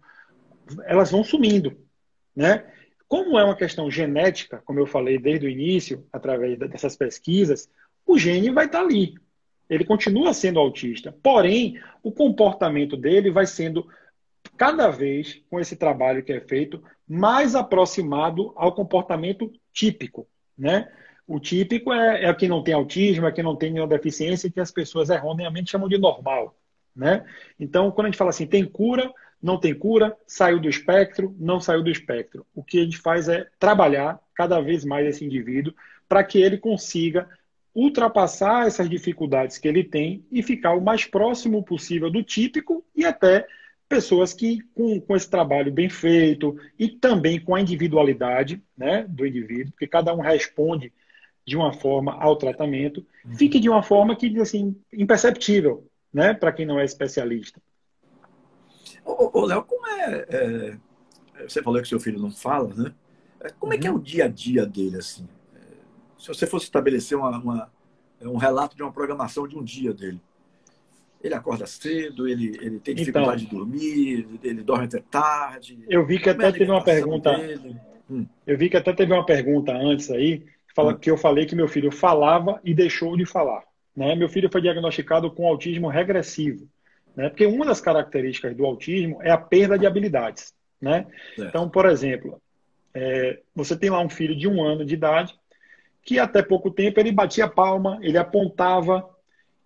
elas 0.84 1.10
vão 1.10 1.24
sumindo, 1.24 1.76
né? 2.36 2.64
Como 3.08 3.40
é 3.40 3.44
uma 3.44 3.56
questão 3.56 3.90
genética, 3.90 4.62
como 4.64 4.80
eu 4.80 4.86
falei 4.86 5.18
desde 5.18 5.48
o 5.48 5.50
início, 5.50 6.06
através 6.14 6.60
dessas 6.60 6.96
pesquisas, 6.96 7.68
o 8.06 8.20
gene 8.20 8.52
vai 8.52 8.68
estar 8.68 8.82
ali. 8.82 9.16
Ele 9.70 9.84
continua 9.84 10.34
sendo 10.34 10.60
autista. 10.60 11.16
Porém, 11.24 11.80
o 12.04 12.12
comportamento 12.12 12.96
dele 12.96 13.32
vai 13.32 13.46
sendo 13.46 13.88
cada 14.58 14.90
vez, 14.90 15.42
com 15.50 15.60
esse 15.60 15.76
trabalho 15.76 16.24
que 16.24 16.32
é 16.32 16.40
feito, 16.40 16.82
mais 17.08 17.56
aproximado 17.56 18.54
ao 18.56 18.74
comportamento 18.74 19.52
típico. 19.74 20.28
Né? 20.58 20.90
O 21.28 21.40
típico 21.40 21.92
é, 21.92 22.26
é 22.26 22.34
quem 22.34 22.48
não 22.48 22.64
tem 22.64 22.74
autismo, 22.74 23.26
é 23.26 23.32
quem 23.32 23.44
não 23.44 23.56
tem 23.56 23.72
nenhuma 23.72 23.90
deficiência, 23.90 24.52
que 24.52 24.60
as 24.60 24.72
pessoas 24.72 25.10
erroneamente 25.10 25.72
chamam 25.72 25.90
de 25.90 25.98
normal. 25.98 26.56
Né? 26.96 27.26
Então, 27.60 27.92
quando 27.92 28.06
a 28.06 28.10
gente 28.10 28.18
fala 28.18 28.30
assim, 28.30 28.48
tem 28.48 28.64
cura, 28.64 29.12
não 29.42 29.60
tem 29.60 29.74
cura, 29.74 30.16
saiu 30.26 30.60
do 30.60 30.70
espectro, 30.70 31.36
não 31.38 31.60
saiu 31.60 31.84
do 31.84 31.90
espectro. 31.90 32.46
O 32.56 32.64
que 32.64 32.80
a 32.80 32.84
gente 32.84 32.98
faz 32.98 33.28
é 33.28 33.48
trabalhar 33.60 34.20
cada 34.34 34.60
vez 34.62 34.86
mais 34.86 35.06
esse 35.06 35.26
indivíduo 35.26 35.74
para 36.08 36.24
que 36.24 36.40
ele 36.40 36.58
consiga 36.58 37.28
ultrapassar 37.76 38.66
essas 38.66 38.90
dificuldades 38.90 39.58
que 39.58 39.68
ele 39.68 39.84
tem 39.84 40.26
e 40.32 40.42
ficar 40.42 40.74
o 40.74 40.82
mais 40.82 41.06
próximo 41.06 41.62
possível 41.62 42.10
do 42.10 42.24
típico 42.24 42.86
e 42.96 43.06
até 43.06 43.46
pessoas 43.88 44.34
que, 44.34 44.62
com, 44.74 45.00
com 45.02 45.16
esse 45.16 45.30
trabalho 45.30 45.72
bem 45.72 45.90
feito 45.90 46.58
e 46.80 46.88
também 46.88 47.40
com 47.40 47.54
a 47.54 47.62
individualidade 47.62 48.64
né, 48.78 49.06
do 49.08 49.26
indivíduo, 49.26 49.72
porque 49.72 49.88
cada 49.88 50.14
um 50.14 50.22
responde 50.22 50.92
de 51.46 51.56
uma 51.56 51.74
forma 51.74 52.14
ao 52.14 52.36
tratamento, 52.36 53.06
uhum. 53.24 53.36
fique 53.36 53.60
de 53.60 53.70
uma 53.70 53.84
forma 53.84 54.16
que, 54.16 54.40
assim, 54.40 54.76
imperceptível 54.92 55.86
né, 56.12 56.34
para 56.34 56.52
quem 56.52 56.66
não 56.66 56.80
é 56.80 56.86
especialista. 56.86 57.62
Ô, 59.04 59.46
Léo, 59.46 59.64
como 59.64 59.86
é, 59.86 60.26
é, 60.30 60.78
Você 61.48 61.62
falou 61.62 61.80
que 61.82 61.88
seu 61.88 62.00
filho 62.00 62.20
não 62.20 62.32
fala, 62.32 62.74
né? 62.74 62.94
É, 63.40 63.50
como 63.60 63.74
é 63.74 63.78
que 63.78 63.86
é 63.86 63.92
o 63.92 64.00
dia 64.00 64.26
a 64.26 64.28
dia 64.28 64.66
dele, 64.66 64.98
assim? 64.98 65.28
Se 66.18 66.28
você 66.28 66.48
fosse 66.48 66.66
estabelecer 66.66 67.18
uma, 67.18 67.38
uma, 67.38 67.72
um 68.22 68.38
relato 68.38 68.76
de 68.76 68.84
uma 68.84 68.92
programação 68.92 69.48
de 69.48 69.58
um 69.58 69.64
dia 69.64 69.94
dele, 69.94 70.20
ele 71.24 71.34
acorda 71.34 71.66
cedo, 71.66 72.28
ele, 72.28 72.58
ele 72.62 72.80
tem 72.80 72.94
dificuldade 72.94 73.46
então, 73.46 73.66
de 73.66 73.66
dormir, 73.66 74.28
ele 74.44 74.64
dorme 74.64 74.86
até 74.86 75.00
tarde. 75.00 75.84
Eu 75.90 76.06
vi 76.06 76.20
que 76.20 76.30
até 76.30 76.48
é 76.48 76.52
teve 76.52 76.70
uma 76.70 76.84
pergunta. 76.84 77.32
Hum. 78.10 78.26
Eu 78.46 78.58
vi 78.58 78.70
que 78.70 78.78
até 78.78 78.94
teve 78.94 79.12
uma 79.12 79.26
pergunta 79.26 79.74
antes 79.74 80.12
aí, 80.12 80.40
que, 80.40 80.74
fala, 80.76 80.94
hum. 80.94 80.98
que 80.98 81.10
eu 81.10 81.18
falei 81.18 81.46
que 81.46 81.56
meu 81.56 81.68
filho 81.68 81.92
falava 81.92 82.60
e 82.64 82.74
deixou 82.74 83.18
de 83.18 83.26
falar. 83.26 83.64
Né? 83.96 84.14
Meu 84.16 84.30
filho 84.30 84.52
foi 84.52 84.62
diagnosticado 84.62 85.32
com 85.32 85.48
autismo 85.48 85.88
regressivo. 85.88 86.68
Né? 87.16 87.30
Porque 87.30 87.46
uma 87.46 87.66
das 87.66 87.82
características 87.82 88.56
do 88.56 88.66
autismo 88.66 89.20
é 89.22 89.32
a 89.32 89.38
perda 89.38 89.80
de 89.80 89.88
habilidades. 89.88 90.54
Né? 90.80 91.08
Então, 91.40 91.68
por 91.70 91.86
exemplo, 91.88 92.40
é, 92.94 93.40
você 93.56 93.76
tem 93.76 93.90
lá 93.90 94.00
um 94.00 94.10
filho 94.10 94.36
de 94.36 94.48
um 94.48 94.64
ano 94.64 94.86
de 94.86 94.94
idade 94.94 95.34
que 96.06 96.20
até 96.20 96.44
pouco 96.44 96.70
tempo 96.70 97.00
ele 97.00 97.12
batia 97.12 97.48
palma, 97.48 97.98
ele 98.02 98.18
apontava, 98.18 99.10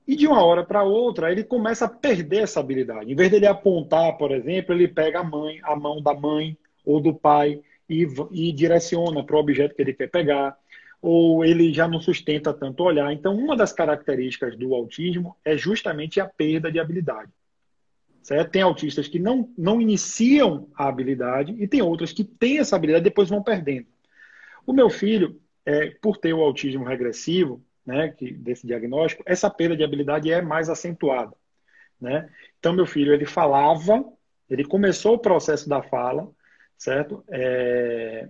e 0.07 0.15
de 0.15 0.25
uma 0.25 0.43
hora 0.43 0.63
para 0.63 0.81
outra 0.81 1.31
ele 1.31 1.43
começa 1.43 1.85
a 1.85 1.89
perder 1.89 2.43
essa 2.43 2.61
habilidade. 2.61 3.11
Em 3.11 3.15
vez 3.15 3.29
dele 3.29 3.45
apontar, 3.45 4.17
por 4.17 4.31
exemplo, 4.31 4.73
ele 4.73 4.87
pega 4.87 5.19
a 5.19 5.23
mãe, 5.23 5.59
a 5.61 5.75
mão 5.75 6.01
da 6.01 6.13
mãe 6.13 6.57
ou 6.85 7.01
do 7.01 7.13
pai 7.13 7.61
e, 7.87 8.07
e 8.31 8.51
direciona 8.53 9.21
para 9.21 9.35
o 9.35 9.39
objeto 9.39 9.75
que 9.75 9.81
ele 9.81 9.93
quer 9.93 10.09
pegar, 10.09 10.57
ou 11.01 11.43
ele 11.43 11.73
já 11.73 11.87
não 11.87 11.99
sustenta 11.99 12.53
tanto 12.53 12.83
olhar. 12.83 13.11
Então, 13.11 13.35
uma 13.35 13.55
das 13.55 13.73
características 13.73 14.57
do 14.57 14.73
autismo 14.73 15.35
é 15.43 15.57
justamente 15.57 16.21
a 16.21 16.25
perda 16.25 16.71
de 16.71 16.79
habilidade. 16.79 17.31
Certo? 18.23 18.51
Tem 18.51 18.61
autistas 18.61 19.07
que 19.07 19.19
não, 19.19 19.49
não 19.57 19.81
iniciam 19.81 20.67
a 20.75 20.87
habilidade 20.87 21.55
e 21.59 21.67
tem 21.67 21.81
outras 21.81 22.11
que 22.13 22.23
têm 22.23 22.59
essa 22.59 22.75
habilidade 22.75 23.03
e 23.03 23.09
depois 23.09 23.29
vão 23.29 23.43
perdendo. 23.43 23.87
O 24.65 24.73
meu 24.73 24.89
filho, 24.89 25.39
é, 25.65 25.91
por 26.01 26.17
ter 26.17 26.33
o 26.33 26.41
autismo 26.41 26.83
regressivo, 26.83 27.63
né, 27.85 28.09
que, 28.09 28.31
desse 28.31 28.67
diagnóstico, 28.67 29.23
essa 29.25 29.49
perda 29.49 29.75
de 29.75 29.83
habilidade 29.83 30.31
é 30.31 30.41
mais 30.41 30.69
acentuada. 30.69 31.35
Né? 31.99 32.29
Então, 32.59 32.73
meu 32.73 32.85
filho, 32.85 33.13
ele 33.13 33.25
falava, 33.25 34.03
ele 34.49 34.63
começou 34.63 35.15
o 35.15 35.19
processo 35.19 35.67
da 35.67 35.81
fala, 35.81 36.29
certo? 36.77 37.23
É, 37.29 38.29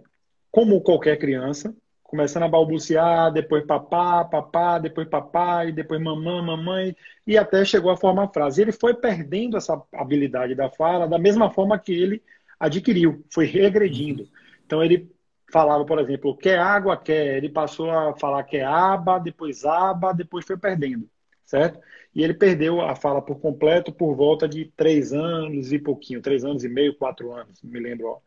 como 0.52 0.82
qualquer 0.82 1.18
criança, 1.18 1.76
começando 2.04 2.44
a 2.44 2.48
balbuciar, 2.48 3.32
depois 3.32 3.64
papá, 3.66 4.26
papá, 4.26 4.80
depois 4.80 5.08
papai, 5.08 5.72
depois 5.72 6.02
mamãe, 6.02 6.42
mamãe, 6.42 6.96
e 7.28 7.38
até 7.38 7.64
chegou 7.64 7.92
a 7.92 7.98
formar 7.98 8.30
frase. 8.30 8.62
Ele 8.62 8.72
foi 8.72 8.96
perdendo 8.96 9.56
essa 9.56 9.80
habilidade 9.94 10.56
da 10.56 10.70
fala 10.70 11.08
da 11.08 11.20
mesma 11.20 11.52
forma 11.52 11.78
que 11.78 11.94
ele 11.94 12.24
adquiriu, 12.60 13.24
foi 13.30 13.46
regredindo. 13.46 14.28
Então, 14.66 14.84
ele 14.84 15.10
falava, 15.52 15.86
por 15.86 16.00
exemplo, 16.00 16.36
quer 16.36 16.60
água, 16.60 16.98
quer. 16.98 17.38
Ele 17.38 17.50
passou 17.50 17.90
a 17.92 18.16
falar 18.16 18.44
que 18.44 18.58
é 18.58 18.64
aba, 18.64 19.20
depois 19.20 19.66
aba, 19.66 20.14
depois 20.14 20.46
foi 20.46 20.58
perdendo, 20.58 21.10
certo? 21.46 21.80
E 22.14 22.24
ele 22.24 22.34
perdeu 22.34 22.82
a 22.82 22.96
fala 22.96 23.22
por 23.22 23.40
completo 23.40 23.92
por 23.92 24.16
volta 24.16 24.48
de 24.48 24.66
três 24.76 25.14
anos 25.14 25.72
e 25.72 25.80
pouquinho, 25.80 26.22
três 26.22 26.44
anos 26.44 26.64
e 26.64 26.70
meio, 26.70 26.96
quatro 26.96 27.32
anos, 27.32 27.62
me 27.62 27.80
lembro 27.80 28.18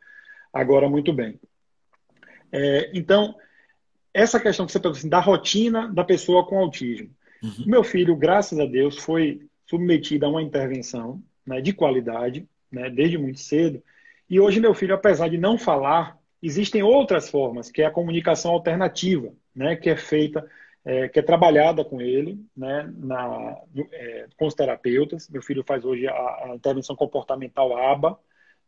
agora 0.52 0.88
muito 0.88 1.12
bem. 1.12 1.40
É, 2.50 2.90
então, 2.94 3.34
essa 4.12 4.38
questão 4.38 4.66
que 4.66 4.72
você 4.72 4.78
perguntou 4.78 4.98
assim, 4.98 5.08
da 5.08 5.20
rotina 5.20 5.88
da 5.88 6.04
pessoa 6.04 6.46
com 6.46 6.58
autismo. 6.58 7.10
Uhum. 7.42 7.64
Meu 7.66 7.82
filho, 7.82 8.14
graças 8.14 8.58
a 8.60 8.66
Deus, 8.66 8.98
foi 8.98 9.46
submetido 9.66 10.26
a 10.26 10.28
uma 10.28 10.42
intervenção 10.42 11.22
né, 11.46 11.60
de 11.60 11.72
qualidade, 11.72 12.46
né, 12.70 12.90
desde 12.90 13.18
muito 13.18 13.40
cedo. 13.40 13.82
E 14.28 14.38
hoje 14.38 14.60
meu 14.60 14.74
filho, 14.74 14.94
apesar 14.94 15.28
de 15.28 15.38
não 15.38 15.58
falar, 15.58 16.18
Existem 16.42 16.82
outras 16.82 17.30
formas, 17.30 17.70
que 17.70 17.82
é 17.82 17.86
a 17.86 17.90
comunicação 17.90 18.50
alternativa, 18.50 19.32
né, 19.54 19.76
que 19.76 19.88
é 19.88 19.96
feita, 19.96 20.44
é, 20.84 21.08
que 21.08 21.20
é 21.20 21.22
trabalhada 21.22 21.84
com 21.84 22.00
ele, 22.00 22.44
né, 22.56 22.92
na, 22.98 23.56
é, 23.92 24.26
com 24.36 24.46
os 24.46 24.54
terapeutas. 24.54 25.28
Meu 25.28 25.40
filho 25.40 25.62
faz 25.62 25.84
hoje 25.84 26.08
a, 26.08 26.12
a 26.12 26.52
intervenção 26.54 26.96
comportamental 26.96 27.76
ABA, 27.76 28.18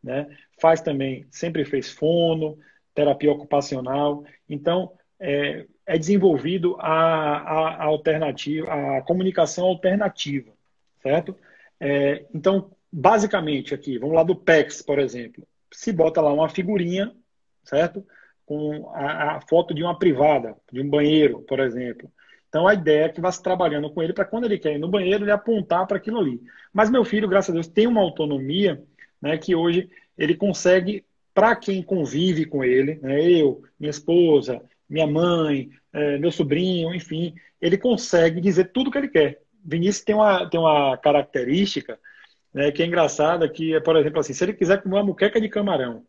né, 0.01 0.25
faz 0.57 0.79
também, 0.79 1.25
sempre 1.29 1.65
fez 1.65 1.91
fono, 1.91 2.57
terapia 2.93 3.31
ocupacional. 3.31 4.23
Então, 4.49 4.93
é, 5.19 5.65
é 5.85 5.97
desenvolvido 5.97 6.77
a, 6.79 6.93
a, 6.93 7.67
a, 7.75 7.83
alternativa, 7.83 8.97
a 8.97 9.01
comunicação 9.01 9.65
alternativa, 9.65 10.51
certo? 11.03 11.35
É, 11.77 12.25
então, 12.33 12.71
basicamente 12.89 13.73
aqui, 13.73 13.97
vamos 13.97 14.15
lá 14.15 14.23
do 14.23 14.35
PEX, 14.35 14.81
por 14.81 14.97
exemplo. 14.97 15.45
Se 15.73 15.91
bota 15.91 16.21
lá 16.21 16.31
uma 16.31 16.47
figurinha 16.47 17.13
certo? 17.65 18.05
Com 18.45 18.89
a, 18.93 19.37
a, 19.37 19.41
foto 19.41 19.73
de 19.73 19.83
uma 19.83 19.97
privada, 19.97 20.55
de 20.71 20.81
um 20.81 20.89
banheiro, 20.89 21.41
por 21.41 21.59
exemplo. 21.59 22.11
Então 22.47 22.67
a 22.67 22.73
ideia 22.73 23.05
é 23.05 23.09
que 23.09 23.19
vá 23.19 23.31
se 23.31 23.43
trabalhando 23.43 23.89
com 23.89 24.01
ele 24.01 24.13
para 24.13 24.23
quando 24.23 24.45
ele 24.45 24.57
quer 24.57 24.75
ir 24.75 24.77
no 24.77 24.87
banheiro, 24.87 25.23
ele 25.23 25.31
apontar 25.31 25.85
para 25.87 25.97
aquilo 25.97 26.19
ali. 26.19 26.39
Mas 26.73 26.89
meu 26.89 27.03
filho, 27.03 27.27
graças 27.27 27.49
a 27.49 27.53
Deus, 27.53 27.67
tem 27.67 27.87
uma 27.87 28.01
autonomia 28.01 28.81
né, 29.21 29.37
que 29.37 29.55
hoje 29.55 29.89
ele 30.17 30.35
consegue, 30.35 31.03
para 31.33 31.55
quem 31.55 31.83
convive 31.83 32.45
com 32.45 32.63
ele, 32.63 32.99
né, 33.01 33.21
eu, 33.29 33.61
minha 33.79 33.89
esposa, 33.89 34.61
minha 34.89 35.07
mãe, 35.07 35.69
é, 35.91 36.17
meu 36.17 36.31
sobrinho, 36.31 36.93
enfim, 36.93 37.33
ele 37.59 37.77
consegue 37.77 38.39
dizer 38.39 38.71
tudo 38.71 38.87
o 38.87 38.91
que 38.91 38.97
ele 38.97 39.09
quer. 39.09 39.41
Vinícius 39.63 40.05
tem 40.05 40.15
uma, 40.15 40.49
tem 40.49 40.59
uma 40.59 40.95
característica 40.97 41.99
né, 42.53 42.71
que 42.71 42.83
é 42.83 42.85
engraçada, 42.85 43.49
que 43.49 43.73
é, 43.75 43.79
por 43.79 43.97
exemplo, 43.97 44.19
assim, 44.19 44.33
se 44.33 44.43
ele 44.43 44.53
quiser 44.53 44.81
comer 44.81 44.95
uma 44.95 45.03
muqueca 45.03 45.41
de 45.41 45.49
camarão, 45.49 46.05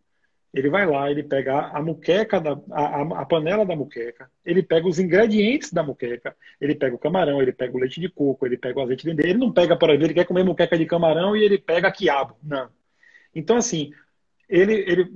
ele 0.57 0.70
vai 0.70 0.86
lá, 0.86 1.11
ele 1.11 1.22
pega 1.22 1.68
a 1.68 1.82
muqueca, 1.82 2.40
da, 2.40 2.59
a, 2.70 3.02
a, 3.20 3.26
panela 3.26 3.66
da 3.66 3.76
muqueca, 3.76 4.30
ele 4.42 4.62
pega 4.62 4.88
os 4.88 4.98
ingredientes 4.98 5.70
da 5.70 5.82
muqueca, 5.82 6.34
ele 6.59 6.74
pega 6.74 6.96
o 6.96 6.98
camarão, 6.98 7.42
ele 7.42 7.52
pega 7.52 7.76
o 7.76 7.78
leite 7.78 8.00
de 8.00 8.09
coco, 8.09 8.46
ele 8.46 8.57
pega 8.57 8.78
o 8.78 8.82
azeite 8.82 9.04
de 9.04 9.11
dendê, 9.11 9.28
ele 9.28 9.38
não 9.38 9.52
pega, 9.52 9.76
por 9.76 9.90
exemplo, 9.90 10.07
ele 10.07 10.14
quer 10.14 10.24
comer 10.24 10.44
muqueca 10.44 10.78
de 10.78 10.86
camarão 10.86 11.36
e 11.36 11.44
ele 11.44 11.59
pega 11.59 11.92
quiabo, 11.92 12.38
não. 12.42 12.70
Então, 13.34 13.59
assim, 13.59 13.90
ele, 14.48 14.72
ele 14.72 15.11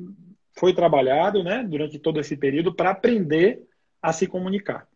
foi 0.58 0.74
trabalhado 0.74 1.42
né, 1.42 1.64
durante 1.66 1.98
todo 1.98 2.20
esse 2.20 2.36
período 2.36 2.74
para 2.74 2.90
aprender 2.90 3.62
a 4.02 4.12
se 4.12 4.26
comunicar. 4.26 4.86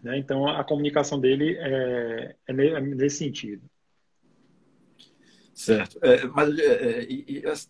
Né? 0.00 0.18
Então, 0.18 0.46
a 0.46 0.62
comunicação 0.62 1.18
dele 1.18 1.56
é, 1.58 2.36
é, 2.46 2.52
é 2.52 2.80
nesse 2.80 3.16
sentido. 3.16 3.68
Certo. 5.52 5.98
É, 6.00 6.24
mas 6.28 6.56
é, 6.56 7.02
é 7.02 7.06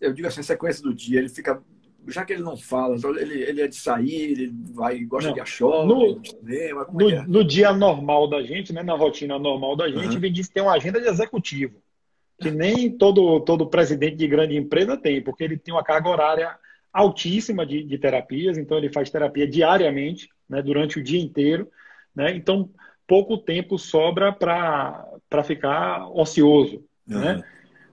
eu 0.01 0.13
digo 0.13 0.27
assim, 0.27 0.41
a 0.41 0.43
sequência 0.43 0.83
do 0.83 0.93
dia, 0.93 1.17
ele 1.17 1.29
fica. 1.29 1.59
Já 2.07 2.25
que 2.25 2.33
ele 2.33 2.41
não 2.41 2.57
fala, 2.57 2.95
então 2.95 3.15
ele, 3.15 3.43
ele 3.43 3.61
é 3.61 3.67
de 3.67 3.75
sair, 3.75 4.31
ele 4.31 4.53
vai, 4.73 4.99
gosta 5.03 5.29
não. 5.29 5.35
de 5.35 5.41
achar 5.41 5.65
no, 5.65 6.21
cinema, 6.25 6.87
no, 6.91 7.09
é? 7.09 7.27
no, 7.27 7.43
dia 7.43 7.71
normal 7.73 8.27
da 8.27 8.41
gente, 8.41 8.73
né, 8.73 8.81
na 8.81 8.95
rotina 8.95 9.37
normal 9.37 9.75
da 9.75 9.87
gente, 9.89 10.15
uhum. 10.15 10.21
que 10.21 10.51
tem 10.51 10.63
uma 10.63 10.73
agenda 10.73 10.99
de 10.99 11.07
executivo, 11.07 11.81
que 12.39 12.49
nem 12.49 12.89
todo, 12.89 13.41
todo 13.41 13.69
presidente 13.69 14.15
de 14.15 14.27
grande 14.27 14.55
empresa 14.55 14.97
tem, 14.97 15.21
porque 15.21 15.43
ele 15.43 15.57
tem 15.57 15.73
uma 15.73 15.83
carga 15.83 16.09
horária 16.09 16.57
altíssima 16.91 17.65
de, 17.65 17.83
de 17.83 17.97
terapias, 17.97 18.57
então 18.57 18.77
ele 18.77 18.91
faz 18.91 19.09
terapia 19.09 19.47
diariamente, 19.47 20.29
né, 20.49 20.61
durante 20.61 20.99
o 20.99 21.03
dia 21.03 21.21
inteiro, 21.21 21.69
né, 22.15 22.35
então 22.35 22.69
pouco 23.05 23.37
tempo 23.37 23.77
sobra 23.77 24.31
para 24.31 25.43
ficar 25.43 26.07
ocioso, 26.09 26.83
uhum. 27.07 27.19
né? 27.19 27.43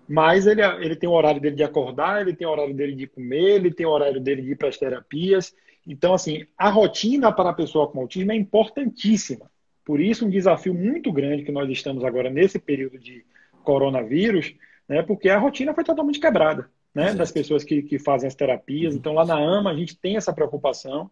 Mas 0.09 0.47
ele, 0.47 0.63
ele 0.63 0.97
tem 0.97 1.09
o 1.09 1.13
horário 1.13 1.41
dele 1.41 1.57
de 1.57 1.65
acordar, 1.65 2.21
ele 2.21 2.35
tem 2.35 2.47
o 2.47 2.51
horário 2.51 2.75
dele 2.75 2.95
de 2.95 3.07
comer, 3.07 3.57
ele 3.57 3.73
tem 3.73 3.87
o 3.87 3.91
horário 3.91 4.21
dele 4.21 4.43
de 4.43 4.53
ir 4.53 4.57
para 4.57 4.69
as 4.69 4.79
terapias. 4.79 5.55
Então, 5.87 6.15
assim, 6.15 6.47
a 6.57 6.69
rotina 6.69 7.33
para 7.33 7.51
a 7.51 7.55
pessoa 7.55 7.89
com 7.89 8.01
autismo 8.01 8.33
é 8.33 8.37
importantíssima. 8.37 9.51
Por 9.85 10.01
isso, 10.01 10.27
um 10.27 10.31
desafio 10.31 10.75
muito 10.75 11.13
grande 11.13 11.45
que 11.45 11.53
nós 11.53 11.71
estamos 11.71 12.05
agora 12.05 12.29
nesse 12.29 12.59
período 12.59 12.99
de 12.99 13.25
coronavírus, 13.63 14.55
né, 14.89 15.03
porque 15.03 15.29
a 15.29 15.39
rotina 15.39 15.75
foi 15.75 15.85
totalmente 15.85 16.21
quebrada 16.21 16.71
né, 16.95 17.13
das 17.13 17.31
pessoas 17.31 17.63
que, 17.63 17.83
que 17.83 17.99
fazem 17.99 18.27
as 18.27 18.35
terapias. 18.35 18.95
Então, 18.95 19.13
lá 19.13 19.25
na 19.25 19.37
AMA, 19.37 19.71
a 19.71 19.77
gente 19.77 19.97
tem 19.97 20.17
essa 20.17 20.33
preocupação 20.33 21.11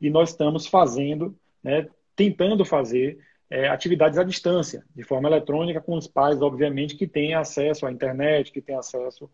e 0.00 0.08
nós 0.08 0.30
estamos 0.30 0.66
fazendo, 0.66 1.36
né, 1.62 1.88
tentando 2.14 2.64
fazer 2.64 3.18
é, 3.50 3.68
atividades 3.68 4.18
à 4.18 4.24
distância, 4.24 4.84
de 4.94 5.02
forma 5.02 5.28
eletrônica, 5.28 5.80
com 5.80 5.96
os 5.96 6.06
pais, 6.06 6.40
obviamente, 6.40 6.96
que 6.96 7.06
têm 7.06 7.34
acesso 7.34 7.86
à 7.86 7.92
internet, 7.92 8.50
que 8.50 8.60
têm 8.60 8.76
acesso 8.76 9.30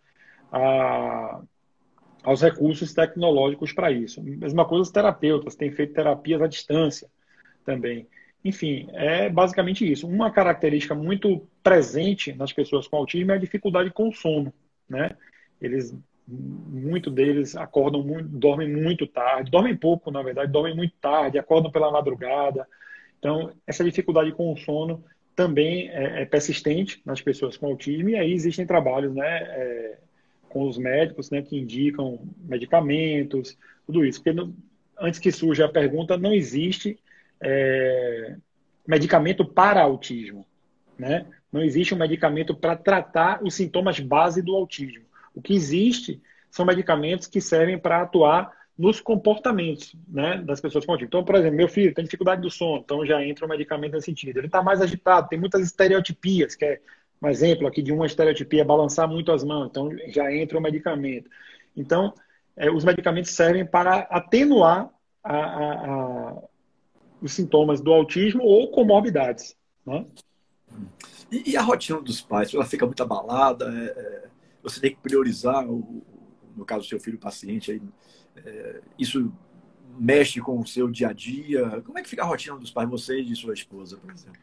a, 0.52 1.40
aos 2.22 2.42
recursos 2.42 2.92
tecnológicos 2.92 3.72
para 3.72 3.90
isso. 3.90 4.22
Mesma 4.22 4.64
coisa 4.64 4.82
os 4.82 4.90
terapeutas, 4.90 5.54
têm 5.54 5.70
feito 5.70 5.94
terapias 5.94 6.42
à 6.42 6.46
distância 6.46 7.08
também. 7.64 8.06
Enfim, 8.44 8.88
é 8.92 9.28
basicamente 9.28 9.90
isso. 9.90 10.06
Uma 10.06 10.30
característica 10.30 10.94
muito 10.94 11.46
presente 11.62 12.32
nas 12.32 12.52
pessoas 12.52 12.88
com 12.88 12.96
autismo 12.96 13.32
é 13.32 13.34
a 13.34 13.38
dificuldade 13.38 13.90
com 13.90 14.10
sono, 14.12 14.52
né? 14.88 15.10
Eles, 15.60 15.94
muito 16.26 17.10
deles 17.10 17.54
acordam 17.54 18.02
muito, 18.02 18.28
dormem 18.28 18.68
muito 18.68 19.06
tarde, 19.06 19.50
dormem 19.50 19.76
pouco, 19.76 20.10
na 20.10 20.22
verdade, 20.22 20.50
dormem 20.50 20.74
muito 20.74 20.94
tarde, 21.00 21.38
acordam 21.38 21.70
pela 21.70 21.90
madrugada, 21.90 22.66
então, 23.20 23.52
essa 23.66 23.84
dificuldade 23.84 24.32
com 24.32 24.50
o 24.50 24.56
sono 24.56 25.04
também 25.36 25.90
é, 25.90 26.22
é 26.22 26.24
persistente 26.24 27.00
nas 27.04 27.20
pessoas 27.20 27.56
com 27.56 27.66
autismo, 27.66 28.08
e 28.08 28.16
aí 28.16 28.32
existem 28.32 28.66
trabalhos 28.66 29.14
né, 29.14 29.42
é, 29.42 29.98
com 30.48 30.66
os 30.66 30.78
médicos 30.78 31.30
né, 31.30 31.42
que 31.42 31.56
indicam 31.56 32.18
medicamentos, 32.38 33.56
tudo 33.86 34.04
isso. 34.04 34.22
Porque 34.22 34.40
antes 34.98 35.20
que 35.20 35.30
surja 35.30 35.66
a 35.66 35.68
pergunta, 35.68 36.16
não 36.16 36.32
existe 36.32 36.98
é, 37.40 38.36
medicamento 38.86 39.44
para 39.44 39.82
autismo. 39.82 40.46
Né? 40.98 41.26
Não 41.52 41.62
existe 41.62 41.94
um 41.94 41.98
medicamento 41.98 42.54
para 42.54 42.74
tratar 42.74 43.42
os 43.42 43.54
sintomas 43.54 44.00
base 44.00 44.40
do 44.40 44.56
autismo. 44.56 45.04
O 45.34 45.42
que 45.42 45.54
existe 45.54 46.20
são 46.50 46.64
medicamentos 46.64 47.26
que 47.26 47.40
servem 47.40 47.78
para 47.78 48.02
atuar 48.02 48.50
nos 48.80 48.98
comportamentos 48.98 49.94
né, 50.08 50.42
das 50.42 50.58
pessoas 50.58 50.86
com 50.86 50.92
autismo. 50.92 51.08
Então, 51.08 51.22
por 51.22 51.34
exemplo, 51.34 51.54
meu 51.54 51.68
filho 51.68 51.92
tem 51.92 52.02
dificuldade 52.02 52.40
do 52.40 52.50
sono, 52.50 52.80
então 52.82 53.04
já 53.04 53.22
entra 53.22 53.44
um 53.44 53.48
medicamento 53.48 53.92
nesse 53.92 54.06
sentido. 54.06 54.38
Ele 54.38 54.46
está 54.46 54.62
mais 54.62 54.80
agitado, 54.80 55.28
tem 55.28 55.38
muitas 55.38 55.60
estereotipias, 55.60 56.54
que 56.54 56.64
é 56.64 56.80
um 57.22 57.28
exemplo 57.28 57.66
aqui 57.66 57.82
de 57.82 57.92
uma 57.92 58.06
estereotipia, 58.06 58.64
balançar 58.64 59.06
muito 59.06 59.32
as 59.32 59.44
mãos, 59.44 59.66
então 59.66 59.90
já 60.08 60.34
entra 60.34 60.56
o 60.56 60.62
medicamento. 60.62 61.28
Então, 61.76 62.14
é, 62.56 62.70
os 62.70 62.82
medicamentos 62.82 63.32
servem 63.32 63.66
para 63.66 63.98
atenuar 64.10 64.88
a, 65.22 65.36
a, 65.36 65.72
a, 65.72 66.42
os 67.20 67.34
sintomas 67.34 67.82
do 67.82 67.92
autismo 67.92 68.42
ou 68.42 68.70
comorbidades. 68.70 69.54
Né? 69.84 70.06
E, 71.30 71.50
e, 71.50 71.56
a 71.58 71.60
rotina 71.60 72.00
dos 72.00 72.22
pais? 72.22 72.54
Ela 72.54 72.64
fica 72.64 72.86
muito 72.86 73.02
abalada? 73.02 73.66
É, 73.66 73.84
é, 74.00 74.28
você 74.62 74.80
tem 74.80 74.94
que 74.94 75.02
priorizar, 75.02 75.68
o, 75.68 76.02
no 76.56 76.64
caso 76.64 76.86
do 76.86 76.88
seu 76.88 76.98
filho 76.98 77.18
paciente, 77.18 77.72
aí, 77.72 77.82
é, 78.36 78.80
isso 78.98 79.32
mexe 79.98 80.40
com 80.40 80.58
o 80.58 80.66
seu 80.66 80.88
dia 80.88 81.08
a 81.08 81.12
dia? 81.12 81.82
Como 81.82 81.98
é 81.98 82.02
que 82.02 82.08
fica 82.08 82.22
a 82.22 82.26
rotina 82.26 82.56
dos 82.56 82.70
pais, 82.70 82.88
você 82.88 83.20
e 83.20 83.24
de 83.24 83.36
sua 83.36 83.54
esposa, 83.54 83.96
por 83.96 84.10
exemplo? 84.12 84.40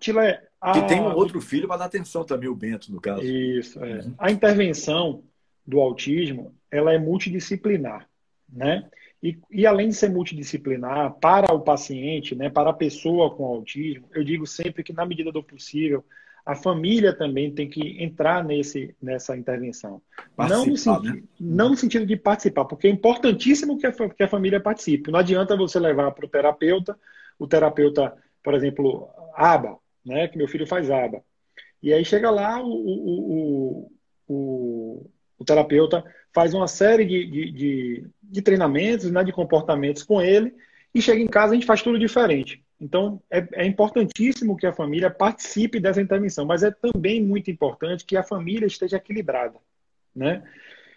Chile, 0.00 0.38
a... 0.60 0.72
Que 0.72 0.86
tem 0.86 1.00
um 1.00 1.14
outro 1.14 1.40
filho 1.40 1.66
para 1.66 1.78
dar 1.78 1.84
atenção 1.86 2.24
também, 2.24 2.48
o 2.48 2.54
Bento, 2.54 2.92
no 2.92 3.00
caso. 3.00 3.22
Isso, 3.22 3.82
é. 3.82 4.00
Uhum. 4.00 4.14
A 4.18 4.30
intervenção 4.30 5.22
do 5.66 5.80
autismo, 5.80 6.54
ela 6.70 6.92
é 6.92 6.98
multidisciplinar, 6.98 8.06
né? 8.52 8.88
E, 9.22 9.38
e, 9.50 9.66
além 9.66 9.88
de 9.88 9.94
ser 9.94 10.10
multidisciplinar, 10.10 11.14
para 11.14 11.54
o 11.54 11.60
paciente, 11.60 12.34
né, 12.34 12.50
para 12.50 12.68
a 12.68 12.74
pessoa 12.74 13.34
com 13.34 13.46
autismo, 13.46 14.06
eu 14.12 14.22
digo 14.22 14.46
sempre 14.46 14.82
que, 14.82 14.92
na 14.92 15.06
medida 15.06 15.32
do 15.32 15.42
possível, 15.42 16.04
a 16.44 16.54
família 16.54 17.12
também 17.14 17.50
tem 17.50 17.68
que 17.68 18.02
entrar 18.02 18.44
nesse, 18.44 18.94
nessa 19.00 19.36
intervenção. 19.36 20.02
Não 20.36 20.66
no, 20.66 20.76
sentido, 20.76 21.14
né? 21.14 21.22
não 21.40 21.70
no 21.70 21.76
sentido 21.76 22.04
de 22.04 22.16
participar, 22.16 22.66
porque 22.66 22.86
é 22.86 22.90
importantíssimo 22.90 23.78
que 23.78 23.86
a, 23.86 23.92
que 23.92 24.22
a 24.22 24.28
família 24.28 24.60
participe. 24.60 25.10
Não 25.10 25.18
adianta 25.18 25.56
você 25.56 25.78
levar 25.78 26.10
para 26.10 26.26
o 26.26 26.28
terapeuta, 26.28 26.98
o 27.38 27.46
terapeuta, 27.46 28.14
por 28.42 28.52
exemplo, 28.52 29.08
aba, 29.34 29.78
né, 30.04 30.28
que 30.28 30.36
meu 30.36 30.46
filho 30.46 30.66
faz 30.66 30.90
aba. 30.90 31.22
E 31.82 31.92
aí 31.92 32.04
chega 32.04 32.30
lá, 32.30 32.62
o, 32.62 32.68
o, 32.68 33.90
o, 34.28 35.10
o 35.38 35.44
terapeuta 35.44 36.04
faz 36.32 36.52
uma 36.52 36.68
série 36.68 37.06
de, 37.06 37.26
de, 37.26 37.52
de, 37.52 38.06
de 38.22 38.42
treinamentos, 38.42 39.10
né, 39.10 39.24
de 39.24 39.32
comportamentos 39.32 40.02
com 40.02 40.20
ele, 40.20 40.54
e 40.94 41.00
chega 41.00 41.22
em 41.22 41.26
casa 41.26 41.52
a 41.52 41.54
gente 41.54 41.66
faz 41.66 41.80
tudo 41.80 41.98
diferente. 41.98 42.62
Então, 42.84 43.22
é, 43.30 43.48
é, 43.54 43.66
importantíssimo 43.66 44.58
que 44.58 44.66
a 44.66 44.72
família 44.72 45.08
participe 45.08 45.80
dessa 45.80 46.02
intervenção, 46.02 46.44
mas 46.44 46.62
é 46.62 46.70
também 46.70 47.24
muito 47.24 47.50
importante 47.50 48.04
que 48.04 48.14
a 48.14 48.22
família 48.22 48.66
esteja 48.66 48.98
equilibrada. 48.98 49.58
Né? 50.14 50.44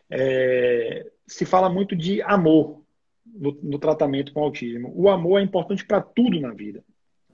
É, 0.10 1.10
se 1.26 1.46
fala 1.46 1.70
muito 1.70 1.96
de 1.96 2.22
amor 2.24 2.84
no, 3.26 3.58
no, 3.64 3.80
tratamento 3.80 4.34
com 4.34 4.44
autismo. 4.44 4.92
O 4.94 5.10
amor 5.10 5.40
é 5.40 5.44
importante 5.44 5.86
para 5.86 6.02
tudo 6.02 6.38
na 6.42 6.52
vida. 6.52 6.84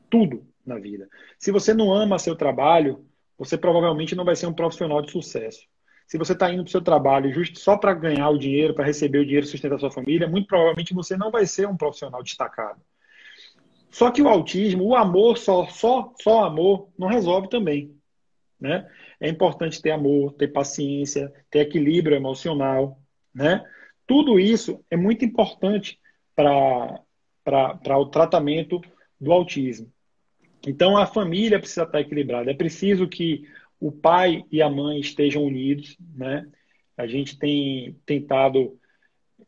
Tudo 0.07 0.45
na 0.63 0.77
vida. 0.77 1.09
Se 1.39 1.51
você 1.51 1.73
não 1.73 1.91
ama 1.91 2.19
seu 2.19 2.35
trabalho, 2.35 3.03
você 3.35 3.57
provavelmente 3.57 4.13
não 4.13 4.23
vai 4.23 4.35
ser 4.35 4.45
um 4.45 4.53
profissional 4.53 5.01
de 5.01 5.09
sucesso. 5.09 5.65
Se 6.05 6.15
você 6.15 6.33
está 6.33 6.51
indo 6.53 6.61
para 6.63 6.69
o 6.69 6.71
seu 6.71 6.81
trabalho 6.81 7.33
justo 7.33 7.57
só 7.57 7.75
para 7.75 7.91
ganhar 7.95 8.29
o 8.29 8.37
dinheiro, 8.37 8.75
para 8.75 8.85
receber 8.85 9.17
o 9.17 9.25
dinheiro 9.25 9.47
e 9.47 9.49
sustentar 9.49 9.77
a 9.77 9.79
sua 9.79 9.89
família, 9.89 10.27
muito 10.27 10.47
provavelmente 10.47 10.93
você 10.93 11.17
não 11.17 11.31
vai 11.31 11.47
ser 11.47 11.67
um 11.67 11.75
profissional 11.75 12.21
destacado. 12.21 12.79
Só 13.93 14.09
que 14.09 14.23
o 14.23 14.27
autismo, 14.27 14.85
o 14.85 14.95
amor 14.95 15.37
só, 15.37 15.67
só, 15.67 16.11
só 16.19 16.45
amor 16.45 16.89
não 16.97 17.07
resolve 17.07 17.47
também, 17.47 17.95
né? 18.59 18.89
É 19.19 19.29
importante 19.29 19.79
ter 19.79 19.91
amor, 19.91 20.33
ter 20.33 20.47
paciência, 20.47 21.31
ter 21.51 21.59
equilíbrio 21.59 22.15
emocional, 22.15 22.99
né? 23.31 23.63
Tudo 24.07 24.39
isso 24.39 24.83
é 24.89 24.97
muito 24.97 25.23
importante 25.23 25.99
para 26.35 26.99
o 27.99 28.05
tratamento 28.07 28.81
do 29.21 29.31
autismo. 29.31 29.93
Então 30.65 30.97
a 30.97 31.05
família 31.05 31.59
precisa 31.59 31.83
estar 31.83 32.01
equilibrada. 32.01 32.49
É 32.49 32.55
preciso 32.55 33.07
que 33.07 33.47
o 33.79 33.91
pai 33.91 34.43
e 34.51 34.59
a 34.59 34.69
mãe 34.71 34.99
estejam 34.99 35.43
unidos, 35.43 35.95
né? 36.15 36.47
A 36.97 37.05
gente 37.05 37.37
tem 37.37 37.95
tentado 38.07 38.75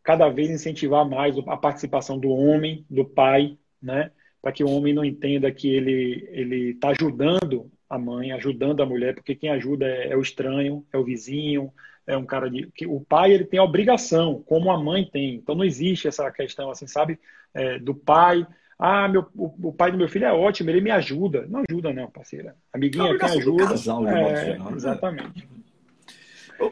cada 0.03 0.29
vez 0.29 0.51
incentivar 0.51 1.03
mais 1.03 1.35
a 1.47 1.57
participação 1.57 2.19
do 2.19 2.29
homem, 2.29 2.85
do 2.87 3.03
pai, 3.03 3.57
né? 3.81 4.11
Para 4.45 4.51
que 4.51 4.63
o 4.63 4.69
homem 4.69 4.93
não 4.93 5.03
entenda 5.03 5.51
que 5.51 5.67
ele 5.67 6.29
ele 6.31 6.69
está 6.73 6.89
ajudando 6.89 7.67
a 7.89 7.97
mãe, 7.97 8.31
ajudando 8.31 8.83
a 8.83 8.85
mulher, 8.85 9.15
porque 9.15 9.33
quem 9.33 9.49
ajuda 9.49 9.87
é, 9.87 10.09
é, 10.11 10.15
o 10.15 10.21
estranho, 10.21 10.85
é 10.93 10.97
o 10.99 11.03
vizinho, 11.03 11.73
é 12.05 12.15
um 12.15 12.27
cara 12.27 12.47
de 12.47 12.67
que 12.67 12.85
o 12.85 12.99
pai 12.99 13.31
ele 13.31 13.43
tem 13.43 13.59
a 13.59 13.63
obrigação, 13.63 14.43
como 14.45 14.69
a 14.69 14.79
mãe 14.79 15.03
tem. 15.11 15.33
Então 15.33 15.55
não 15.55 15.63
existe 15.63 16.07
essa 16.07 16.29
questão 16.29 16.69
assim, 16.69 16.85
sabe, 16.85 17.19
é, 17.55 17.79
do 17.79 17.95
pai. 17.95 18.45
Ah, 18.77 19.07
meu, 19.07 19.25
o, 19.33 19.69
o, 19.69 19.73
pai 19.73 19.91
do 19.91 19.97
meu 19.97 20.07
filho 20.07 20.25
é 20.25 20.31
ótimo, 20.31 20.69
ele 20.69 20.81
me 20.81 20.91
ajuda. 20.91 21.47
Não 21.47 21.63
ajuda, 21.67 21.91
não, 21.91 22.11
parceira. 22.11 22.55
Amiguinha, 22.71 23.17
quem 23.17 23.39
ajuda. 23.39 23.69
Casal, 23.69 24.07
é, 24.07 24.59
né? 24.59 24.65
exatamente. 24.75 25.47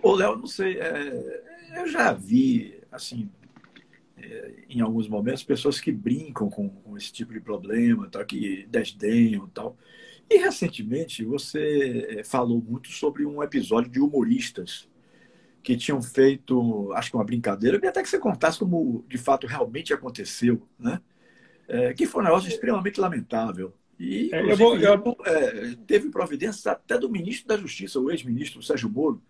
Ô, 0.03 0.13
Léo, 0.13 0.35
não 0.35 0.45
sei, 0.45 0.77
é, 0.79 1.41
eu 1.75 1.87
já 1.87 2.13
vi, 2.13 2.79
assim, 2.91 3.27
é, 3.41 3.42
em 4.69 4.81
alguns 4.81 5.07
momentos, 5.07 5.43
pessoas 5.43 5.79
que 5.79 5.91
brincam 5.91 6.49
com, 6.49 6.69
com 6.69 6.97
esse 6.97 7.11
tipo 7.11 7.33
de 7.33 7.39
problema, 7.39 8.09
tá, 8.09 8.23
que 8.23 8.65
desdenham 8.69 9.45
e 9.45 9.49
tal. 9.51 9.77
E 10.29 10.37
recentemente 10.37 11.23
você 11.23 12.07
é, 12.09 12.23
falou 12.23 12.61
muito 12.61 12.89
sobre 12.89 13.25
um 13.25 13.43
episódio 13.43 13.91
de 13.91 13.99
humoristas 13.99 14.89
que 15.61 15.77
tinham 15.77 16.01
feito, 16.01 16.91
acho 16.93 17.09
que 17.09 17.15
uma 17.15 17.23
brincadeira, 17.23 17.79
e 17.81 17.87
até 17.87 18.01
que 18.01 18.09
você 18.09 18.19
contasse 18.19 18.59
como 18.59 19.05
de 19.07 19.17
fato 19.17 19.47
realmente 19.47 19.93
aconteceu, 19.93 20.67
né? 20.77 20.99
É, 21.67 21.93
que 21.93 22.05
foi 22.05 22.21
um 22.21 22.25
negócio 22.25 22.49
extremamente 22.49 22.99
lamentável. 22.99 23.73
E, 23.97 24.29
é, 24.33 24.51
eu 24.51 24.57
vou, 24.57 24.77
eu... 24.77 25.17
É, 25.25 25.75
teve 25.87 26.09
providências 26.09 26.67
até 26.67 26.97
do 26.97 27.09
ministro 27.09 27.47
da 27.47 27.57
Justiça, 27.57 27.99
o 27.99 28.11
ex-ministro 28.11 28.61
Sérgio 28.61 28.89
Moro, 28.89 29.21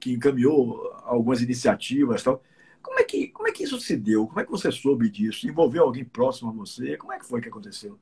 que 0.00 0.12
encaminhou 0.12 0.90
algumas 1.04 1.42
iniciativas 1.42 2.22
tal. 2.22 2.42
Como 2.82 2.98
é, 2.98 3.04
que, 3.04 3.28
como 3.28 3.48
é 3.48 3.52
que 3.52 3.62
isso 3.62 3.80
se 3.80 3.96
deu? 3.96 4.26
Como 4.26 4.40
é 4.40 4.44
que 4.44 4.50
você 4.50 4.70
soube 4.70 5.08
disso? 5.08 5.46
Envolveu 5.46 5.84
alguém 5.84 6.04
próximo 6.04 6.50
a 6.50 6.52
você? 6.52 6.96
Como 6.96 7.12
é 7.12 7.18
que 7.18 7.26
foi 7.26 7.40
que 7.40 7.48
aconteceu? 7.48 7.98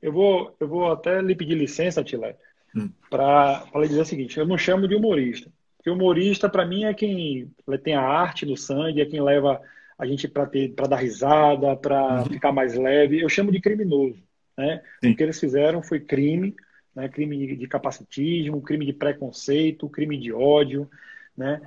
Eu 0.00 0.12
vou, 0.12 0.56
eu 0.58 0.68
vou 0.68 0.92
até 0.92 1.20
lhe 1.20 1.34
pedir 1.34 1.54
licença, 1.54 2.02
Tilé, 2.02 2.36
hum. 2.74 2.88
para 3.10 3.66
lhe 3.74 3.88
dizer 3.88 4.00
o 4.00 4.06
seguinte: 4.06 4.38
eu 4.38 4.46
não 4.46 4.56
chamo 4.56 4.88
de 4.88 4.94
humorista. 4.94 5.50
Porque 5.76 5.90
humorista, 5.90 6.48
para 6.48 6.66
mim, 6.66 6.84
é 6.84 6.92
quem 6.92 7.50
tem 7.82 7.94
a 7.94 8.02
arte 8.02 8.44
no 8.44 8.56
sangue, 8.56 9.00
é 9.00 9.06
quem 9.06 9.22
leva 9.22 9.60
a 9.98 10.06
gente 10.06 10.28
para 10.28 10.86
dar 10.86 10.96
risada, 10.96 11.74
para 11.74 12.20
uhum. 12.20 12.24
ficar 12.26 12.52
mais 12.52 12.74
leve. 12.74 13.20
Eu 13.20 13.28
chamo 13.30 13.50
de 13.50 13.60
criminoso. 13.60 14.22
Né? 14.56 14.82
O 15.02 15.16
que 15.16 15.22
eles 15.22 15.40
fizeram 15.40 15.82
foi 15.82 16.00
crime, 16.00 16.54
né? 16.94 17.08
crime 17.08 17.56
de 17.56 17.66
capacitismo, 17.66 18.60
crime 18.60 18.84
de 18.84 18.92
preconceito, 18.92 19.88
crime 19.88 20.18
de 20.18 20.32
ódio. 20.32 20.88
Né? 21.36 21.60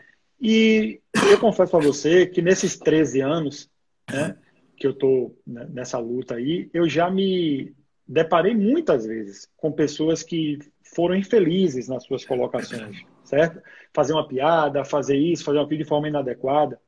E 0.43 0.99
eu 1.31 1.39
confesso 1.39 1.77
a 1.77 1.79
você 1.79 2.27
que 2.27 2.41
nesses 2.41 2.77
13 2.77 3.21
anos 3.21 3.69
né, 4.11 4.35
que 4.75 4.85
eu 4.85 4.91
estou 4.91 5.39
nessa 5.47 5.97
luta 5.97 6.35
aí, 6.35 6.69
eu 6.73 6.87
já 6.87 7.09
me 7.09 7.73
deparei 8.05 8.53
muitas 8.53 9.05
vezes 9.05 9.49
com 9.55 9.71
pessoas 9.71 10.21
que 10.21 10.59
foram 10.83 11.15
infelizes 11.15 11.87
nas 11.87 12.03
suas 12.03 12.25
colocações 12.25 13.05
certo? 13.23 13.61
Fazer 13.93 14.13
uma 14.13 14.27
piada, 14.27 14.85
fazer 14.85 15.17
isso, 15.17 15.43
fazer 15.43 15.59
aquilo 15.59 15.83
de 15.83 15.89
forma 15.89 16.07
inadequada. 16.07 16.79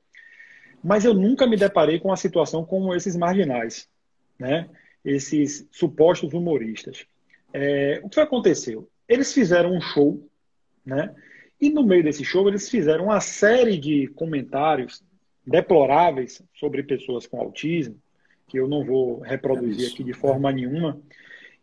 Mas 0.84 1.04
eu 1.04 1.14
nunca 1.14 1.48
me 1.48 1.58
deparei 1.58 2.00
com 2.00 2.10
uma 2.10 2.18
situação 2.18 2.64
como 2.64 2.94
esses 2.94 3.16
marginais, 3.16 3.90
né? 4.38 4.70
Esses 5.04 5.68
supostos 5.72 6.34
humoristas. 6.34 7.06
É, 7.54 8.00
o 8.04 8.10
que 8.10 8.20
aconteceu? 8.20 8.88
Eles 9.08 9.34
fizeram 9.34 9.74
um 9.74 9.82
show, 9.82 10.28
né? 10.86 11.16
E 11.66 11.70
no 11.72 11.84
meio 11.84 12.04
desse 12.04 12.24
show 12.24 12.48
eles 12.48 12.70
fizeram 12.70 13.06
uma 13.06 13.20
série 13.20 13.76
de 13.76 14.06
comentários 14.10 15.04
deploráveis 15.44 16.44
sobre 16.54 16.84
pessoas 16.84 17.26
com 17.26 17.42
autismo, 17.42 17.96
que 18.48 18.60
eu 18.60 18.68
não 18.68 18.86
vou 18.86 19.22
reproduzir 19.22 19.92
aqui 19.92 20.04
de 20.04 20.14
forma 20.14 20.52
nenhuma. 20.52 21.02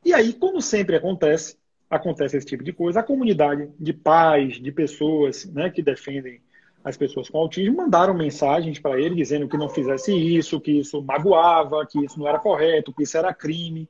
E 0.05 0.13
aí, 0.13 0.33
como 0.33 0.61
sempre 0.61 0.97
acontece, 0.97 1.57
acontece 1.89 2.37
esse 2.37 2.47
tipo 2.49 2.65
de 2.65 2.73
coisa, 2.73 2.99
a 2.99 3.05
comunidade 3.05 3.71
de 3.79 3.93
pais, 3.93 4.61
de 4.61 4.73
pessoas 4.73 5.45
né, 5.45 5.71
que 5.71 5.81
defendem 5.81 6.41
as 6.83 6.97
pessoas 6.97 7.31
com 7.31 7.39
autismo, 7.39 7.77
mandaram 7.77 8.13
mensagens 8.13 8.81
para 8.81 9.01
ele 9.01 9.15
dizendo 9.15 9.49
que 9.49 9.57
não 9.57 9.69
fizesse 9.69 10.13
isso, 10.13 10.61
que 10.61 10.81
isso 10.81 11.01
magoava, 11.01 11.87
que 11.87 12.05
isso 12.05 12.19
não 12.19 12.27
era 12.27 12.41
correto, 12.41 12.93
que 12.93 13.05
isso 13.05 13.17
era 13.17 13.33
crime. 13.33 13.89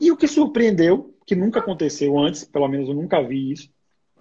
E 0.00 0.10
o 0.10 0.16
que 0.16 0.26
surpreendeu, 0.26 1.14
que 1.24 1.36
nunca 1.36 1.60
aconteceu 1.60 2.18
antes, 2.18 2.42
pelo 2.42 2.66
menos 2.66 2.88
eu 2.88 2.94
nunca 2.96 3.22
vi 3.22 3.52
isso, 3.52 3.70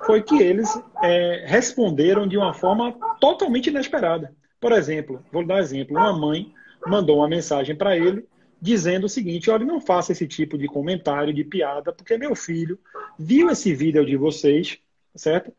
foi 0.06 0.22
que 0.22 0.41
eles 0.41 0.70
é, 1.04 1.45
responderam 1.47 2.28
de 2.28 2.38
uma 2.38 2.54
forma 2.54 2.93
totalmente 3.20 3.70
inesperada. 3.70 4.34
Por 4.60 4.72
exemplo, 4.72 5.24
vou 5.32 5.45
dar 5.45 5.56
um 5.56 5.60
exemplo: 5.60 5.97
uma 5.97 6.18
mãe 6.18 6.54
mandou 6.88 7.18
uma 7.18 7.28
mensagem 7.28 7.76
para 7.76 7.97
ele 7.97 8.28
dizendo 8.62 9.06
o 9.06 9.10
seguinte: 9.10 9.50
olha, 9.50 9.66
não 9.66 9.80
faça 9.80 10.12
esse 10.12 10.28
tipo 10.28 10.58
de 10.58 10.68
comentário, 10.68 11.34
de 11.34 11.43
piada, 11.43 11.93
porque 11.93 12.18
meu 12.18 12.36
filho 12.36 12.80
viu 13.18 13.50
esse 13.50 13.74
vídeo 13.74 14.06
de 14.06 14.18
vocês, 14.18 14.78
certo? 15.16 15.54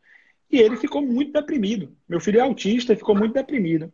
E 0.51 0.59
ele 0.59 0.75
ficou 0.75 1.01
muito 1.01 1.31
deprimido. 1.31 1.95
Meu 2.07 2.19
filho 2.19 2.39
é 2.39 2.41
autista 2.41 2.93
e 2.93 2.97
ficou 2.97 3.15
muito 3.15 3.33
deprimido. 3.33 3.91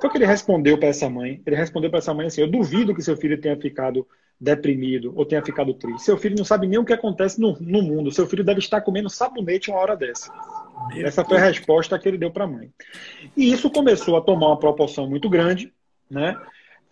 Foi 0.00 0.10
que 0.10 0.18
ele 0.18 0.26
respondeu 0.26 0.78
para 0.78 0.88
essa 0.88 1.08
mãe. 1.08 1.40
Ele 1.46 1.56
respondeu 1.56 1.90
para 1.90 1.98
essa 1.98 2.12
mãe 2.12 2.26
assim: 2.26 2.40
Eu 2.40 2.50
duvido 2.50 2.94
que 2.94 3.02
seu 3.02 3.16
filho 3.16 3.40
tenha 3.40 3.56
ficado 3.56 4.06
deprimido 4.38 5.12
ou 5.16 5.24
tenha 5.24 5.42
ficado 5.42 5.72
triste. 5.72 6.02
Seu 6.02 6.18
filho 6.18 6.36
não 6.36 6.44
sabe 6.44 6.66
nem 6.66 6.78
o 6.78 6.84
que 6.84 6.92
acontece 6.92 7.40
no, 7.40 7.56
no 7.58 7.82
mundo. 7.82 8.12
Seu 8.12 8.26
filho 8.26 8.44
deve 8.44 8.60
estar 8.60 8.80
comendo 8.82 9.08
sabonete 9.08 9.70
uma 9.70 9.80
hora 9.80 9.96
dessa. 9.96 10.30
Meu 10.92 11.06
Essa 11.06 11.24
foi 11.24 11.38
a 11.38 11.44
resposta 11.44 11.98
que 11.98 12.06
ele 12.06 12.18
deu 12.18 12.30
para 12.30 12.44
a 12.44 12.48
mãe. 12.48 12.70
E 13.36 13.50
isso 13.50 13.70
começou 13.70 14.16
a 14.16 14.20
tomar 14.20 14.48
uma 14.48 14.58
proporção 14.58 15.08
muito 15.08 15.28
grande, 15.30 15.72
né? 16.10 16.36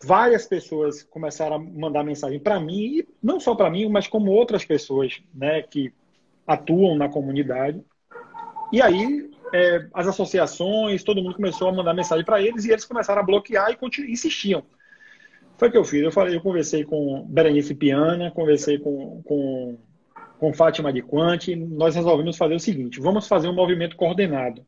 várias 0.04 0.46
pessoas 0.46 1.02
começaram 1.02 1.56
a 1.56 1.58
mandar 1.58 2.04
mensagem 2.04 2.38
para 2.38 2.60
mim, 2.60 2.98
e 2.98 3.08
não 3.22 3.40
só 3.40 3.54
para 3.54 3.70
mim, 3.70 3.88
mas 3.88 4.06
como 4.06 4.30
outras 4.30 4.64
pessoas 4.64 5.22
né, 5.34 5.62
que 5.62 5.92
atuam 6.46 6.96
na 6.96 7.08
comunidade. 7.08 7.82
E 8.72 8.82
aí 8.82 9.30
é, 9.54 9.86
as 9.94 10.08
associações, 10.08 11.04
todo 11.04 11.22
mundo 11.22 11.36
começou 11.36 11.68
a 11.68 11.72
mandar 11.72 11.94
mensagem 11.94 12.24
para 12.24 12.42
eles 12.42 12.64
e 12.64 12.72
eles 12.72 12.84
começaram 12.84 13.22
a 13.22 13.24
bloquear 13.24 13.70
e 13.70 14.10
insistiam. 14.10 14.64
Foi 15.56 15.68
o 15.68 15.70
que 15.70 15.78
eu 15.78 15.84
fiz. 15.84 16.02
Eu 16.02 16.10
falei, 16.10 16.34
eu 16.34 16.40
conversei 16.40 16.82
com 16.82 17.24
Berenice 17.28 17.72
Piana, 17.72 18.32
conversei 18.32 18.80
com, 18.80 19.22
com, 19.22 19.78
com 20.40 20.52
Fátima 20.52 20.92
de 20.92 21.02
Quante. 21.02 21.54
Nós 21.54 21.94
resolvemos 21.94 22.36
fazer 22.36 22.56
o 22.56 22.58
seguinte: 22.58 23.00
vamos 23.00 23.28
fazer 23.28 23.46
um 23.46 23.54
movimento 23.54 23.94
coordenado. 23.94 24.66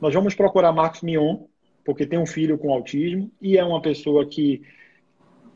Nós 0.00 0.12
vamos 0.12 0.34
procurar 0.34 0.72
Marcos 0.72 1.02
Mion, 1.02 1.44
porque 1.84 2.04
tem 2.04 2.18
um 2.18 2.26
filho 2.26 2.58
com 2.58 2.72
autismo 2.72 3.30
e 3.40 3.56
é 3.56 3.64
uma 3.64 3.80
pessoa 3.80 4.26
que 4.26 4.62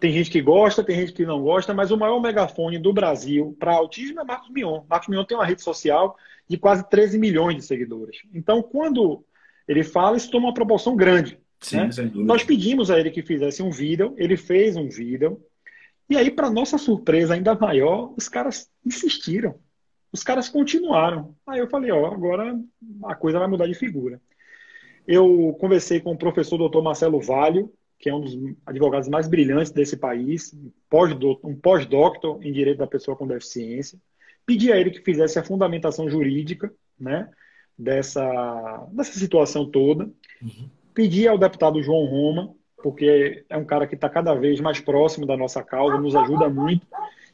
tem 0.03 0.11
gente 0.13 0.33
que 0.33 0.43
gosta, 0.43 0.83
tem 0.83 0.97
gente 0.97 1.13
que 1.13 1.25
não 1.25 1.41
gosta, 1.41 1.73
mas 1.73 1.93
o 1.93 1.97
maior 1.97 2.21
megafone 2.21 2.77
do 2.77 2.93
Brasil 2.93 3.57
para 3.57 3.75
autismo 3.75 4.21
é 4.21 4.25
Marcos 4.25 4.51
Mion. 4.51 4.83
Marcos 4.91 5.07
Mion 5.07 5.23
tem 5.25 5.37
uma 5.37 5.47
rede 5.47 5.63
social 5.63 6.17
de 6.49 6.59
quase 6.59 6.91
13 6.91 7.21
milhões 7.21 7.55
de 7.55 7.63
seguidores. 7.63 8.17
Então, 8.35 8.61
quando 8.65 9.25
ele 9.69 9.85
fala, 9.85 10.17
isso 10.17 10.29
toma 10.29 10.49
uma 10.49 10.55
proporção 10.55 10.97
grande. 10.97 11.39
Sim, 11.61 11.77
né? 11.77 11.89
Nós 12.17 12.43
pedimos 12.43 12.91
a 12.91 12.99
ele 12.99 13.13
que 13.13 13.23
fizesse 13.23 13.63
um 13.63 13.71
vídeo, 13.71 14.13
ele 14.19 14.37
fez 14.37 14.77
um 14.77 14.89
vídeo, 14.89 15.41
e 16.11 16.17
aí, 16.17 16.33
para 16.33 16.51
nossa 16.51 16.79
surpresa 16.79 17.35
ainda 17.35 17.55
maior, 17.55 18.13
os 18.17 18.29
caras 18.29 18.69
insistiram. 18.85 19.55
Os 20.13 20.25
caras 20.25 20.49
continuaram. 20.49 21.37
Aí 21.47 21.61
eu 21.61 21.69
falei, 21.69 21.93
ó, 21.93 22.07
agora 22.07 22.59
a 23.05 23.15
coisa 23.15 23.39
vai 23.39 23.47
mudar 23.47 23.69
de 23.69 23.75
figura. 23.75 24.21
Eu 25.07 25.57
conversei 25.61 26.01
com 26.01 26.11
o 26.11 26.19
professor 26.19 26.59
doutor 26.59 26.83
Marcelo 26.83 27.21
Valho, 27.21 27.73
que 28.03 28.11
é 28.11 28.15
um 28.15 28.21
dos 28.21 28.37
advogados 28.67 29.09
mais 29.09 29.29
brilhantes 29.29 29.71
desse 29.71 29.97
país, 29.97 30.53
um 30.53 31.55
pós-doctor 31.55 32.45
em 32.45 32.53
direito 32.53 32.79
da 32.79 32.87
pessoa 32.87 33.17
com 33.17 33.29
deficiência. 33.29 33.97
Pedi 34.45 34.73
a 34.73 34.77
ele 34.77 34.91
que 34.91 35.01
fizesse 35.01 35.39
a 35.39 35.45
fundamentação 35.45 36.11
jurídica 36.11 36.75
né, 36.99 37.31
dessa, 37.79 38.89
dessa 38.91 39.17
situação 39.17 39.65
toda. 39.65 40.11
Uhum. 40.43 40.69
Pedi 40.93 41.29
ao 41.29 41.39
deputado 41.39 41.81
João 41.81 42.05
Roma, 42.07 42.53
porque 42.83 43.45
é 43.49 43.57
um 43.57 43.65
cara 43.65 43.87
que 43.87 43.95
está 43.95 44.09
cada 44.09 44.35
vez 44.35 44.61
mais 44.61 44.81
próximo 44.81 45.25
da 45.25 45.37
nossa 45.37 45.63
causa, 45.63 45.97
nos 45.97 46.17
ajuda 46.17 46.49
muito. 46.49 46.85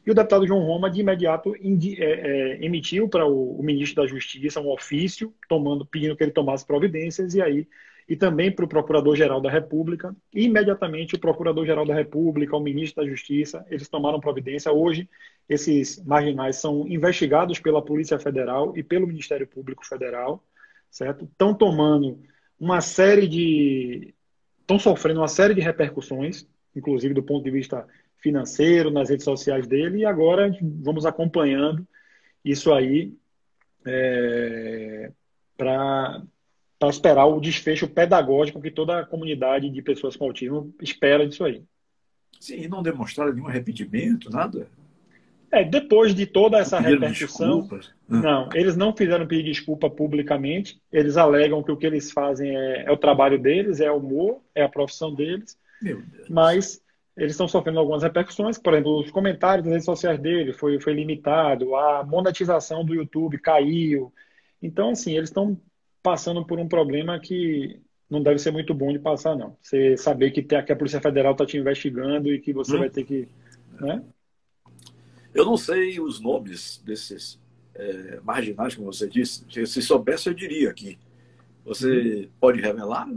E 0.05 0.11
o 0.11 0.13
deputado 0.13 0.45
João 0.45 0.63
Roma, 0.63 0.87
de 0.87 1.01
imediato, 1.01 1.55
é, 1.55 2.03
é, 2.03 2.63
emitiu 2.63 3.09
para 3.09 3.25
o, 3.25 3.59
o, 3.59 3.63
ministro 3.63 4.03
da 4.03 4.07
Justiça 4.07 4.61
um 4.61 4.71
ofício 4.71 5.33
tomando, 5.47 5.83
pedindo 5.83 6.15
que 6.15 6.23
ele 6.23 6.31
tomasse 6.31 6.63
providências, 6.63 7.33
e 7.33 7.41
aí 7.41 7.67
e 8.09 8.15
também 8.15 8.51
para 8.51 8.65
o 8.65 8.67
Procurador-Geral 8.67 9.39
da 9.39 9.51
República. 9.51 10.15
E 10.33 10.45
imediatamente 10.45 11.13
o 11.13 11.19
Procurador-Geral 11.19 11.85
da 11.85 11.93
República, 11.93 12.57
o 12.57 12.59
Ministro 12.59 13.03
da 13.03 13.09
Justiça, 13.09 13.63
eles 13.69 13.87
tomaram 13.87 14.19
providência. 14.19 14.71
Hoje, 14.71 15.07
esses 15.47 16.03
marginais 16.03 16.55
são 16.55 16.87
investigados 16.87 17.59
pela 17.59 17.85
Polícia 17.85 18.17
Federal 18.17 18.75
e 18.75 18.81
pelo 18.81 19.05
Ministério 19.05 19.45
Público 19.45 19.85
Federal, 19.85 20.43
certo? 20.89 21.25
Estão 21.25 21.53
tomando 21.53 22.19
uma 22.59 22.81
série 22.81 23.27
de. 23.27 24.15
estão 24.61 24.79
sofrendo 24.79 25.19
uma 25.19 25.27
série 25.27 25.53
de 25.53 25.61
repercussões, 25.61 26.47
inclusive 26.75 27.13
do 27.13 27.21
ponto 27.21 27.43
de 27.43 27.51
vista 27.51 27.85
financeiro, 28.17 28.89
nas 28.89 29.09
redes 29.09 29.23
sociais 29.23 29.67
dele, 29.67 29.99
e 29.99 30.05
agora 30.05 30.51
vamos 30.61 31.05
acompanhando 31.05 31.87
isso 32.43 32.73
aí 32.73 33.13
é, 33.85 35.11
para 35.55 36.23
esperar 36.87 37.25
o 37.25 37.41
desfecho 37.41 37.87
pedagógico 37.87 38.61
que 38.61 38.71
toda 38.71 38.99
a 38.99 39.05
comunidade 39.05 39.69
de 39.69 39.81
pessoas 39.81 40.15
com 40.15 40.25
autismo 40.25 40.73
espera 40.81 41.27
disso 41.27 41.43
aí. 41.43 41.61
Sim, 42.39 42.61
e 42.61 42.67
não 42.69 42.81
demonstraram 42.81 43.33
nenhum 43.33 43.47
arrependimento, 43.47 44.29
nada? 44.29 44.69
É, 45.51 45.63
depois 45.63 46.13
de 46.13 46.25
toda 46.25 46.59
essa 46.59 46.79
repercussão, 46.79 47.61
desculpas. 47.61 47.91
não, 48.07 48.49
eles 48.53 48.77
não 48.77 48.95
fizeram 48.95 49.27
pedir 49.27 49.43
desculpa 49.43 49.89
publicamente, 49.89 50.79
eles 50.91 51.17
alegam 51.17 51.63
que 51.63 51.71
o 51.71 51.77
que 51.77 51.87
eles 51.87 52.11
fazem 52.11 52.55
é, 52.55 52.83
é 52.85 52.91
o 52.91 52.97
trabalho 52.97 53.37
deles, 53.37 53.81
é 53.81 53.91
o 53.91 53.97
humor, 53.97 54.41
é 54.53 54.63
a 54.63 54.69
profissão 54.69 55.13
deles, 55.13 55.57
mas 56.29 56.81
eles 57.17 57.31
estão 57.31 57.47
sofrendo 57.47 57.79
algumas 57.79 58.03
repercussões, 58.03 58.57
por 58.57 58.73
exemplo, 58.73 58.99
os 58.99 59.11
comentários 59.11 59.65
das 59.65 59.71
redes 59.71 59.85
sociais 59.85 60.19
dele 60.19 60.53
foi, 60.53 60.79
foi 60.79 60.93
limitado, 60.93 61.75
a 61.75 62.03
monetização 62.03 62.85
do 62.85 62.93
YouTube 62.93 63.39
caiu. 63.39 64.13
Então, 64.61 64.91
assim, 64.91 65.17
eles 65.17 65.29
estão 65.29 65.59
passando 66.01 66.45
por 66.45 66.59
um 66.59 66.67
problema 66.67 67.19
que 67.19 67.79
não 68.09 68.23
deve 68.23 68.39
ser 68.39 68.51
muito 68.51 68.73
bom 68.73 68.91
de 68.91 68.99
passar, 68.99 69.35
não. 69.35 69.55
Você 69.61 69.95
saber 69.95 70.31
que, 70.31 70.41
tem, 70.41 70.63
que 70.63 70.71
a 70.71 70.75
Polícia 70.75 70.99
Federal 70.99 71.33
está 71.33 71.45
te 71.45 71.57
investigando 71.57 72.33
e 72.33 72.39
que 72.39 72.51
você 72.51 72.75
hum. 72.75 72.79
vai 72.79 72.89
ter 72.89 73.03
que. 73.03 73.27
Né? 73.79 74.01
Eu 75.33 75.45
não 75.45 75.55
sei 75.55 75.99
os 75.99 76.19
nomes 76.19 76.81
desses 76.83 77.39
é, 77.75 78.19
marginais, 78.23 78.75
como 78.75 78.91
você 78.91 79.07
disse. 79.07 79.45
Se 79.67 79.81
soubesse, 79.81 80.27
eu 80.27 80.33
diria 80.33 80.69
aqui. 80.69 80.97
Você 81.63 82.25
hum. 82.25 82.29
pode 82.39 82.59
revelar? 82.59 83.07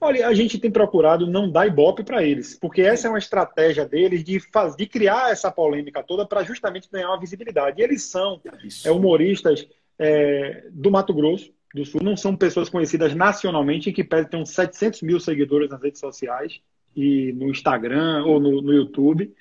Olha, 0.00 0.28
a 0.28 0.34
gente 0.34 0.58
tem 0.58 0.70
procurado 0.70 1.26
não 1.26 1.50
dar 1.50 1.66
ibope 1.66 2.04
para 2.04 2.22
eles, 2.22 2.56
porque 2.56 2.82
essa 2.82 3.08
é 3.08 3.10
uma 3.10 3.18
estratégia 3.18 3.84
deles 3.84 4.22
de, 4.22 4.38
faz, 4.38 4.76
de 4.76 4.86
criar 4.86 5.32
essa 5.32 5.50
polêmica 5.50 6.04
toda 6.04 6.24
para 6.24 6.44
justamente 6.44 6.88
ganhar 6.90 7.08
uma 7.08 7.18
visibilidade. 7.18 7.80
E 7.80 7.84
eles 7.84 8.04
são 8.04 8.40
é, 8.84 8.90
humoristas 8.92 9.66
é, 9.98 10.66
do 10.70 10.90
Mato 10.90 11.12
Grosso 11.12 11.52
do 11.74 11.84
Sul, 11.84 12.00
não 12.02 12.16
são 12.16 12.34
pessoas 12.36 12.68
conhecidas 12.68 13.14
nacionalmente, 13.14 13.90
em 13.90 13.92
que 13.92 14.04
ter 14.04 14.36
uns 14.36 14.50
700 14.50 15.02
mil 15.02 15.20
seguidores 15.20 15.68
nas 15.68 15.82
redes 15.82 16.00
sociais 16.00 16.60
e 16.96 17.32
no 17.34 17.50
Instagram 17.50 18.24
ou 18.24 18.40
no, 18.40 18.62
no 18.62 18.72
YouTube, 18.72 19.32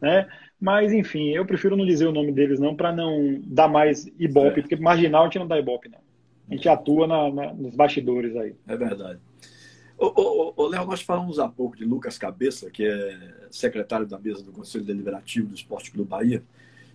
né? 0.00 0.28
Mas, 0.60 0.92
enfim, 0.92 1.30
eu 1.30 1.44
prefiro 1.44 1.76
não 1.76 1.84
dizer 1.84 2.06
o 2.06 2.12
nome 2.12 2.30
deles 2.30 2.60
não, 2.60 2.76
para 2.76 2.92
não 2.92 3.40
dar 3.44 3.66
mais 3.66 4.06
ibope, 4.16 4.60
é. 4.60 4.62
porque 4.62 4.76
marginal 4.76 5.22
a 5.22 5.24
gente 5.24 5.40
não 5.40 5.48
dá 5.48 5.58
ibope, 5.58 5.88
não. 5.88 5.98
A 6.48 6.54
gente 6.54 6.68
atua 6.68 7.06
na, 7.06 7.30
na, 7.32 7.52
nos 7.52 7.74
bastidores 7.74 8.36
aí. 8.36 8.54
É 8.68 8.76
verdade. 8.76 9.18
Ô, 9.98 10.66
Léo, 10.68 10.86
nós 10.86 11.02
falamos 11.02 11.38
há 11.38 11.48
pouco 11.48 11.76
de 11.76 11.84
Lucas 11.84 12.18
Cabeça, 12.18 12.70
que 12.70 12.84
é 12.84 13.46
secretário 13.50 14.06
da 14.06 14.18
mesa 14.18 14.42
do 14.42 14.52
Conselho 14.52 14.84
Deliberativo 14.84 15.48
do 15.48 15.54
Esporte 15.54 15.90
Clube 15.90 16.08
Bahia, 16.08 16.42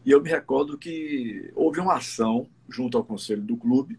e 0.05 0.11
eu 0.11 0.21
me 0.21 0.29
recordo 0.29 0.77
que 0.77 1.51
houve 1.55 1.79
uma 1.79 1.95
ação 1.95 2.47
junto 2.69 2.97
ao 2.97 3.03
Conselho 3.03 3.41
do 3.41 3.57
Clube 3.57 3.97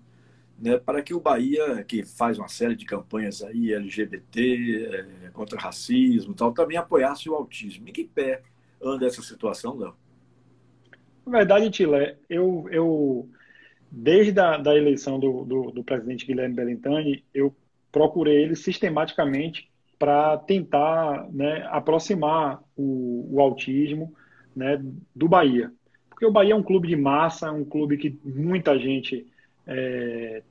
né, 0.58 0.76
para 0.78 1.02
que 1.02 1.14
o 1.14 1.20
Bahia, 1.20 1.84
que 1.84 2.04
faz 2.04 2.38
uma 2.38 2.48
série 2.48 2.74
de 2.74 2.84
campanhas 2.84 3.42
aí, 3.42 3.72
LGBT, 3.72 4.86
é, 5.26 5.30
contra 5.30 5.58
racismo 5.58 6.34
tal, 6.34 6.52
também 6.52 6.76
apoiasse 6.76 7.28
o 7.28 7.34
autismo. 7.34 7.88
Em 7.88 7.92
que 7.92 8.04
pé 8.04 8.42
anda 8.82 9.06
essa 9.06 9.22
situação, 9.22 9.78
Léo? 9.78 9.94
Na 11.24 11.38
verdade, 11.38 11.70
Tilé, 11.70 12.16
eu, 12.28 12.66
eu 12.70 13.28
desde 13.90 14.38
a 14.40 14.56
da 14.56 14.74
eleição 14.76 15.18
do, 15.18 15.44
do, 15.44 15.70
do 15.70 15.84
presidente 15.84 16.26
Guilherme 16.26 16.54
Belintani, 16.54 17.24
eu 17.32 17.54
procurei 17.92 18.42
ele 18.42 18.56
sistematicamente 18.56 19.70
para 19.98 20.36
tentar 20.38 21.28
né, 21.32 21.66
aproximar 21.70 22.62
o, 22.76 23.28
o, 23.32 23.40
autismo 23.40 24.14
né, 24.54 24.80
do 25.14 25.28
Bahia. 25.28 25.72
Porque 26.08 26.24
o 26.24 26.30
Bahia 26.30 26.52
é 26.52 26.56
um 26.56 26.62
clube 26.62 26.88
de 26.88 26.96
massa, 26.96 27.48
é 27.48 27.50
um 27.50 27.64
clube 27.64 27.96
que 27.96 28.18
muita 28.24 28.78
gente 28.78 29.26
é, 29.68 30.42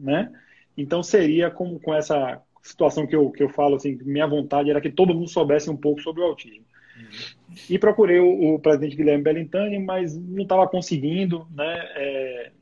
né? 0.00 0.32
Então 0.76 1.02
seria 1.02 1.50
como 1.50 1.78
com 1.80 1.92
essa 1.92 2.40
situação 2.62 3.06
que 3.06 3.14
eu, 3.14 3.30
que 3.30 3.42
eu 3.42 3.48
falo, 3.48 3.76
assim, 3.76 3.98
minha 4.02 4.26
vontade 4.26 4.70
era 4.70 4.80
que 4.80 4.90
todo 4.90 5.14
mundo 5.14 5.28
soubesse 5.28 5.68
um 5.68 5.76
pouco 5.76 6.00
sobre 6.00 6.22
o 6.22 6.26
autismo. 6.26 6.64
Uhum. 6.96 7.54
E 7.68 7.78
procurei 7.78 8.20
o, 8.20 8.54
o, 8.54 8.58
presidente 8.58 8.96
Guilherme 8.96 9.24
Bellintani, 9.24 9.78
mas 9.78 10.16
não 10.16 10.44
estava 10.44 10.66
conseguindo, 10.68 11.46
né? 11.50 11.74
É, 11.96 12.52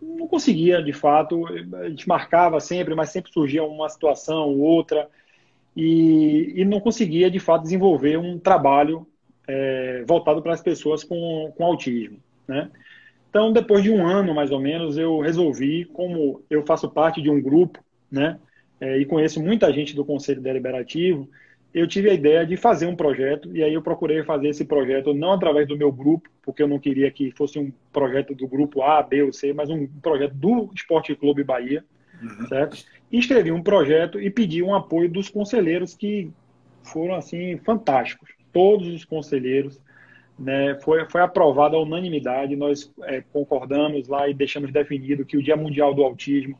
não 0.00 0.26
conseguia, 0.26 0.82
de 0.82 0.92
fato. 0.92 1.44
A 1.74 1.88
gente 1.90 2.08
marcava 2.08 2.58
sempre, 2.58 2.94
mas 2.94 3.10
sempre 3.10 3.30
surgia 3.30 3.62
uma 3.62 3.88
situação 3.88 4.48
ou 4.48 4.58
outra 4.60 5.08
e, 5.76 6.54
e 6.56 6.64
não 6.64 6.80
conseguia, 6.80 7.30
de 7.30 7.38
fato, 7.38 7.62
desenvolver 7.62 8.16
um 8.16 8.38
trabalho 8.38 9.06
é, 9.46 10.04
voltado 10.06 10.42
para 10.42 10.54
as 10.54 10.62
pessoas 10.62 11.04
com, 11.04 11.52
com 11.56 11.64
autismo, 11.64 12.18
né? 12.48 12.70
Então, 13.30 13.52
depois 13.52 13.82
de 13.82 13.90
um 13.90 14.04
ano, 14.04 14.34
mais 14.34 14.50
ou 14.50 14.60
menos, 14.60 14.98
eu 14.98 15.20
resolvi, 15.20 15.84
como 15.86 16.42
eu 16.50 16.66
faço 16.66 16.90
parte 16.90 17.22
de 17.22 17.30
um 17.30 17.40
grupo, 17.40 17.78
né? 18.10 18.38
É, 18.80 18.98
e 18.98 19.06
conheço 19.06 19.40
muita 19.40 19.72
gente 19.72 19.94
do 19.94 20.04
Conselho 20.04 20.40
Deliberativo, 20.40 21.28
eu 21.72 21.86
tive 21.86 22.10
a 22.10 22.14
ideia 22.14 22.44
de 22.44 22.56
fazer 22.56 22.86
um 22.86 22.96
projeto, 22.96 23.54
e 23.56 23.62
aí 23.62 23.72
eu 23.72 23.82
procurei 23.82 24.24
fazer 24.24 24.48
esse 24.48 24.64
projeto 24.64 25.14
não 25.14 25.32
através 25.32 25.68
do 25.68 25.76
meu 25.76 25.92
grupo, 25.92 26.28
porque 26.42 26.62
eu 26.62 26.66
não 26.66 26.80
queria 26.80 27.10
que 27.10 27.30
fosse 27.30 27.58
um 27.58 27.72
projeto 27.92 28.34
do 28.34 28.48
grupo 28.48 28.82
A, 28.82 29.00
B 29.02 29.22
ou 29.22 29.32
C, 29.32 29.52
mas 29.52 29.70
um 29.70 29.86
projeto 29.86 30.34
do 30.34 30.68
Esporte 30.74 31.14
Clube 31.14 31.44
Bahia, 31.44 31.84
uhum. 32.20 32.48
certo? 32.48 32.84
E 33.12 33.18
escrevi 33.18 33.52
um 33.52 33.62
projeto 33.62 34.20
e 34.20 34.28
pedi 34.28 34.62
um 34.62 34.74
apoio 34.74 35.08
dos 35.08 35.28
conselheiros 35.28 35.94
que 35.94 36.32
foram, 36.82 37.14
assim, 37.14 37.56
fantásticos. 37.58 38.30
Todos 38.52 38.88
os 38.88 39.04
conselheiros, 39.04 39.80
né? 40.40 40.74
Foi, 40.80 41.04
foi 41.10 41.20
aprovado 41.20 41.76
a 41.76 41.82
unanimidade, 41.82 42.56
nós 42.56 42.90
é, 43.02 43.22
concordamos 43.32 44.08
lá 44.08 44.28
e 44.28 44.34
deixamos 44.34 44.72
definido 44.72 45.24
que 45.24 45.36
o 45.36 45.42
Dia 45.42 45.56
Mundial 45.56 45.94
do 45.94 46.02
Autismo 46.02 46.58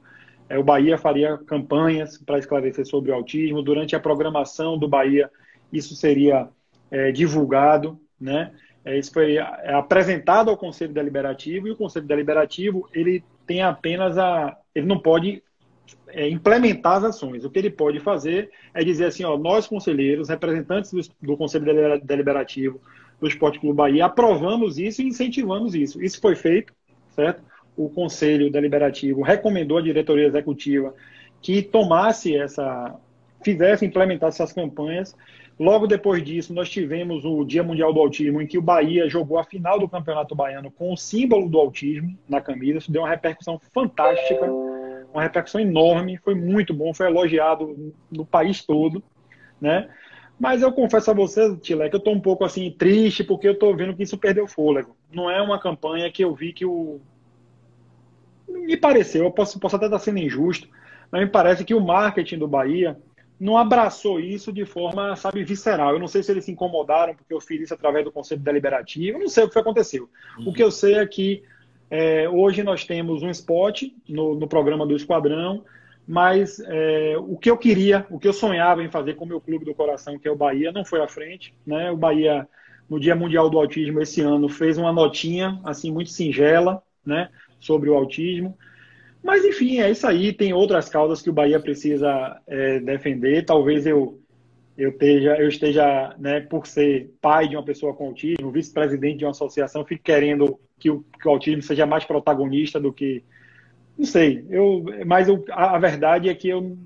é, 0.50 0.58
o 0.58 0.64
Bahia 0.64 0.98
faria 0.98 1.38
campanhas 1.38 2.18
para 2.18 2.38
esclarecer 2.38 2.84
sobre 2.84 3.12
o 3.12 3.14
autismo. 3.14 3.62
Durante 3.62 3.94
a 3.94 4.00
programação 4.00 4.76
do 4.76 4.88
Bahia, 4.88 5.30
isso 5.72 5.94
seria 5.94 6.48
é, 6.90 7.12
divulgado, 7.12 7.98
né? 8.20 8.52
É, 8.84 8.98
isso 8.98 9.12
foi 9.12 9.36
é, 9.36 9.72
apresentado 9.72 10.50
ao 10.50 10.56
Conselho 10.56 10.92
Deliberativo 10.92 11.68
e 11.68 11.70
o 11.70 11.76
Conselho 11.76 12.06
Deliberativo 12.06 12.88
ele 12.92 13.22
tem 13.46 13.62
apenas 13.62 14.18
a, 14.18 14.56
ele 14.74 14.86
não 14.86 14.98
pode 14.98 15.42
é, 16.08 16.28
implementar 16.28 16.96
as 16.96 17.04
ações. 17.04 17.44
O 17.44 17.50
que 17.50 17.58
ele 17.58 17.70
pode 17.70 18.00
fazer 18.00 18.50
é 18.74 18.82
dizer 18.82 19.06
assim, 19.06 19.22
ó, 19.22 19.38
nós 19.38 19.68
conselheiros, 19.68 20.28
representantes 20.28 20.92
do, 20.92 21.00
do 21.22 21.36
Conselho 21.36 22.00
Deliberativo 22.02 22.80
do 23.20 23.28
Esporte 23.28 23.60
Clube 23.60 23.76
Bahia, 23.76 24.06
aprovamos 24.06 24.78
isso 24.78 25.02
e 25.02 25.06
incentivamos 25.06 25.74
isso. 25.74 26.02
Isso 26.02 26.20
foi 26.20 26.34
feito, 26.34 26.72
certo? 27.14 27.42
o 27.76 27.88
Conselho 27.88 28.50
Deliberativo 28.50 29.22
recomendou 29.22 29.78
à 29.78 29.82
diretoria 29.82 30.26
executiva 30.26 30.94
que 31.40 31.62
tomasse 31.62 32.36
essa, 32.36 32.94
fizesse, 33.42 33.86
implementasse 33.86 34.42
essas 34.42 34.52
campanhas. 34.52 35.16
Logo 35.58 35.86
depois 35.86 36.22
disso, 36.22 36.52
nós 36.52 36.68
tivemos 36.68 37.24
o 37.24 37.44
Dia 37.44 37.62
Mundial 37.62 37.92
do 37.92 38.00
Autismo, 38.00 38.40
em 38.40 38.46
que 38.46 38.58
o 38.58 38.62
Bahia 38.62 39.08
jogou 39.08 39.38
a 39.38 39.44
final 39.44 39.78
do 39.78 39.88
Campeonato 39.88 40.34
Baiano 40.34 40.70
com 40.70 40.92
o 40.92 40.96
símbolo 40.96 41.48
do 41.48 41.58
autismo 41.58 42.16
na 42.28 42.40
camisa. 42.40 42.78
Isso 42.78 42.92
deu 42.92 43.02
uma 43.02 43.08
repercussão 43.08 43.60
fantástica, 43.72 44.46
uma 45.12 45.22
repercussão 45.22 45.60
enorme, 45.60 46.18
foi 46.18 46.34
muito 46.34 46.72
bom, 46.72 46.94
foi 46.94 47.06
elogiado 47.06 47.92
no 48.10 48.24
país 48.24 48.64
todo, 48.64 49.02
né? 49.60 49.88
Mas 50.40 50.62
eu 50.62 50.72
confesso 50.72 51.10
a 51.10 51.14
você, 51.14 51.54
Tile, 51.58 51.90
que 51.90 51.96
eu 51.96 51.98
estou 51.98 52.14
um 52.14 52.20
pouco 52.20 52.44
assim 52.44 52.70
triste 52.70 53.22
porque 53.22 53.46
eu 53.46 53.52
estou 53.52 53.76
vendo 53.76 53.94
que 53.94 54.02
isso 54.02 54.16
perdeu 54.16 54.46
fôlego. 54.46 54.96
Não 55.12 55.30
é 55.30 55.40
uma 55.42 55.60
campanha 55.60 56.10
que 56.10 56.24
eu 56.24 56.34
vi 56.34 56.54
que 56.54 56.64
o 56.64 56.98
me 58.48 58.76
pareceu, 58.76 59.24
eu 59.24 59.30
posso, 59.30 59.60
posso 59.60 59.76
até 59.76 59.84
estar 59.84 59.98
sendo 59.98 60.18
injusto, 60.18 60.66
mas 61.10 61.22
me 61.22 61.28
parece 61.28 61.64
que 61.64 61.74
o 61.74 61.80
marketing 61.80 62.38
do 62.38 62.48
Bahia 62.48 62.96
não 63.38 63.56
abraçou 63.56 64.18
isso 64.18 64.52
de 64.52 64.64
forma, 64.64 65.14
sabe, 65.14 65.44
visceral. 65.44 65.92
Eu 65.92 66.00
não 66.00 66.08
sei 66.08 66.22
se 66.22 66.32
eles 66.32 66.44
se 66.44 66.50
incomodaram 66.50 67.14
porque 67.14 67.32
eu 67.32 67.40
fiz 67.40 67.60
isso 67.60 67.74
através 67.74 68.04
do 68.04 68.10
Conselho 68.10 68.40
Deliberativo, 68.40 69.18
eu 69.18 69.20
não 69.20 69.28
sei 69.28 69.44
o 69.44 69.48
que 69.48 69.58
aconteceu. 69.58 70.08
Uhum. 70.38 70.48
O 70.48 70.52
que 70.52 70.62
eu 70.62 70.70
sei 70.70 70.94
é 70.94 71.06
que 71.06 71.42
é, 71.90 72.28
hoje 72.28 72.62
nós 72.62 72.84
temos 72.84 73.22
um 73.22 73.30
spot 73.30 73.84
no, 74.08 74.34
no 74.34 74.48
programa 74.48 74.86
do 74.86 74.96
Esquadrão, 74.96 75.64
mas 76.10 76.58
é, 76.66 77.14
o 77.18 77.36
que 77.36 77.48
eu 77.48 77.56
queria, 77.56 78.04
o 78.10 78.18
que 78.18 78.26
eu 78.26 78.32
sonhava 78.32 78.82
em 78.82 78.90
fazer 78.90 79.14
com 79.14 79.24
o 79.24 79.28
meu 79.28 79.40
clube 79.40 79.64
do 79.64 79.72
coração, 79.72 80.18
que 80.18 80.26
é 80.26 80.30
o 80.30 80.34
Bahia, 80.34 80.72
não 80.72 80.84
foi 80.84 81.00
à 81.00 81.06
frente. 81.06 81.54
Né? 81.64 81.88
O 81.88 81.96
Bahia, 81.96 82.48
no 82.88 82.98
Dia 82.98 83.14
Mundial 83.14 83.48
do 83.48 83.56
Autismo 83.56 84.02
esse 84.02 84.20
ano, 84.20 84.48
fez 84.48 84.76
uma 84.76 84.92
notinha 84.92 85.60
assim 85.62 85.92
muito 85.92 86.10
singela, 86.10 86.82
né? 87.06 87.28
sobre 87.60 87.88
o 87.88 87.94
autismo. 87.94 88.58
Mas, 89.22 89.44
enfim, 89.44 89.78
é 89.78 89.88
isso 89.88 90.04
aí. 90.04 90.32
Tem 90.32 90.52
outras 90.52 90.88
causas 90.88 91.22
que 91.22 91.30
o 91.30 91.32
Bahia 91.32 91.60
precisa 91.60 92.40
é, 92.44 92.80
defender. 92.80 93.44
Talvez 93.44 93.86
eu, 93.86 94.20
eu 94.76 94.90
esteja, 94.90 95.36
eu 95.36 95.46
esteja 95.46 96.16
né, 96.18 96.40
por 96.40 96.66
ser 96.66 97.14
pai 97.20 97.46
de 97.46 97.54
uma 97.54 97.64
pessoa 97.64 97.94
com 97.94 98.08
autismo, 98.08 98.50
vice-presidente 98.50 99.18
de 99.18 99.24
uma 99.24 99.30
associação, 99.30 99.84
fique 99.84 100.02
querendo 100.02 100.58
que 100.76 100.90
o, 100.90 101.04
que 101.22 101.28
o 101.28 101.30
autismo 101.30 101.62
seja 101.62 101.86
mais 101.86 102.04
protagonista 102.04 102.80
do 102.80 102.92
que. 102.92 103.22
Não 104.00 104.06
sei. 104.06 104.46
Eu, 104.48 104.82
mas 105.06 105.28
eu, 105.28 105.44
a, 105.50 105.76
a 105.76 105.78
verdade 105.78 106.30
é 106.30 106.34
que 106.34 106.48
eu 106.48 106.78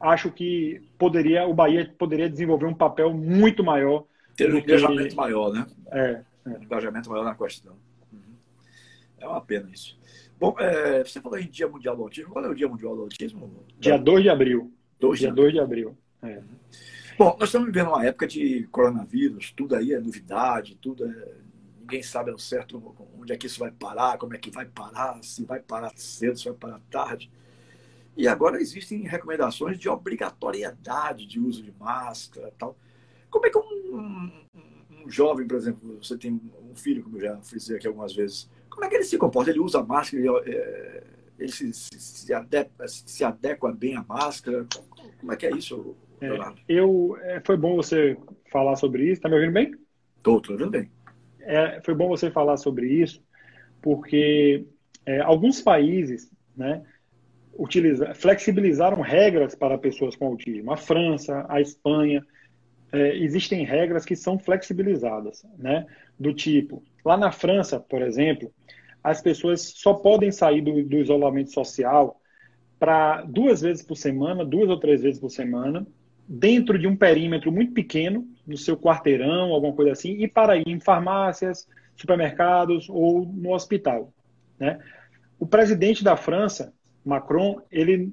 acho 0.00 0.28
que 0.32 0.82
poderia, 0.98 1.46
o 1.46 1.54
Bahia 1.54 1.88
poderia 1.96 2.28
desenvolver 2.28 2.66
um 2.66 2.74
papel 2.74 3.14
muito 3.14 3.62
maior. 3.62 4.04
Ter 4.36 4.52
um 4.52 4.58
engajamento 4.58 5.10
que... 5.10 5.14
maior, 5.14 5.52
né? 5.52 5.64
É, 5.92 6.22
é. 6.46 6.50
Um 6.50 6.62
engajamento 6.64 7.08
maior 7.08 7.22
na 7.22 7.36
questão. 7.36 7.76
É 9.20 9.28
uma 9.28 9.40
pena 9.40 9.70
isso. 9.72 9.96
Bom, 10.36 10.56
é, 10.58 11.04
você 11.04 11.20
falou 11.20 11.38
em 11.38 11.46
Dia 11.46 11.68
Mundial 11.68 11.96
do 11.96 12.02
Autismo. 12.02 12.32
Qual 12.32 12.44
é 12.44 12.48
o 12.48 12.54
Dia 12.54 12.68
Mundial 12.68 12.96
do 12.96 13.02
Autismo? 13.02 13.64
Dia 13.78 13.96
2 13.96 14.24
de 14.24 14.28
abril. 14.28 14.72
Dois 14.98 15.20
Dia 15.20 15.32
2 15.32 15.52
de 15.52 15.60
abril. 15.60 15.96
É. 16.24 16.42
Bom, 17.16 17.36
nós 17.38 17.50
estamos 17.50 17.68
vivendo 17.68 17.90
uma 17.90 18.04
época 18.04 18.26
de 18.26 18.66
coronavírus, 18.72 19.52
tudo 19.52 19.76
aí 19.76 19.92
é 19.92 20.00
novidade, 20.00 20.76
tudo 20.82 21.06
é... 21.08 21.45
Ninguém 21.86 22.02
sabe 22.02 22.32
ao 22.32 22.38
certo 22.38 22.96
onde 23.16 23.32
é 23.32 23.36
que 23.36 23.46
isso 23.46 23.60
vai 23.60 23.70
parar, 23.70 24.18
como 24.18 24.34
é 24.34 24.38
que 24.38 24.50
vai 24.50 24.66
parar, 24.66 25.22
se 25.22 25.44
vai 25.44 25.60
parar 25.60 25.92
cedo, 25.94 26.36
se 26.36 26.46
vai 26.46 26.54
parar 26.54 26.80
tarde. 26.90 27.30
E 28.16 28.26
agora 28.26 28.60
existem 28.60 29.02
recomendações 29.02 29.78
de 29.78 29.88
obrigatoriedade 29.88 31.26
de 31.26 31.38
uso 31.38 31.62
de 31.62 31.72
máscara 31.78 32.52
tal. 32.58 32.76
Como 33.30 33.46
é 33.46 33.50
que 33.50 33.56
um, 33.56 33.62
um, 33.62 34.32
um 35.04 35.08
jovem, 35.08 35.46
por 35.46 35.56
exemplo, 35.56 35.96
você 36.02 36.18
tem 36.18 36.40
um 36.60 36.74
filho, 36.74 37.04
como 37.04 37.18
eu 37.18 37.20
já 37.20 37.36
fiz 37.40 37.70
aqui 37.70 37.86
algumas 37.86 38.12
vezes, 38.12 38.50
como 38.68 38.84
é 38.84 38.88
que 38.88 38.96
ele 38.96 39.04
se 39.04 39.16
comporta? 39.16 39.50
Ele 39.50 39.60
usa 39.60 39.80
máscara, 39.80 40.20
ele, 40.20 40.50
é, 40.50 41.04
Ele 41.38 41.52
se, 41.52 41.72
se, 41.72 42.00
se, 42.00 42.34
adequa, 42.34 42.88
se 42.88 43.22
adequa 43.22 43.70
bem 43.70 43.94
à 43.94 44.02
máscara? 44.02 44.66
Como 45.20 45.32
é 45.32 45.36
que 45.36 45.46
é 45.46 45.50
isso, 45.52 45.94
é, 46.20 46.28
eu, 46.68 47.16
é, 47.20 47.40
foi 47.44 47.56
bom 47.56 47.76
você 47.76 48.16
falar 48.50 48.74
sobre 48.74 49.04
isso. 49.04 49.14
Está 49.14 49.28
me 49.28 49.36
ouvindo 49.36 49.52
bem? 49.52 49.74
Estou, 50.16 50.38
estou 50.38 50.54
ouvindo 50.54 50.70
bem. 50.70 50.90
É, 51.46 51.80
foi 51.82 51.94
bom 51.94 52.08
você 52.08 52.30
falar 52.30 52.56
sobre 52.56 52.88
isso, 52.88 53.22
porque 53.80 54.66
é, 55.04 55.20
alguns 55.20 55.60
países 55.60 56.30
né, 56.56 56.82
utiliza, 57.56 58.14
flexibilizaram 58.14 59.00
regras 59.00 59.54
para 59.54 59.78
pessoas 59.78 60.16
com 60.16 60.26
autismo. 60.26 60.72
A 60.72 60.76
França, 60.76 61.46
a 61.48 61.60
Espanha, 61.60 62.24
é, 62.92 63.16
existem 63.16 63.64
regras 63.64 64.04
que 64.04 64.16
são 64.16 64.38
flexibilizadas, 64.38 65.44
né? 65.58 65.86
Do 66.18 66.32
tipo, 66.32 66.82
lá 67.04 67.16
na 67.16 67.30
França, 67.30 67.78
por 67.78 68.02
exemplo, 68.02 68.52
as 69.02 69.20
pessoas 69.20 69.60
só 69.76 69.94
podem 69.94 70.30
sair 70.32 70.60
do, 70.60 70.82
do 70.84 70.96
isolamento 70.96 71.52
social 71.52 72.20
para 72.78 73.22
duas 73.22 73.60
vezes 73.60 73.82
por 73.82 73.96
semana, 73.96 74.44
duas 74.44 74.68
ou 74.68 74.78
três 74.78 75.02
vezes 75.02 75.20
por 75.20 75.30
semana, 75.30 75.86
dentro 76.28 76.78
de 76.78 76.86
um 76.86 76.96
perímetro 76.96 77.50
muito 77.52 77.72
pequeno, 77.72 78.26
no 78.46 78.56
seu 78.56 78.76
quarteirão, 78.76 79.52
alguma 79.52 79.72
coisa 79.72 79.92
assim, 79.92 80.22
e 80.22 80.28
para 80.28 80.56
ir 80.56 80.68
em 80.68 80.80
farmácias, 80.80 81.66
supermercados 81.96 82.88
ou 82.88 83.26
no 83.26 83.52
hospital. 83.52 84.12
Né? 84.58 84.78
O 85.38 85.46
presidente 85.46 86.04
da 86.04 86.16
França, 86.16 86.72
Macron, 87.04 87.60
ele 87.70 88.12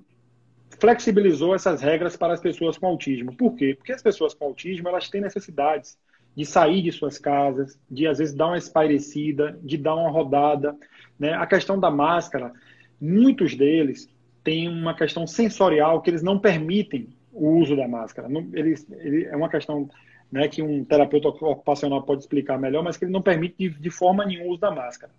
flexibilizou 0.80 1.54
essas 1.54 1.82
regras 1.82 2.18
para 2.18 2.34
as 2.34 2.42
pessoas 2.42 2.78
com 2.78 2.88
autismo. 2.88 3.36
Por 3.36 3.56
quê? 3.56 3.76
Porque 3.76 3.92
as 3.92 4.02
pessoas 4.02 4.34
com 4.34 4.46
autismo 4.46 4.88
elas 4.88 5.10
têm 5.10 5.22
necessidades 5.22 5.98
de 6.36 6.46
sair 6.46 6.82
de 6.82 6.92
suas 6.92 7.20
casas, 7.20 7.80
de 7.90 8.08
às 8.08 8.18
vezes 8.18 8.34
dar 8.34 8.48
uma 8.48 8.58
espairecida, 8.58 9.58
de 9.62 9.78
dar 9.78 9.96
uma 9.96 10.10
rodada. 10.10 10.76
Né? 11.20 11.34
A 11.34 11.46
questão 11.46 11.80
da 11.80 11.92
máscara, 11.92 12.52
muitos 13.00 13.56
deles 13.56 14.10
têm 14.44 14.68
uma 14.68 14.96
questão 14.96 15.28
sensorial 15.28 16.02
que 16.02 16.10
eles 16.10 16.24
não 16.24 16.40
permitem 16.40 17.10
o 17.32 17.50
uso 17.60 17.76
da 17.76 17.88
máscara. 17.88 18.28
eles, 18.54 18.86
ele, 18.92 19.26
é 19.26 19.36
uma 19.36 19.50
questão 19.50 19.90
né, 20.34 20.48
que 20.48 20.64
um 20.64 20.84
terapeuta 20.84 21.28
ocupacional 21.28 22.02
pode 22.02 22.22
explicar 22.22 22.58
melhor, 22.58 22.84
mas 22.84 22.98
que 22.98 23.06
ele 23.06 23.12
não 23.12 23.22
permite 23.22 23.56
de, 23.56 23.70
de 23.70 23.90
forma 23.92 24.26
nenhuma 24.26 24.48
o 24.48 24.52
uso 24.54 24.62
da 24.62 24.72
máscara. 24.72 25.14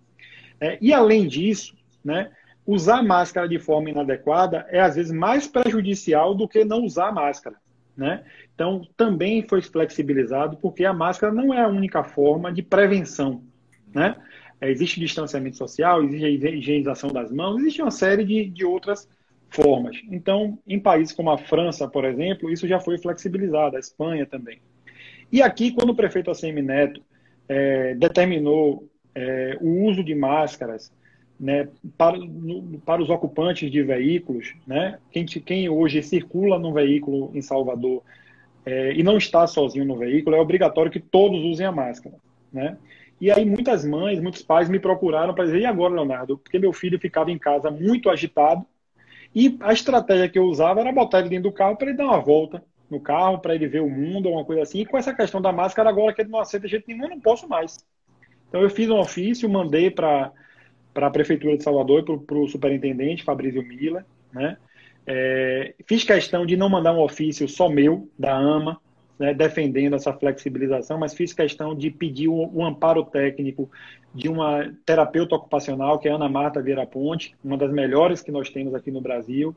É, 0.59 0.77
e 0.81 0.93
além 0.93 1.25
disso, 1.25 1.73
né, 2.03 2.31
usar 2.67 3.01
máscara 3.01 3.47
de 3.47 3.57
forma 3.57 3.89
inadequada 3.89 4.67
é 4.69 4.81
às 4.81 4.97
vezes 4.97 5.13
mais 5.13 5.47
prejudicial 5.47 6.35
do 6.35 6.49
que 6.49 6.65
não 6.65 6.83
usar 6.83 7.13
máscara. 7.13 7.55
Né? 7.95 8.25
Então, 8.53 8.85
também 8.97 9.47
foi 9.47 9.61
flexibilizado 9.61 10.57
porque 10.57 10.83
a 10.83 10.93
máscara 10.93 11.31
não 11.31 11.53
é 11.53 11.61
a 11.61 11.69
única 11.69 12.03
forma 12.03 12.51
de 12.51 12.61
prevenção. 12.61 13.41
Né? 13.93 14.17
É, 14.59 14.69
existe 14.69 14.99
distanciamento 14.99 15.55
social, 15.55 16.03
existe 16.03 16.25
a 16.25 16.49
higienização 16.49 17.09
das 17.09 17.31
mãos, 17.31 17.61
existe 17.61 17.81
uma 17.81 17.91
série 17.91 18.25
de, 18.25 18.49
de 18.49 18.65
outras 18.65 19.07
formas. 19.49 19.95
Então, 20.11 20.59
em 20.67 20.77
países 20.77 21.15
como 21.15 21.29
a 21.29 21.37
França, 21.37 21.87
por 21.87 22.03
exemplo, 22.03 22.51
isso 22.51 22.67
já 22.67 22.81
foi 22.81 22.97
flexibilizado, 22.97 23.77
a 23.77 23.79
Espanha 23.79 24.25
também. 24.25 24.59
E 25.35 25.41
aqui, 25.41 25.69
quando 25.69 25.89
o 25.89 25.95
prefeito 25.95 26.31
ACM 26.31 26.61
Neto 26.61 27.01
é, 27.49 27.93
determinou 27.95 28.87
é, 29.13 29.57
o 29.59 29.83
uso 29.83 30.01
de 30.01 30.15
máscaras 30.15 30.93
né, 31.37 31.67
para, 31.97 32.15
no, 32.15 32.79
para 32.79 33.01
os 33.01 33.09
ocupantes 33.09 33.69
de 33.69 33.83
veículos, 33.83 34.55
né, 34.65 34.97
quem, 35.11 35.25
quem 35.25 35.67
hoje 35.67 36.01
circula 36.01 36.57
no 36.57 36.71
veículo 36.71 37.31
em 37.33 37.41
Salvador 37.41 38.01
é, 38.65 38.93
e 38.93 39.03
não 39.03 39.17
está 39.17 39.45
sozinho 39.45 39.83
no 39.83 39.97
veículo, 39.97 40.37
é 40.37 40.39
obrigatório 40.39 40.89
que 40.89 41.01
todos 41.01 41.43
usem 41.43 41.65
a 41.65 41.71
máscara. 41.73 42.15
Né? 42.49 42.77
E 43.19 43.29
aí 43.29 43.43
muitas 43.43 43.83
mães, 43.83 44.21
muitos 44.21 44.41
pais 44.41 44.69
me 44.69 44.79
procuraram 44.79 45.33
para 45.33 45.43
dizer, 45.43 45.59
e 45.59 45.65
agora, 45.65 45.95
Leonardo? 45.95 46.37
Porque 46.37 46.57
meu 46.57 46.71
filho 46.71 46.97
ficava 46.97 47.29
em 47.29 47.37
casa 47.37 47.69
muito 47.69 48.09
agitado 48.09 48.65
e 49.35 49.57
a 49.59 49.73
estratégia 49.73 50.29
que 50.29 50.39
eu 50.39 50.45
usava 50.45 50.79
era 50.79 50.93
botar 50.93 51.19
ele 51.19 51.27
dentro 51.27 51.51
do 51.51 51.53
carro 51.53 51.75
para 51.75 51.89
ele 51.89 51.97
dar 51.97 52.05
uma 52.05 52.21
volta 52.21 52.63
no 52.89 52.99
carro, 52.99 53.39
para 53.39 53.55
ele 53.55 53.67
ver 53.67 53.81
o 53.81 53.89
mundo, 53.89 54.29
uma 54.29 54.45
coisa 54.45 54.61
assim. 54.61 54.81
E 54.81 54.85
com 54.85 54.97
essa 54.97 55.13
questão 55.13 55.41
da 55.41 55.51
máscara, 55.51 55.89
agora 55.89 56.13
que 56.13 56.21
ele 56.21 56.29
não 56.29 56.39
aceita 56.39 56.65
de 56.65 56.71
jeito 56.71 56.87
nenhum, 56.87 57.09
não 57.09 57.19
posso 57.19 57.47
mais. 57.47 57.85
Então 58.47 58.61
eu 58.61 58.69
fiz 58.69 58.89
um 58.89 58.99
ofício, 58.99 59.49
mandei 59.49 59.89
para 59.89 60.31
a 60.95 61.09
Prefeitura 61.09 61.57
de 61.57 61.63
Salvador 61.63 62.03
para 62.21 62.37
o 62.37 62.47
superintendente, 62.47 63.23
Fabrício 63.23 63.61
Mila, 63.63 64.05
né? 64.31 64.57
É, 65.07 65.75
fiz 65.85 66.03
questão 66.03 66.45
de 66.45 66.57
não 66.57 66.67
mandar 66.67 66.93
um 66.93 67.01
ofício 67.01 67.47
só 67.47 67.69
meu, 67.69 68.09
da 68.17 68.35
AMA, 68.35 68.79
né, 69.19 69.33
defendendo 69.33 69.95
essa 69.95 70.11
flexibilização, 70.11 70.97
mas 70.97 71.13
fiz 71.13 71.31
questão 71.31 71.75
de 71.75 71.89
pedir 71.89 72.27
o, 72.27 72.49
o, 72.53 72.65
amparo 72.65 73.03
técnico 73.03 73.69
de 74.13 74.27
uma 74.27 74.73
terapeuta 74.85 75.35
ocupacional, 75.35 75.99
que 75.99 76.07
é 76.07 76.11
Ana 76.11 76.27
Marta 76.27 76.61
Vieira 76.61 76.85
Ponte, 76.85 77.35
uma 77.43 77.57
das 77.57 77.71
melhores 77.71 78.21
que 78.21 78.31
nós 78.31 78.49
temos 78.49 78.73
aqui 78.73 78.91
no 78.91 78.99
Brasil, 78.99 79.55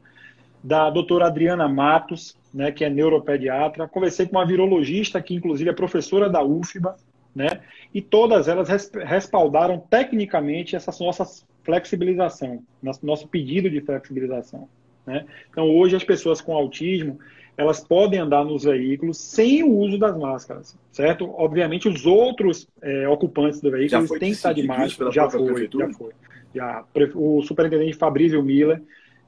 da 0.62 0.90
doutora 0.90 1.26
Adriana 1.26 1.68
Matos, 1.68 2.36
né, 2.52 2.72
que 2.72 2.84
é 2.84 2.90
neuropediatra. 2.90 3.88
Conversei 3.88 4.26
com 4.26 4.36
uma 4.36 4.46
virologista, 4.46 5.20
que 5.20 5.34
inclusive 5.34 5.70
é 5.70 5.72
professora 5.72 6.28
da 6.28 6.42
UFBA, 6.42 6.96
né, 7.34 7.60
e 7.94 8.00
todas 8.00 8.48
elas 8.48 8.68
respaldaram 9.06 9.78
tecnicamente 9.78 10.74
essa 10.74 10.92
nossa 11.02 11.24
flexibilização, 11.62 12.62
nosso 13.02 13.28
pedido 13.28 13.68
de 13.70 13.80
flexibilização. 13.80 14.68
Né? 15.06 15.24
Então, 15.50 15.68
hoje, 15.68 15.96
as 15.96 16.04
pessoas 16.04 16.40
com 16.40 16.54
autismo, 16.54 17.18
elas 17.56 17.80
podem 17.80 18.20
andar 18.20 18.44
nos 18.44 18.64
veículos 18.64 19.18
sem 19.18 19.62
o 19.62 19.70
uso 19.70 19.98
das 19.98 20.16
máscaras, 20.16 20.78
certo? 20.92 21.28
Obviamente, 21.36 21.88
os 21.88 22.06
outros 22.06 22.68
é, 22.80 23.08
ocupantes 23.08 23.60
do 23.60 23.70
veículo 23.70 24.06
têm 24.10 24.18
que 24.18 24.26
estar 24.28 24.52
de 24.52 24.62
máscara. 24.62 25.10
Já 25.10 25.28
foi, 25.28 25.68
já 25.72 25.88
foi. 25.92 26.12
Já, 26.54 26.84
o 27.14 27.42
superintendente 27.42 27.96
Fabrício 27.96 28.42
Miller 28.42 28.80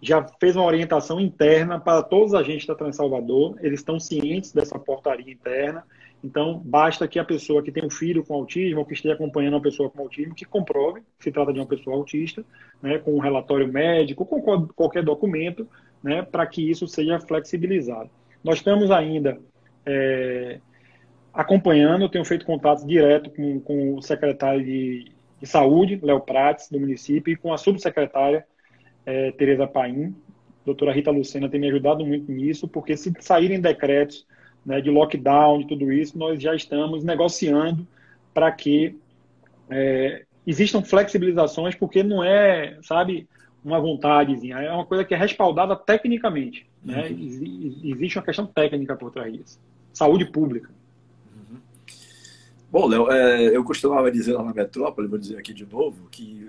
já 0.02 0.26
fez 0.40 0.56
uma 0.56 0.64
orientação 0.64 1.20
interna 1.20 1.78
para 1.78 2.02
todos 2.02 2.32
os 2.32 2.34
agentes 2.34 2.66
da 2.66 2.74
Transalvador. 2.74 3.56
Eles 3.60 3.80
estão 3.80 4.00
cientes 4.00 4.52
dessa 4.52 4.78
portaria 4.78 5.32
interna. 5.32 5.84
Então, 6.22 6.60
basta 6.64 7.08
que 7.08 7.18
a 7.18 7.24
pessoa 7.24 7.62
que 7.62 7.72
tem 7.72 7.84
um 7.84 7.90
filho 7.90 8.24
com 8.24 8.34
autismo 8.34 8.80
ou 8.80 8.86
que 8.86 8.94
esteja 8.94 9.14
acompanhando 9.14 9.54
uma 9.54 9.62
pessoa 9.62 9.90
com 9.90 10.02
autismo 10.02 10.34
que 10.34 10.44
comprove 10.44 11.00
que 11.18 11.24
se 11.24 11.32
trata 11.32 11.52
de 11.52 11.58
uma 11.58 11.66
pessoa 11.66 11.96
autista, 11.96 12.44
né, 12.82 12.98
com 12.98 13.14
um 13.14 13.20
relatório 13.20 13.70
médico, 13.70 14.26
com 14.26 14.68
qualquer 14.68 15.02
documento, 15.02 15.66
né, 16.02 16.22
para 16.22 16.46
que 16.46 16.68
isso 16.68 16.86
seja 16.86 17.18
flexibilizado. 17.20 18.10
Nós 18.44 18.56
estamos 18.58 18.90
ainda 18.90 19.38
é, 19.86 20.60
acompanhando, 21.32 22.02
eu 22.02 22.08
tenho 22.08 22.24
feito 22.24 22.44
contatos 22.44 22.86
direto 22.86 23.30
com, 23.30 23.60
com 23.60 23.94
o 23.94 24.02
secretário 24.02 24.64
de, 24.64 25.12
de, 25.40 25.46
Saúde, 25.46 25.98
Léo 26.02 26.20
Prates, 26.20 26.70
do 26.70 26.78
município, 26.78 27.32
e 27.32 27.36
com 27.36 27.52
a 27.52 27.58
subsecretária 27.58 28.46
é, 29.06 29.30
Tereza 29.32 29.66
Paim. 29.66 30.14
A 30.62 30.66
doutora 30.66 30.92
Rita 30.92 31.10
Lucena 31.10 31.48
tem 31.48 31.60
me 31.60 31.68
ajudado 31.68 32.04
muito 32.04 32.30
nisso, 32.30 32.68
porque 32.68 32.96
se 32.96 33.12
saírem 33.20 33.60
decretos 33.60 34.26
né, 34.64 34.80
de 34.80 34.90
lockdown, 34.90 35.60
de 35.60 35.66
tudo 35.66 35.92
isso, 35.92 36.18
nós 36.18 36.40
já 36.42 36.54
estamos 36.54 37.02
negociando 37.02 37.86
para 38.32 38.50
que 38.52 38.96
é, 39.68 40.24
existam 40.46 40.82
flexibilizações, 40.82 41.74
porque 41.74 42.02
não 42.02 42.22
é, 42.22 42.78
sabe, 42.82 43.28
uma 43.64 43.80
vontadezinha, 43.80 44.58
é 44.58 44.72
uma 44.72 44.84
coisa 44.84 45.04
que 45.04 45.14
é 45.14 45.16
respaldada 45.16 45.76
tecnicamente. 45.76 46.66
Né? 46.84 47.08
Uhum. 47.08 47.80
Existe 47.84 48.18
uma 48.18 48.24
questão 48.24 48.46
técnica 48.46 48.96
por 48.96 49.10
trás 49.10 49.32
disso. 49.32 49.60
Saúde 49.92 50.26
pública. 50.26 50.70
Uhum. 51.34 51.58
Bom, 52.70 52.86
Léo, 52.86 53.10
é, 53.10 53.56
eu 53.56 53.64
costumava 53.64 54.10
dizer 54.10 54.34
lá 54.34 54.42
na 54.42 54.54
metrópole, 54.54 55.08
vou 55.08 55.18
dizer 55.18 55.38
aqui 55.38 55.52
de 55.52 55.66
novo, 55.66 56.08
que 56.10 56.48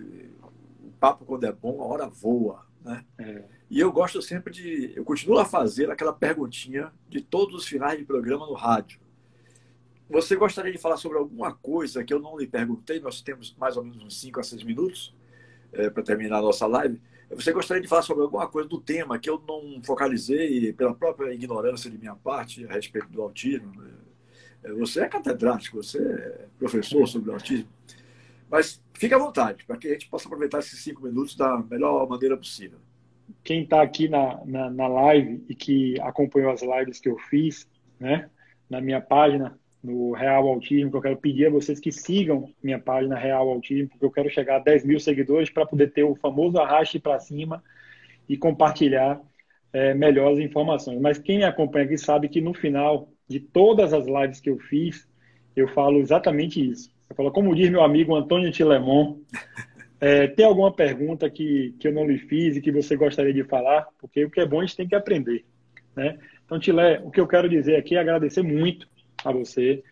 papo, 1.02 1.26
quando 1.26 1.46
é 1.46 1.52
bom, 1.52 1.82
a 1.82 1.86
hora 1.86 2.08
voa. 2.08 2.64
Né? 2.86 3.04
É. 3.18 3.44
E 3.70 3.80
eu 3.80 3.92
gosto 3.92 4.22
sempre 4.22 4.54
de. 4.54 4.94
Eu 4.96 5.04
continuo 5.04 5.40
a 5.40 5.46
fazer 5.46 5.90
aquela 5.90 6.14
perguntinha 6.14 6.94
de 7.10 7.22
todos 7.22 7.56
os 7.56 7.68
finais 7.68 7.98
de 7.98 8.06
programa 8.06 8.46
no 8.46 8.54
rádio. 8.54 9.00
Você 10.08 10.36
gostaria 10.36 10.72
de 10.72 10.78
falar 10.78 10.98
sobre 10.98 11.18
alguma 11.18 11.54
coisa 11.54 12.04
que 12.04 12.14
eu 12.14 12.20
não 12.20 12.38
lhe 12.38 12.46
perguntei? 12.46 13.00
Nós 13.00 13.22
temos 13.22 13.56
mais 13.58 13.78
ou 13.78 13.84
menos 13.84 14.04
uns 14.04 14.20
5 14.20 14.40
a 14.40 14.44
6 14.44 14.64
minutos 14.64 15.16
é, 15.72 15.90
para 15.90 16.04
terminar 16.04 16.40
a 16.40 16.42
nossa 16.42 16.68
live. 16.68 17.02
Você 17.32 17.54
gostaria 17.54 17.82
de 17.82 17.88
falar 17.88 18.02
sobre 18.02 18.24
alguma 18.24 18.46
coisa 18.46 18.68
do 18.68 18.80
tema 18.80 19.18
que 19.18 19.30
eu 19.30 19.42
não 19.48 19.82
focalizei 19.84 20.74
pela 20.74 20.94
própria 20.94 21.34
ignorância 21.34 21.90
de 21.90 21.98
minha 21.98 22.14
parte 22.14 22.66
a 22.66 22.74
respeito 22.74 23.08
do 23.08 23.22
autismo? 23.22 23.72
É, 24.64 24.74
você 24.74 25.02
é 25.02 25.08
catedrático, 25.08 25.82
você 25.82 25.98
é 25.98 26.48
professor 26.60 27.08
sobre 27.08 27.30
o 27.30 27.34
autismo. 27.34 27.70
Mas 28.52 28.84
fique 28.94 29.14
à 29.14 29.18
vontade, 29.18 29.64
para 29.66 29.78
que 29.78 29.88
a 29.88 29.94
gente 29.94 30.10
possa 30.10 30.28
aproveitar 30.28 30.60
esses 30.60 30.84
cinco 30.84 31.02
minutos 31.04 31.38
da 31.38 31.58
melhor 31.58 32.08
maneira 32.08 32.36
possível. 32.36 32.80
Quem 33.46 33.64
está 33.64 33.82
aqui 33.82 34.10
na, 34.10 34.42
na, 34.46 34.70
na, 34.70 34.88
live 34.90 35.42
e 35.48 35.56
que 35.56 36.00
acompanhou 36.02 36.52
as 36.52 36.62
lives 36.62 37.00
que 37.00 37.08
eu 37.08 37.18
fiz, 37.18 37.66
né, 37.98 38.30
na 38.70 38.82
minha 38.82 39.00
página, 39.00 39.58
no 39.82 40.12
Real 40.12 40.48
Autismo, 40.48 40.92
que 40.92 40.98
eu 40.98 41.02
quero 41.02 41.18
pedir 41.18 41.48
a 41.48 41.50
vocês 41.50 41.80
que 41.80 41.94
sigam 41.94 42.54
minha 42.62 42.78
página 42.78 43.18
Real 43.18 43.48
Autismo, 43.50 43.90
porque 43.90 44.06
eu 44.06 44.12
quero 44.12 44.30
chegar 44.30 44.58
a 44.58 44.60
10 44.60 44.86
mil 44.86 45.00
seguidores 45.00 45.50
para 45.50 45.66
poder 45.66 45.94
ter 45.94 46.04
o 46.04 46.16
famoso 46.16 46.60
arraste 46.60 47.00
para 47.00 47.20
cima 47.20 47.64
e 48.28 48.38
compartilhar 48.38 49.20
é, 49.72 49.94
melhores 49.94 50.40
informações. 50.40 51.00
Mas 51.00 51.18
quem 51.18 51.38
me 51.38 51.46
acompanha 51.46 51.86
aqui 51.86 51.98
sabe 51.98 52.28
que 52.28 52.42
no 52.42 52.54
final 52.54 53.10
de 53.28 53.40
todas 53.40 53.94
as 53.94 54.06
lives 54.06 54.42
que 54.42 54.50
eu 54.50 54.60
fiz, 54.60 55.08
eu 55.56 55.70
falo 55.70 56.00
exatamente 56.00 56.70
isso. 56.70 56.91
Eu 57.12 57.16
falo, 57.16 57.32
como 57.32 57.54
diz 57.54 57.70
meu 57.70 57.84
amigo 57.84 58.16
Antônio 58.16 58.52
Tilemon, 58.52 59.18
É, 60.04 60.26
tem 60.26 60.44
alguma 60.44 60.74
pergunta 60.74 61.30
que, 61.30 61.76
que 61.80 61.88
eu 61.88 61.94
não 61.94 62.08
lhe 62.08 62.18
fiz 62.18 62.58
e 62.58 62.62
que 62.62 62.72
você 62.72 62.96
gostaria 62.96 63.32
de 63.32 63.44
falar? 63.44 63.88
Porque 64.00 64.26
o 64.26 64.32
que 64.32 64.40
é 64.40 64.46
bom 64.48 64.60
a 64.60 64.66
gente 64.66 64.76
tem 64.76 64.88
que 64.88 64.96
aprender. 64.96 65.46
Né? 65.96 66.18
Então, 66.44 66.58
Tilé, 66.58 67.00
o 67.06 67.12
que 67.12 67.22
eu 67.22 67.28
quero 67.28 67.48
dizer 67.48 67.76
aqui 67.76 67.96
é 67.96 68.00
agradecer 68.00 68.42
muito 68.42 68.88
a 69.24 69.32
você 69.32 69.84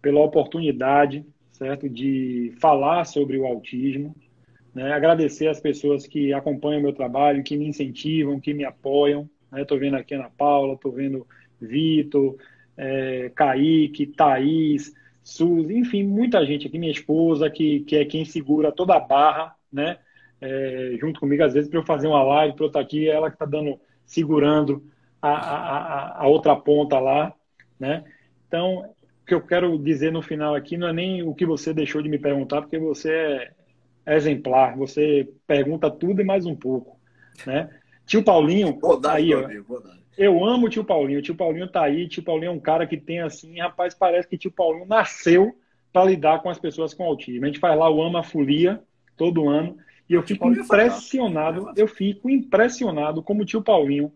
pela 0.00 0.20
oportunidade 0.20 1.22
certo, 1.52 1.86
de 1.86 2.54
falar 2.58 3.04
sobre 3.04 3.36
o 3.36 3.44
autismo. 3.44 4.16
Né? 4.74 4.90
Agradecer 4.90 5.48
as 5.48 5.60
pessoas 5.60 6.06
que 6.06 6.32
acompanham 6.32 6.80
meu 6.80 6.94
trabalho, 6.94 7.44
que 7.44 7.54
me 7.54 7.68
incentivam, 7.68 8.40
que 8.40 8.54
me 8.54 8.64
apoiam. 8.64 9.28
Estou 9.54 9.76
né? 9.76 9.84
vendo 9.84 9.96
aqui 9.98 10.14
Ana 10.14 10.30
Paula, 10.30 10.74
estou 10.74 10.92
vendo 10.92 11.26
Vitor, 11.60 12.36
é, 12.74 13.30
Kaique, 13.34 14.06
Thaís, 14.06 14.94
Suzy, 15.28 15.76
enfim, 15.76 16.04
muita 16.04 16.44
gente 16.46 16.66
aqui, 16.66 16.78
minha 16.78 16.90
esposa, 16.90 17.50
que, 17.50 17.80
que 17.80 17.96
é 17.96 18.04
quem 18.06 18.24
segura 18.24 18.72
toda 18.72 18.94
a 18.96 19.00
barra, 19.00 19.54
né? 19.70 19.98
É, 20.40 20.96
junto 20.98 21.20
comigo, 21.20 21.44
às 21.44 21.52
vezes, 21.52 21.68
para 21.68 21.78
eu 21.78 21.84
fazer 21.84 22.06
uma 22.06 22.22
live, 22.22 22.56
para 22.56 22.64
eu 22.64 22.68
estar 22.68 22.80
aqui, 22.80 23.06
ela 23.06 23.28
que 23.28 23.34
está 23.34 23.44
dando, 23.44 23.78
segurando 24.06 24.82
a, 25.20 25.28
a, 25.28 26.22
a, 26.24 26.26
outra 26.28 26.56
ponta 26.56 26.98
lá, 26.98 27.34
né? 27.78 28.04
Então, 28.46 28.78
o 28.78 29.26
que 29.26 29.34
eu 29.34 29.42
quero 29.42 29.78
dizer 29.78 30.10
no 30.10 30.22
final 30.22 30.54
aqui 30.54 30.78
não 30.78 30.88
é 30.88 30.94
nem 30.94 31.22
o 31.22 31.34
que 31.34 31.44
você 31.44 31.74
deixou 31.74 32.00
de 32.00 32.08
me 32.08 32.18
perguntar, 32.18 32.62
porque 32.62 32.78
você 32.78 33.50
é, 34.06 34.16
exemplar, 34.16 34.78
você 34.78 35.28
pergunta 35.46 35.90
tudo 35.90 36.22
e 36.22 36.24
mais 36.24 36.46
um 36.46 36.56
pouco, 36.56 36.98
né? 37.46 37.68
Tio 38.06 38.24
Paulinho, 38.24 38.78
aí, 39.06 39.34
ó, 39.34 39.44
amigo, 39.44 39.82
eu 40.18 40.44
amo 40.44 40.66
o 40.66 40.68
tio 40.68 40.84
Paulinho. 40.84 41.20
O 41.20 41.22
tio 41.22 41.34
Paulinho 41.34 41.68
tá 41.68 41.84
aí. 41.84 42.04
O 42.04 42.08
tio 42.08 42.22
Paulinho 42.22 42.50
é 42.50 42.52
um 42.52 42.60
cara 42.60 42.86
que 42.86 42.96
tem 42.96 43.20
assim, 43.20 43.58
rapaz, 43.60 43.94
parece 43.94 44.28
que 44.28 44.34
o 44.34 44.38
tio 44.38 44.50
Paulinho 44.50 44.84
nasceu 44.84 45.56
para 45.92 46.04
lidar 46.04 46.42
com 46.42 46.50
as 46.50 46.58
pessoas 46.58 46.92
com 46.92 47.04
autismo. 47.04 47.44
A 47.44 47.46
gente 47.46 47.60
faz 47.60 47.78
lá 47.78 47.88
o 47.88 48.02
Ama 48.02 48.22
Folia 48.22 48.82
todo 49.16 49.48
ano 49.48 49.76
e 50.08 50.14
eu 50.14 50.22
fico 50.22 50.48
é 50.48 50.52
impressionado. 50.52 51.68
É 51.70 51.72
eu 51.76 51.86
fico 51.86 52.28
impressionado 52.28 53.22
como 53.22 53.42
o 53.42 53.44
tio 53.44 53.62
Paulinho 53.62 54.12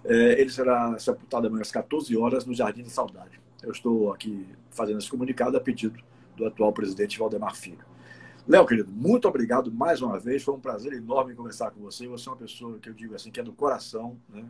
É, 0.09 0.40
ele 0.40 0.50
será 0.50 0.98
sepultado 0.98 1.46
amanhã 1.46 1.62
às 1.62 1.70
14 1.70 2.16
horas 2.16 2.46
no 2.46 2.54
Jardim 2.54 2.82
da 2.82 2.90
Saudade. 2.90 3.40
Eu 3.62 3.72
estou 3.72 4.12
aqui 4.12 4.46
fazendo 4.70 4.98
esse 4.98 5.11
comunicado 5.11 5.57
a 5.57 5.61
pedido 5.61 5.98
do 6.36 6.46
atual 6.46 6.72
presidente 6.72 7.18
Valdemar 7.18 7.57
Filho. 7.57 7.84
Léo, 8.46 8.64
querido, 8.64 8.92
muito 8.92 9.26
obrigado 9.26 9.72
mais 9.72 10.00
uma 10.00 10.20
vez. 10.20 10.44
Foi 10.44 10.54
um 10.54 10.61
prazer 10.61 10.92
enorme 10.92 11.34
conversar 11.34 11.72
com 11.72 11.80
você. 11.80 12.07
Você 12.07 12.28
é 12.28 12.32
uma 12.32 12.38
pessoa 12.38 12.78
que 12.78 12.88
eu 12.88 12.94
digo 12.94 13.14
assim, 13.14 13.30
que 13.30 13.40
é 13.40 13.42
do 13.42 13.52
coração, 13.52 14.16
né? 14.28 14.44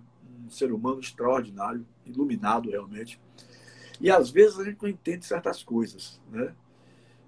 um 0.46 0.50
ser 0.50 0.70
humano 0.70 1.00
extraordinário, 1.00 1.86
iluminado 2.04 2.70
realmente. 2.70 3.18
E 3.98 4.11
às 4.11 4.30
vezes 4.30 4.59
a 4.59 4.64
gente 4.64 4.82
não 4.82 4.90
entende 4.90 5.24
certas 5.24 5.62
coisas, 5.62 6.20
né? 6.30 6.54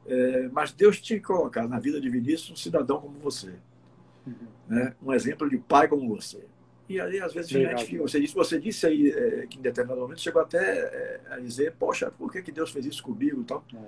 É, 0.06 0.48
mas 0.48 0.72
Deus 0.72 0.98
que 0.98 1.20
colocar 1.20 1.66
na 1.66 1.78
vida 1.78 2.00
de 2.00 2.08
Vinícius 2.08 2.50
um 2.50 2.56
cidadão 2.56 3.00
como 3.00 3.18
você, 3.18 3.54
uhum. 4.26 4.34
né? 4.66 4.94
um 5.02 5.12
exemplo 5.12 5.48
de 5.48 5.58
pai 5.58 5.86
como 5.86 6.08
você. 6.08 6.46
E 6.88 6.98
aí, 6.98 7.20
às 7.20 7.34
vezes, 7.34 7.50
Legal. 7.52 7.76
gente 7.76 7.98
você 7.98 8.18
disse, 8.18 8.34
você 8.34 8.58
disse 8.58 8.86
aí 8.86 9.10
é, 9.10 9.46
que 9.46 9.58
em 9.58 9.62
determinado 9.62 10.00
momento 10.00 10.20
chegou 10.20 10.40
até 10.40 10.58
é, 10.58 11.20
a 11.30 11.38
dizer, 11.38 11.74
poxa, 11.78 12.10
por 12.10 12.32
que, 12.32 12.40
que 12.40 12.50
Deus 12.50 12.70
fez 12.70 12.86
isso 12.86 13.02
comigo 13.02 13.42
e 13.42 13.44
tal? 13.44 13.62
É. 13.74 13.78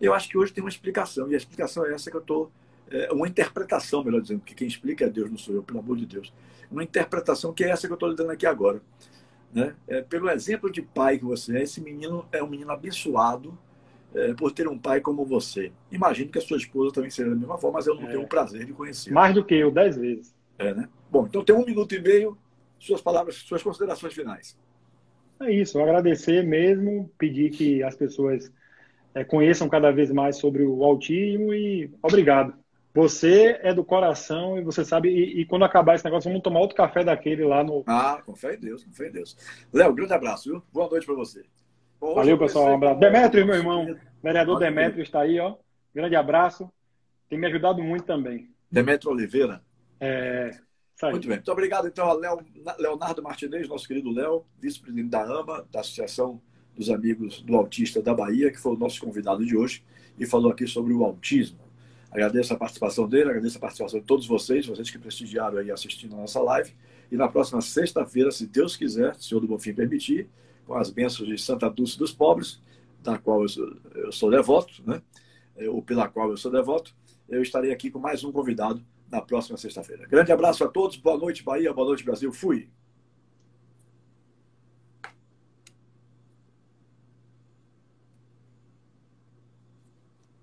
Eu 0.00 0.12
acho 0.12 0.28
que 0.28 0.36
hoje 0.36 0.52
tem 0.52 0.62
uma 0.62 0.68
explicação, 0.68 1.30
e 1.30 1.34
a 1.34 1.36
explicação 1.38 1.86
é 1.86 1.94
essa 1.94 2.10
que 2.10 2.16
eu 2.16 2.20
estou. 2.20 2.52
É, 2.90 3.10
uma 3.12 3.26
interpretação, 3.26 4.04
melhor 4.04 4.20
dizendo, 4.20 4.40
porque 4.40 4.54
quem 4.54 4.68
explica 4.68 5.06
é 5.06 5.08
Deus, 5.08 5.30
não 5.30 5.38
sou 5.38 5.54
eu, 5.54 5.62
pelo 5.62 5.80
amor 5.80 5.96
de 5.96 6.06
Deus. 6.06 6.32
Uma 6.70 6.84
interpretação 6.84 7.52
que 7.52 7.64
é 7.64 7.70
essa 7.70 7.86
que 7.86 7.92
eu 7.92 7.96
estou 7.96 8.08
lhe 8.08 8.14
dando 8.14 8.30
aqui 8.30 8.46
agora. 8.46 8.80
Né? 9.52 9.74
É, 9.88 10.02
pelo 10.02 10.28
exemplo 10.28 10.70
de 10.70 10.82
pai 10.82 11.18
que 11.18 11.24
você 11.24 11.56
é, 11.56 11.62
esse 11.62 11.80
menino 11.80 12.26
é 12.30 12.42
um 12.42 12.46
menino 12.46 12.70
abençoado 12.70 13.58
é, 14.14 14.34
por 14.34 14.52
ter 14.52 14.68
um 14.68 14.78
pai 14.78 15.00
como 15.00 15.24
você. 15.24 15.72
Imagino 15.90 16.30
que 16.30 16.38
a 16.38 16.42
sua 16.42 16.58
esposa 16.58 16.92
também 16.92 17.10
seja 17.10 17.30
da 17.30 17.36
mesma 17.36 17.58
forma, 17.58 17.78
mas 17.78 17.86
eu 17.86 17.94
não 17.94 18.06
tenho 18.06 18.22
o 18.22 18.28
prazer 18.28 18.64
de 18.66 18.72
conhecer. 18.72 19.10
Mais 19.10 19.34
do 19.34 19.44
que 19.44 19.54
eu, 19.54 19.70
dez 19.70 19.96
vezes. 19.96 20.34
É, 20.58 20.72
né? 20.74 20.88
Bom, 21.10 21.26
então 21.26 21.44
tem 21.44 21.54
um 21.54 21.64
minuto 21.64 21.94
e 21.94 22.00
meio, 22.00 22.36
suas 22.78 23.00
palavras, 23.00 23.36
suas 23.36 23.62
considerações 23.62 24.14
finais. 24.14 24.58
É 25.40 25.50
isso, 25.50 25.80
agradecer 25.80 26.42
mesmo, 26.42 27.10
pedir 27.18 27.50
que 27.50 27.82
as 27.82 27.94
pessoas 27.94 28.50
é, 29.14 29.24
conheçam 29.24 29.68
cada 29.68 29.90
vez 29.90 30.10
mais 30.10 30.36
sobre 30.36 30.62
o 30.62 30.82
autismo 30.82 31.52
e 31.52 31.90
obrigado. 32.02 32.54
Você 32.94 33.60
é 33.62 33.74
do 33.74 33.84
coração 33.84 34.58
e 34.58 34.62
você 34.62 34.82
sabe, 34.82 35.10
e, 35.10 35.42
e, 35.42 35.44
quando 35.44 35.66
acabar 35.66 35.94
esse 35.94 36.04
negócio, 36.04 36.30
vamos 36.30 36.42
tomar 36.42 36.60
outro 36.60 36.74
café 36.74 37.04
daquele 37.04 37.44
lá 37.44 37.62
no. 37.62 37.84
Ah, 37.86 38.22
com 38.24 38.34
fé 38.34 38.54
em 38.54 38.58
Deus, 38.58 38.84
com 38.84 38.92
fé 38.92 39.08
em 39.08 39.12
Deus. 39.12 39.36
Léo, 39.70 39.92
grande 39.92 40.14
abraço, 40.14 40.48
viu? 40.48 40.62
Boa 40.72 40.88
noite 40.88 41.04
para 41.04 41.14
você. 41.14 41.44
Bom, 42.00 42.14
Valeu, 42.14 42.38
pessoal. 42.38 42.70
Um 42.70 42.74
abraço. 42.76 43.00
Demetrio, 43.00 43.46
meu 43.46 43.56
irmão. 43.56 43.94
Vereador 44.22 44.58
Demetrio 44.58 45.02
está 45.02 45.20
aí, 45.20 45.38
ó. 45.38 45.56
Grande 45.94 46.16
abraço. 46.16 46.70
Tem 47.28 47.38
me 47.38 47.46
ajudado 47.46 47.82
muito 47.82 48.04
também. 48.04 48.48
Demetrio 48.70 49.12
Oliveira. 49.12 49.60
É, 50.00 50.52
muito 51.02 51.28
bem. 51.28 51.36
Muito 51.36 51.52
obrigado, 51.52 51.86
então, 51.86 52.06
ao 52.06 52.18
Leonardo 52.78 53.22
Martinez, 53.22 53.68
nosso 53.68 53.86
querido 53.86 54.10
Léo, 54.10 54.44
vice-presidente 54.58 55.10
da 55.10 55.22
AMA, 55.22 55.66
da 55.70 55.80
Associação 55.80 56.40
dos 56.74 56.90
Amigos 56.90 57.42
do 57.42 57.56
Autista 57.56 58.02
da 58.02 58.14
Bahia, 58.14 58.50
que 58.50 58.58
foi 58.58 58.74
o 58.74 58.78
nosso 58.78 59.00
convidado 59.00 59.44
de 59.44 59.56
hoje 59.56 59.82
e 60.18 60.26
falou 60.26 60.50
aqui 60.50 60.66
sobre 60.66 60.92
o 60.92 61.04
autismo. 61.04 61.58
Agradeço 62.10 62.54
a 62.54 62.56
participação 62.56 63.08
dele, 63.08 63.30
agradeço 63.30 63.58
a 63.58 63.60
participação 63.60 64.00
de 64.00 64.06
todos 64.06 64.26
vocês, 64.26 64.66
vocês 64.66 64.90
que 64.90 64.98
prestigiaram 64.98 65.58
aí 65.58 65.70
assistindo 65.70 66.14
a 66.14 66.18
nossa 66.18 66.40
live. 66.40 66.74
E 67.10 67.16
na 67.16 67.28
próxima 67.28 67.60
sexta-feira, 67.60 68.30
se 68.30 68.46
Deus 68.46 68.76
quiser, 68.76 69.14
se 69.14 69.20
o 69.20 69.24
Senhor 69.24 69.40
do 69.40 69.46
Bonfim 69.46 69.74
permitir, 69.74 70.28
com 70.66 70.74
as 70.74 70.90
bênçãos 70.90 71.28
de 71.28 71.38
Santa 71.38 71.68
Dulce 71.68 71.98
dos 71.98 72.12
Pobres, 72.12 72.60
da 73.02 73.18
qual 73.18 73.42
eu 73.42 73.48
sou, 73.48 73.76
eu 73.94 74.12
sou 74.12 74.30
devoto, 74.30 74.82
né? 74.86 75.02
ou 75.68 75.82
pela 75.82 76.08
qual 76.08 76.30
eu 76.30 76.36
sou 76.36 76.50
devoto, 76.50 76.94
eu 77.28 77.42
estarei 77.42 77.72
aqui 77.72 77.90
com 77.90 77.98
mais 77.98 78.24
um 78.24 78.32
convidado 78.32 78.84
na 79.10 79.20
próxima 79.20 79.56
sexta-feira. 79.56 80.06
Grande 80.06 80.32
abraço 80.32 80.64
a 80.64 80.68
todos, 80.68 80.96
boa 80.96 81.16
noite, 81.16 81.42
Bahia, 81.42 81.72
boa 81.72 81.86
noite, 81.86 82.04
Brasil. 82.04 82.32
Fui. 82.32 82.68